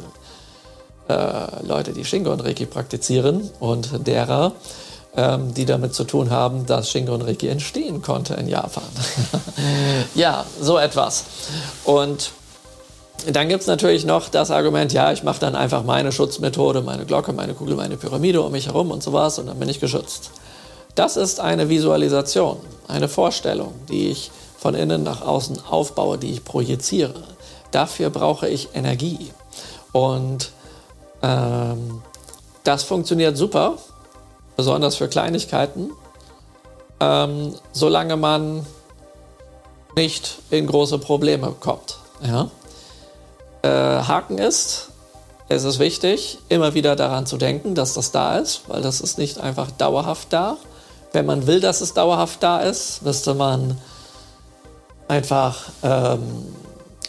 [1.07, 4.53] äh, Leute, die Shingo und Reiki praktizieren und derer,
[5.15, 8.83] ähm, die damit zu tun haben, dass Shingo und Reiki entstehen konnte in Japan.
[10.15, 11.23] ja, so etwas.
[11.85, 12.31] Und
[13.31, 17.05] dann gibt es natürlich noch das Argument, ja, ich mache dann einfach meine Schutzmethode, meine
[17.05, 20.31] Glocke, meine Kugel, meine Pyramide um mich herum und sowas und dann bin ich geschützt.
[20.95, 26.43] Das ist eine Visualisation, eine Vorstellung, die ich von innen nach außen aufbaue, die ich
[26.45, 27.23] projiziere.
[27.71, 29.31] Dafür brauche ich Energie.
[29.91, 30.51] Und
[31.21, 32.01] ähm,
[32.63, 33.77] das funktioniert super,
[34.55, 35.91] besonders für Kleinigkeiten.
[36.99, 38.65] ähm, solange man
[39.95, 41.97] nicht in große Probleme kommt.
[42.25, 42.49] Ja?
[43.65, 44.89] Äh, Haken ist,
[45.49, 49.17] es ist wichtig, immer wieder daran zu denken, dass das da ist, weil das ist
[49.17, 50.57] nicht einfach dauerhaft da.
[51.13, 53.79] Wenn man will, dass es dauerhaft da ist, müsste man
[55.07, 56.45] einfach ähm,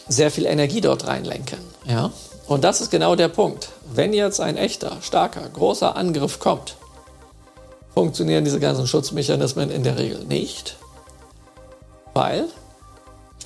[0.07, 1.59] sehr viel Energie dort reinlenken.
[1.85, 2.11] Ja?
[2.47, 3.69] Und das ist genau der Punkt.
[3.93, 6.75] Wenn jetzt ein echter, starker, großer Angriff kommt,
[7.93, 10.77] funktionieren diese ganzen Schutzmechanismen in der Regel nicht,
[12.15, 12.45] weil,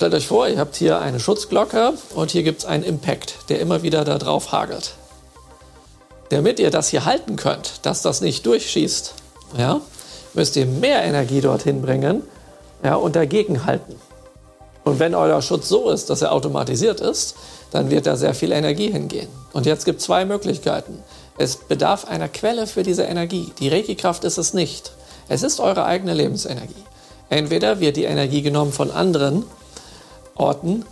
[0.01, 3.59] stellt euch vor, ihr habt hier eine Schutzglocke und hier gibt es einen Impact, der
[3.59, 4.95] immer wieder da drauf hagelt.
[6.29, 9.13] Damit ihr das hier halten könnt, dass das nicht durchschießt,
[9.59, 9.79] ja,
[10.33, 12.23] müsst ihr mehr Energie dorthin bringen
[12.83, 13.95] ja, und dagegen halten.
[14.83, 17.35] Und wenn euer Schutz so ist, dass er automatisiert ist,
[17.69, 19.27] dann wird da sehr viel Energie hingehen.
[19.53, 20.97] Und jetzt gibt es zwei Möglichkeiten.
[21.37, 23.51] Es bedarf einer Quelle für diese Energie.
[23.59, 24.93] Die Reiki-Kraft ist es nicht.
[25.29, 26.73] Es ist eure eigene Lebensenergie.
[27.29, 29.43] Entweder wird die Energie genommen von anderen
[30.35, 30.85] Orten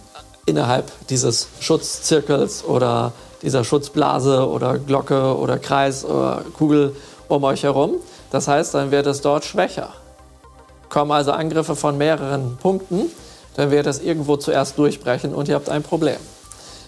[0.45, 6.95] innerhalb dieses Schutzzirkels oder dieser Schutzblase oder Glocke oder Kreis oder Kugel
[7.27, 7.95] um euch herum.
[8.31, 9.89] Das heißt, dann wird es dort schwächer.
[10.89, 13.09] Kommen also Angriffe von mehreren Punkten
[13.59, 16.15] dann wird es irgendwo zuerst durchbrechen und ihr habt ein Problem.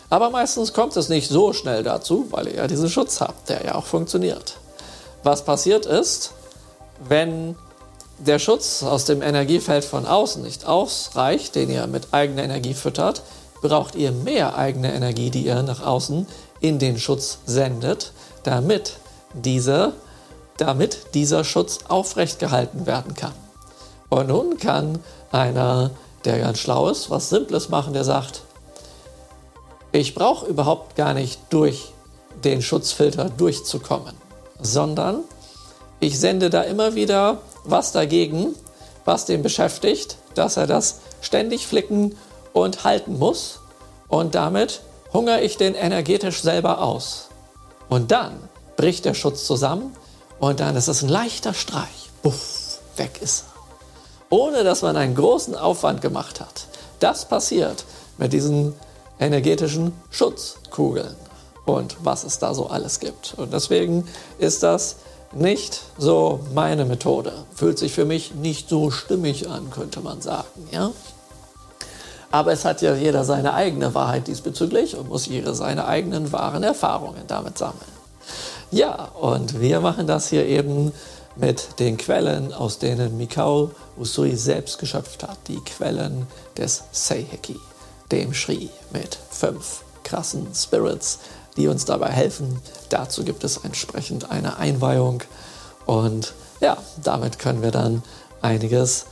[0.10, 3.66] Aber meistens kommt es nicht so schnell dazu, weil ihr ja diesen Schutz habt, der
[3.66, 4.56] ja auch funktioniert.
[5.24, 6.32] Was passiert ist,
[7.08, 7.58] wenn
[8.26, 13.24] der Schutz aus dem Energiefeld von außen nicht ausreicht, den ihr mit eigener Energie füttert,
[13.62, 16.28] braucht ihr mehr eigene Energie, die ihr nach außen
[16.60, 18.98] in den Schutz sendet, damit,
[19.34, 19.94] diese,
[20.58, 23.34] damit dieser Schutz aufrecht gehalten werden kann.
[24.10, 25.00] Und nun kann
[25.32, 25.92] einer
[26.26, 28.42] der ganz schlau ist, was Simples machen, der sagt,
[29.92, 31.92] ich brauche überhaupt gar nicht durch
[32.44, 34.16] den Schutzfilter durchzukommen,
[34.62, 35.24] sondern
[36.00, 38.56] ich sende da immer wieder was dagegen,
[39.06, 42.18] was den beschäftigt, dass er das ständig flicken
[42.54, 43.60] und halten muss.
[44.08, 44.82] Und damit
[45.14, 47.30] hungere ich den energetisch selber aus.
[47.90, 48.38] Und dann
[48.78, 49.96] bricht der Schutz zusammen
[50.40, 52.10] und dann ist es ein leichter Streich.
[52.22, 53.52] Buff, weg ist er
[54.32, 56.66] ohne dass man einen großen Aufwand gemacht hat.
[57.00, 57.86] Das passiert
[58.18, 58.74] mit diesen
[59.20, 61.16] energetischen Schutzkugeln
[61.66, 63.36] und was es da so alles gibt.
[63.38, 64.08] Und deswegen
[64.40, 64.96] ist das
[65.34, 67.34] nicht so meine Methode.
[67.56, 70.68] Fühlt sich für mich nicht so stimmig an, könnte man sagen.
[70.72, 70.92] Ja?
[72.32, 76.64] Aber es hat ja jeder seine eigene Wahrheit diesbezüglich und muss jeder seine eigenen wahren
[76.64, 77.92] Erfahrungen damit sammeln.
[78.72, 80.94] Ja, und wir machen das hier eben
[81.36, 86.28] mit den Quellen, aus denen Mikao Usui selbst geschöpft hat, die Quellen
[86.58, 87.60] des Seiheki,
[88.12, 91.20] dem Shri mit fünf krassen Spirits,
[91.58, 92.60] die uns dabei helfen.
[92.90, 95.24] Dazu gibt es entsprechend eine Einweihung
[95.86, 98.04] und ja, damit können wir dann
[98.42, 99.06] einiges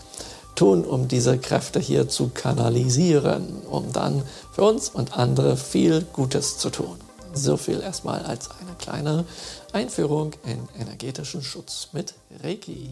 [0.55, 6.57] tun, um diese Kräfte hier zu kanalisieren, um dann für uns und andere viel Gutes
[6.57, 6.99] zu tun.
[7.33, 9.25] So viel erstmal als eine kleine
[9.71, 12.13] Einführung in energetischen Schutz mit
[12.43, 12.89] Reiki.